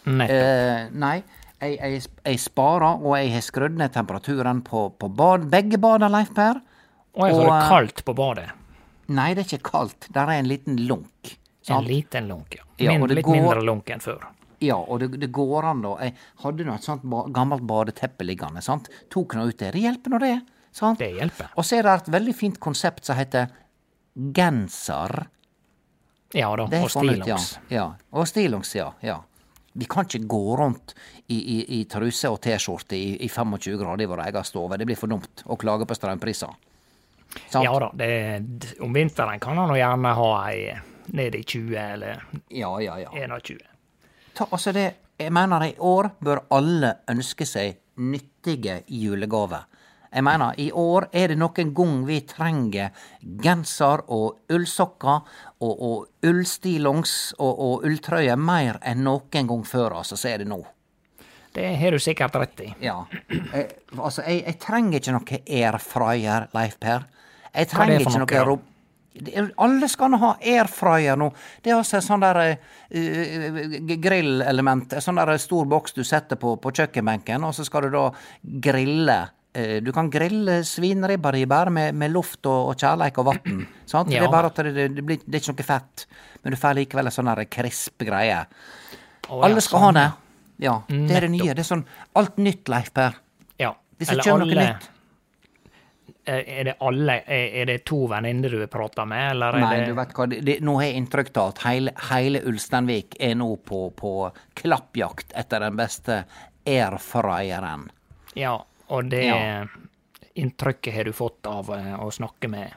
Eh, 0.07 0.87
nei, 0.95 1.17
jeg, 1.59 1.77
jeg, 1.77 2.03
jeg 2.23 2.39
sparer, 2.39 3.01
og 3.03 3.17
jeg 3.17 3.33
har 3.33 3.43
skrudd 3.45 3.79
ned 3.79 3.93
temperaturen 3.95 4.61
på, 4.65 4.87
på 4.97 5.09
bad, 5.09 5.49
begge 5.51 5.79
bader, 5.81 6.11
Leif 6.13 6.31
Per. 6.35 6.61
og 7.17 7.27
jeg 7.27 7.35
har 7.35 7.49
det 7.49 7.57
eh, 7.57 7.71
kaldt 7.71 8.05
på 8.07 8.15
badet. 8.17 8.47
Nei, 9.07 9.31
det 9.35 9.45
er 9.45 9.57
ikke 9.57 9.71
kaldt. 9.71 10.09
Der 10.13 10.27
er 10.27 10.41
en 10.41 10.49
liten 10.49 10.79
lunk. 10.87 11.37
En 11.75 11.83
liten 11.85 12.27
lunk, 12.27 12.55
ja. 12.55 12.63
Ja, 12.77 12.91
Min, 12.93 13.07
litt 13.09 13.25
går- 13.25 13.35
mindre 13.35 13.61
lunk 13.65 13.89
enn 13.89 13.99
før. 13.99 14.23
Ja, 14.63 14.75
og 14.77 14.99
det, 14.99 15.19
det 15.19 15.27
går 15.31 15.65
an, 15.69 15.81
da. 15.81 15.95
Jeg 16.01 16.15
hadde 16.43 16.65
nå 16.65 16.73
et 16.75 16.83
sånt 16.85 17.03
ba 17.05 17.25
gammelt 17.29 17.61
badeteppe 17.67 18.25
liggende. 18.25 18.61
sant? 18.65 18.87
Tok 19.13 19.35
nå 19.37 19.47
ut 19.49 19.57
det. 19.59 19.71
Det 19.75 19.81
hjelper 19.83 20.09
nå, 20.15 20.19
det. 20.23 20.41
sant? 20.71 20.99
Det 20.99 21.11
hjelper. 21.13 21.51
Og 21.55 21.65
så 21.65 21.77
er 21.77 21.83
det 21.83 21.93
et 22.01 22.11
veldig 22.15 22.35
fint 22.35 22.59
konsept 22.59 23.05
som 23.05 23.17
heter 23.19 23.49
genser. 24.33 25.27
Ja 26.33 26.49
da, 26.59 26.63
og 26.67 26.73
ut, 26.73 26.91
stillongs. 26.91 27.59
Ja. 27.69 27.75
ja. 27.77 27.85
Og 28.11 28.27
stillongs, 28.27 28.75
ja. 28.75 28.91
ja. 29.01 29.19
Vi 29.77 29.85
kan 29.85 30.07
ikke 30.07 30.25
gå 30.27 30.57
rundt 30.57 30.95
i, 31.27 31.37
i, 31.37 31.57
i 31.79 31.83
truse 31.85 32.29
og 32.33 32.41
T-skjorte 32.41 32.97
i, 32.97 33.13
i 33.23 33.29
25 33.29 33.77
grader 33.77 34.03
i 34.03 34.09
vår 34.09 34.23
egen 34.25 34.47
stove. 34.47 34.77
Det 34.81 34.87
blir 34.89 34.97
for 34.99 35.11
dumt 35.11 35.43
å 35.45 35.55
klage 35.59 35.85
på 35.87 35.95
strømpriser. 35.95 36.55
Sant? 37.51 37.61
Ja 37.63 37.73
da, 37.79 37.91
det, 37.93 38.75
om 38.81 38.93
vinteren 38.95 39.39
kan 39.43 39.57
han 39.59 39.75
gjerne 39.77 40.13
ha 40.17 40.29
ei 40.49 40.61
ned 41.15 41.35
i 41.35 41.43
20 41.43 41.77
eller 41.77 42.23
ja, 42.49 42.71
ja. 42.81 42.99
ja. 42.99 43.11
21. 43.13 43.59
Ta, 44.33 44.47
altså 44.51 44.71
det, 44.75 44.87
jeg 45.17 45.33
mener 45.33 45.65
i 45.65 45.75
år 45.79 46.11
bør 46.23 46.45
alle 46.53 46.93
ønske 47.09 47.45
seg 47.45 47.79
nyttige 47.97 48.81
julegaver. 48.87 49.65
Jeg 50.13 50.23
mener, 50.23 50.53
i 50.57 50.69
år 50.71 51.09
er 51.11 51.33
det 51.33 51.37
noen 51.37 51.73
gang 51.75 51.97
vi 52.07 52.21
trenger 52.25 52.93
genser 53.43 54.05
og 54.13 54.53
ullsokker 54.53 55.17
og, 55.59 55.73
og 55.73 56.29
ullstillongs 56.29 57.35
og, 57.37 57.51
og 57.51 57.85
ulltrøye 57.85 58.37
mer 58.39 58.79
enn 58.87 59.03
noen 59.05 59.51
gang 59.51 59.65
før, 59.67 59.99
altså, 59.99 60.15
så 60.15 60.31
er 60.31 60.43
det 60.43 60.49
nå. 60.49 60.61
Det 61.57 61.67
har 61.81 61.91
du 61.91 61.99
sikkert 61.99 62.35
rett 62.37 62.61
i. 62.61 62.71
Ja. 62.85 63.01
Jeg, 63.29 63.69
altså, 63.97 64.21
jeg, 64.21 64.43
jeg 64.45 64.59
trenger 64.61 65.01
ikke 65.01 65.15
noe 65.15 65.39
airfryer, 65.59 66.49
Leif 66.53 66.77
Per. 66.79 67.07
Jeg 67.49 67.65
er 67.65 67.71
trenger 67.71 68.03
ikke 68.05 68.19
noe, 68.21 68.43
noe 68.51 68.59
Alle 69.63 69.89
skal 69.91 70.11
nå 70.13 70.19
ha 70.21 70.33
airfryer 70.41 71.17
nå. 71.19 71.29
Det 71.63 71.71
er 71.71 71.77
altså 71.77 71.97
et 71.99 72.05
sånn 72.05 72.23
der 72.23 72.39
uh, 72.43 73.77
grillelement. 74.03 74.93
En 74.93 75.03
sånn 75.03 75.21
der 75.21 75.33
stor 75.41 75.67
boks 75.69 75.97
du 75.97 76.03
setter 76.07 76.39
på, 76.39 76.55
på 76.61 76.73
kjøkkenbenken, 76.79 77.45
og 77.47 77.55
så 77.57 77.65
skal 77.67 77.87
du 77.87 77.97
da 77.97 78.05
grille. 78.67 79.17
Du 79.81 79.89
kan 79.95 80.11
grille 80.13 80.59
svinribba 80.67 81.31
di 81.33 81.47
bare 81.49 81.71
med, 81.73 81.95
med 81.97 82.11
luft 82.13 82.45
og, 82.45 82.73
og 82.73 82.75
kjærleik 82.77 83.15
og 83.17 83.25
vann. 83.31 83.63
Ja. 83.89 84.03
Det 84.05 84.19
er 84.19 84.29
bare 84.29 84.51
at 84.51 84.59
det, 84.61 84.73
det, 84.75 84.85
det, 84.99 85.05
blir, 85.07 85.23
det 85.23 85.39
er 85.39 85.41
ikke 85.41 85.55
noe 85.55 85.65
fett, 85.65 86.03
men 86.43 86.53
du 86.53 86.57
får 86.61 86.77
likevel 86.77 87.09
en 87.09 87.15
sånn 87.15 87.31
krisp 87.49 88.05
greie. 88.05 88.43
Å, 89.25 89.39
Alle 89.41 89.63
skal 89.63 89.65
skal 89.65 89.81
ha 89.81 89.87
sånn, 89.87 89.97
det. 89.97 90.67
ja. 90.67 90.75
Det 90.91 91.17
er 91.17 91.25
det 91.25 91.31
nye. 91.33 91.55
Det 91.57 91.63
er 91.63 91.69
sånn 91.71 91.87
alt 92.21 92.37
nytt, 92.37 92.69
Leif 92.69 92.93
Per. 92.93 93.17
Ja. 93.57 93.71
Hvis 93.97 94.13
det 94.13 94.21
kommer 94.27 94.45
noe 94.45 94.61
nytt. 94.61 94.91
Er 96.27 96.43
er 96.59 96.63
det 96.67 96.73
alle 96.83 97.13
Er 97.27 97.53
er 97.61 97.65
det 97.69 97.77
to 97.87 98.01
venninner 98.11 98.49
du 98.51 98.67
prater 98.67 99.05
med, 99.07 99.31
eller 99.31 99.55
er 99.55 99.59
Nei, 99.63 99.75
det 99.79 99.85
du 99.87 99.93
vet 99.95 100.13
hva, 100.17 100.25
det, 100.27 100.41
det, 100.45 100.55
nå 100.61 100.73
har 100.75 100.83
jeg 100.89 100.95
inntrykk 101.01 101.29
av 101.37 101.53
at 101.53 101.61
hele, 101.63 101.93
hele 102.09 102.41
Ulsteinvik 102.51 103.15
er 103.19 103.35
nå 103.39 103.47
på, 103.63 103.85
på 103.95 104.11
klappjakt 104.59 105.31
etter 105.39 105.63
den 105.63 105.77
beste 105.79 106.23
airfryeren. 106.67 107.87
Ja, 108.35 108.57
og 108.89 109.09
det 109.11 109.23
Ja. 109.25 109.65
inntrykket 110.35 110.93
har 110.93 111.03
du 111.07 111.13
fått 111.13 111.47
av 111.47 111.69
eh, 111.73 111.95
å 112.03 112.11
snakke 112.13 112.47
med 112.51 112.71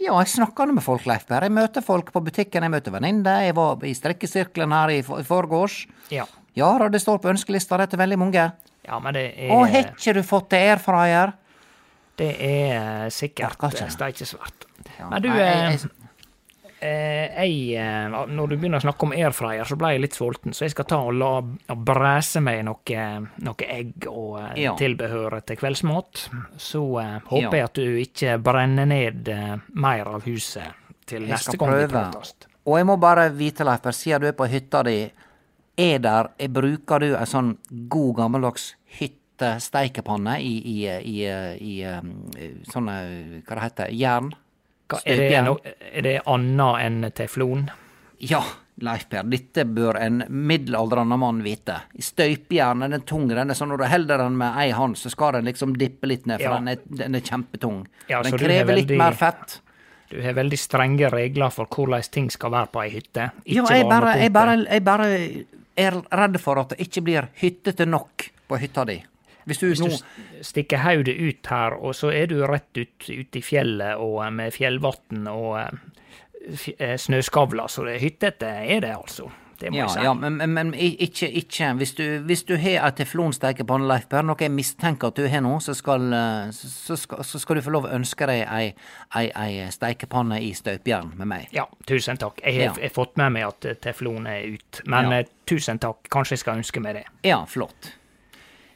Ja, 0.00 0.14
jeg 0.22 0.28
snakker 0.30 0.70
med 0.72 0.82
folk, 0.84 1.04
Leif 1.10 1.26
Berr. 1.26 1.42
Jeg 1.42 1.52
møter 1.52 1.82
folk 1.82 2.12
på 2.14 2.20
butikken, 2.22 2.62
jeg 2.62 2.70
møter 2.70 2.92
venninner. 2.94 3.40
Jeg 3.42 3.54
var 3.58 3.82
i 3.82 3.90
strekkesirkelen 3.98 4.70
her 4.72 4.92
i, 4.94 5.00
for- 5.02 5.18
i 5.20 5.26
forgårs. 5.26 5.86
Ja. 6.14 6.24
Ja 6.54 6.70
det 6.88 7.00
står 7.02 7.18
på 7.18 7.28
ønskelista 7.32 7.76
det 7.78 7.90
til 7.90 7.98
veldig 7.98 8.18
mange. 8.18 8.44
Ja, 8.86 8.98
men 9.02 9.14
det 9.14 9.34
er 9.36 9.50
Og 9.50 9.66
har 9.68 9.90
ikke 9.90 10.14
du 10.14 10.22
fått 10.22 10.48
deg 10.54 10.68
airfryer? 10.70 11.32
Det 12.18 12.32
er 12.42 13.08
sikkert 13.14 13.62
eh, 13.68 13.88
steikesvart. 13.94 14.66
Ja, 14.98 15.08
Men 15.10 15.22
du, 15.22 15.28
eh, 15.30 15.36
jeg- 15.38 15.80
jeg- 15.80 15.90
eh, 16.80 17.46
jeg 17.46 17.76
eh, 17.78 18.08
Når 18.26 18.48
du 18.48 18.56
begynner 18.56 18.78
å 18.80 18.82
snakke 18.82 19.02
om 19.06 19.12
airfryer, 19.12 19.64
så 19.66 19.76
ble 19.78 19.92
jeg 19.94 20.00
litt 20.02 20.14
sulten, 20.18 20.52
så 20.54 20.64
jeg 20.66 20.70
skal 20.74 20.84
ta 20.84 20.98
og 20.98 21.14
la 21.14 21.30
og 21.38 21.84
bræse 21.84 22.40
meg 22.42 22.64
noe, 22.64 23.28
noe 23.38 23.68
egg 23.68 24.06
og 24.10 24.38
eh, 24.40 24.62
Ja. 24.64 24.74
tilbehør 24.78 25.40
til 25.46 25.56
kveldsmat. 25.56 26.28
Så 26.58 26.82
eh, 27.00 27.20
håper 27.28 27.42
Ja. 27.42 27.50
jeg 27.50 27.64
at 27.64 27.74
du 27.74 27.96
ikke 28.02 28.38
brenner 28.42 28.86
ned 28.86 29.28
eh, 29.28 29.56
mer 29.74 30.08
av 30.08 30.22
huset 30.24 30.74
til 31.06 31.22
Jeg 31.22 31.30
neste 31.30 31.56
gang 31.58 31.70
vi 31.78 31.86
prates. 31.86 32.34
Og 32.66 32.76
jeg 32.76 32.84
må 32.86 32.98
bare 33.00 33.30
vite, 33.32 33.64
Leif 33.64 33.80
siden 33.94 34.20
du 34.20 34.26
er 34.28 34.32
på 34.36 34.46
hytta 34.48 34.82
di, 34.84 35.10
er 35.78 35.98
der, 35.98 36.28
er, 36.38 36.48
bruker 36.48 36.98
du 37.00 37.14
en 37.16 37.24
sånn 37.26 37.56
god 37.88 38.16
gammeldags 38.16 38.74
hyttesteikepanne 39.38 40.40
i, 40.40 40.82
i, 40.82 40.86
i, 40.86 41.26
i, 41.60 41.84
um, 41.86 42.30
sånne, 42.70 42.94
hva 43.46 43.54
det 43.54 43.62
heter, 43.62 43.92
jern? 43.94 44.32
Hva, 44.88 45.00
er, 45.04 45.20
det 45.28 45.42
no, 45.44 45.58
er 45.92 46.02
det 46.02 46.16
annet 46.26 46.80
enn 46.86 47.12
teflon? 47.14 47.68
Ja, 48.18 48.42
Leif 48.82 49.08
Per, 49.10 49.26
dette 49.26 49.64
bør 49.66 49.98
en 50.00 50.22
middelaldrende 50.28 51.18
mann 51.18 51.42
vite. 51.44 51.80
I 51.94 52.02
den 52.48 52.92
er 52.92 53.04
tung, 53.06 53.28
den 53.28 53.50
er 53.50 53.54
sånn 53.54 53.68
når 53.68 53.82
du 53.82 53.86
holder 53.92 54.18
den 54.24 54.36
med 54.38 54.58
ei 54.58 54.70
hånd, 54.72 54.96
så 54.98 55.10
skal 55.10 55.38
den 55.38 55.50
liksom 55.50 55.76
dippe 55.78 56.06
litt 56.06 56.26
ned, 56.26 56.40
for 56.40 56.54
Ja. 56.54 56.58
den, 56.58 56.68
er, 56.68 56.78
den 56.84 57.14
er 57.14 57.20
kjempetung. 57.20 57.86
Ja, 58.08 58.22
den 58.22 58.32
krever 58.38 58.72
veldig... 58.72 58.88
litt 58.88 58.98
mer 58.98 59.12
fett. 59.18 59.60
Du 60.08 60.22
har 60.22 60.32
veldig 60.32 60.56
strenge 60.56 61.10
regler 61.12 61.50
for 61.52 61.68
hvordan 61.68 62.02
ting 62.10 62.30
skal 62.30 62.50
være 62.50 62.72
på 62.72 62.80
ei 62.80 62.90
hytte. 62.94 63.30
Ja, 63.44 63.66
jeg 63.68 63.84
bare, 63.90 64.16
jeg, 64.16 64.32
bare, 64.32 64.56
jeg 64.64 64.84
bare 64.86 65.08
er 65.76 66.00
redd 66.16 66.40
for 66.40 66.62
at 66.62 66.72
det 66.72 66.80
ikke 66.86 67.02
blir 67.04 67.28
hyttete 67.42 67.84
nok 67.84 68.30
på 68.48 68.56
hytta 68.56 68.86
di. 68.88 69.02
Hvis 69.48 69.58
du 69.62 69.66
Hvis 69.72 69.80
nå 69.82 69.90
stikker 70.44 70.84
hodet 70.84 71.16
ut 71.18 71.48
her, 71.50 71.74
og 71.80 71.96
så 71.96 72.12
er 72.14 72.28
du 72.30 72.38
rett 72.46 72.76
ut, 72.78 73.08
ut 73.08 73.36
i 73.40 73.42
fjellet 73.42 73.96
og 73.98 74.20
eh, 74.26 74.30
med 74.30 74.52
fjellvann 74.54 75.26
og 75.32 75.58
eh, 75.58 76.72
eh, 76.78 76.96
snøskavler, 77.00 77.66
så 77.72 77.84
det 77.88 77.98
hyttete 78.04 78.46
er 78.68 78.80
det 78.86 78.94
altså. 78.96 79.30
Det 79.58 79.72
må 79.72 79.80
Ja, 79.80 79.86
jeg 79.88 79.90
si. 79.96 80.02
ja, 80.06 80.12
men, 80.14 80.36
men, 80.54 80.68
ikke, 80.74 81.26
ikke 81.34 81.72
Hvis 81.80 81.92
du, 81.98 82.04
hvis 82.28 82.44
du 82.46 82.52
har 82.62 82.84
ei 82.86 82.92
teflonstekepanne, 82.94 83.88
Leif 83.90 84.04
Per, 84.06 84.22
noe 84.22 84.38
jeg 84.38 84.52
mistenker 84.54 85.10
at 85.10 85.16
du 85.18 85.26
har 85.26 85.42
nå, 85.42 85.56
så 85.64 85.74
skal, 85.74 86.04
så, 86.54 86.68
så 86.70 86.94
skal, 86.96 87.24
så 87.26 87.40
skal 87.42 87.58
du 87.58 87.64
få 87.66 87.72
lov 87.74 87.88
å 87.88 87.90
ønske 87.96 88.28
deg 88.30 88.44
ei, 88.46 88.68
ei, 89.18 89.24
ei 89.34 89.66
stekepanne 89.74 90.38
i 90.46 90.52
støpejern 90.54 91.10
med 91.18 91.26
meg. 91.32 91.48
Ja, 91.50 91.64
tusen 91.90 92.20
takk. 92.22 92.38
Jeg 92.46 92.68
har 92.68 92.78
Ja. 92.78 92.88
fått 92.94 93.18
med 93.18 93.34
meg 93.34 93.48
at 93.48 93.66
teflon 93.82 94.30
er 94.30 94.46
ut, 94.54 94.80
men 94.86 95.10
Ja. 95.10 95.22
tusen 95.50 95.82
takk. 95.82 96.06
Kanskje 96.08 96.36
jeg 96.38 96.44
skal 96.44 96.62
ønske 96.62 96.80
meg 96.86 96.94
det. 97.00 97.04
Ja, 97.26 97.42
flott. 97.50 97.96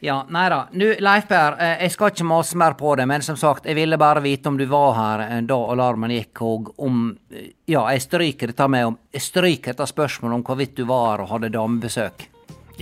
Ja, 0.05 0.17
nei 0.35 0.49
da. 0.51 0.65
Nå, 0.73 0.87
Leif 0.99 1.29
Per, 1.31 1.55
eh, 1.63 1.77
jeg 1.85 1.93
skal 1.95 2.11
ikke 2.11 2.25
mase 2.27 2.57
mer 2.59 2.75
på 2.75 2.97
det, 2.99 3.05
men 3.07 3.23
som 3.23 3.37
sagt, 3.39 3.69
jeg 3.71 3.77
ville 3.79 3.95
bare 4.01 4.19
vite 4.25 4.51
om 4.51 4.57
du 4.59 4.65
var 4.67 4.97
her 4.97 5.21
eh, 5.29 5.43
da 5.47 5.59
alarmen 5.71 6.11
gikk, 6.11 6.43
og 6.43 6.73
om 6.83 7.05
eh, 7.31 7.53
Ja, 7.71 7.85
jeg 7.95 8.03
stryker 8.03 8.51
dette 8.51 8.67
med 8.69 8.89
om 8.89 8.97
Jeg 9.15 9.23
stryker 9.23 9.77
dette 9.77 9.87
spørsmålet 9.87 10.41
om 10.41 10.43
hvorvidt 10.49 10.75
du 10.81 10.83
var 10.91 11.23
og 11.23 11.31
hadde 11.31 11.53
damebesøk. 11.55 12.27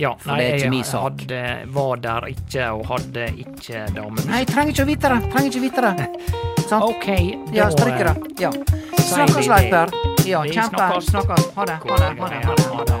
Ja, 0.01 0.15
For 0.17 0.33
nei, 0.33 0.47
jeg 0.63 0.71
hadde, 0.73 1.43
var 1.77 2.01
der 2.01 2.27
ikke 2.31 2.71
og 2.73 2.87
hadde 2.89 3.27
ikke 3.45 3.85
damebesøk. 3.93 4.31
Nei, 4.31 4.41
jeg 4.41 4.49
trenger 4.55 4.73
ikke 4.73 4.87
å 4.87 4.89
vite 4.89 5.13
det! 5.13 5.21
Trenger 5.35 5.51
ikke 5.51 5.63
vite 5.67 5.85
det. 5.85 6.09
Sant? 6.65 6.89
OK, 6.89 7.07
da 7.51 7.59
Ja, 7.59 7.69
stryker 7.77 8.09
det. 8.09 8.33
Ja. 8.47 8.51
Snakkes, 8.97 9.45
Leif. 9.45 9.69
Per. 9.69 9.93
Ja, 10.25 10.41
kjempe. 10.49 10.89
Snakkes. 11.11 11.53
Ha 11.53 11.69
det. 11.69 11.79
Ha 11.85 12.01
det. 12.01 12.11
Ha 12.17 12.33
det. 12.33 12.45
Ha 12.49 12.55
det. 12.57 12.69
Ha 12.71 12.83
det. 12.89 13.00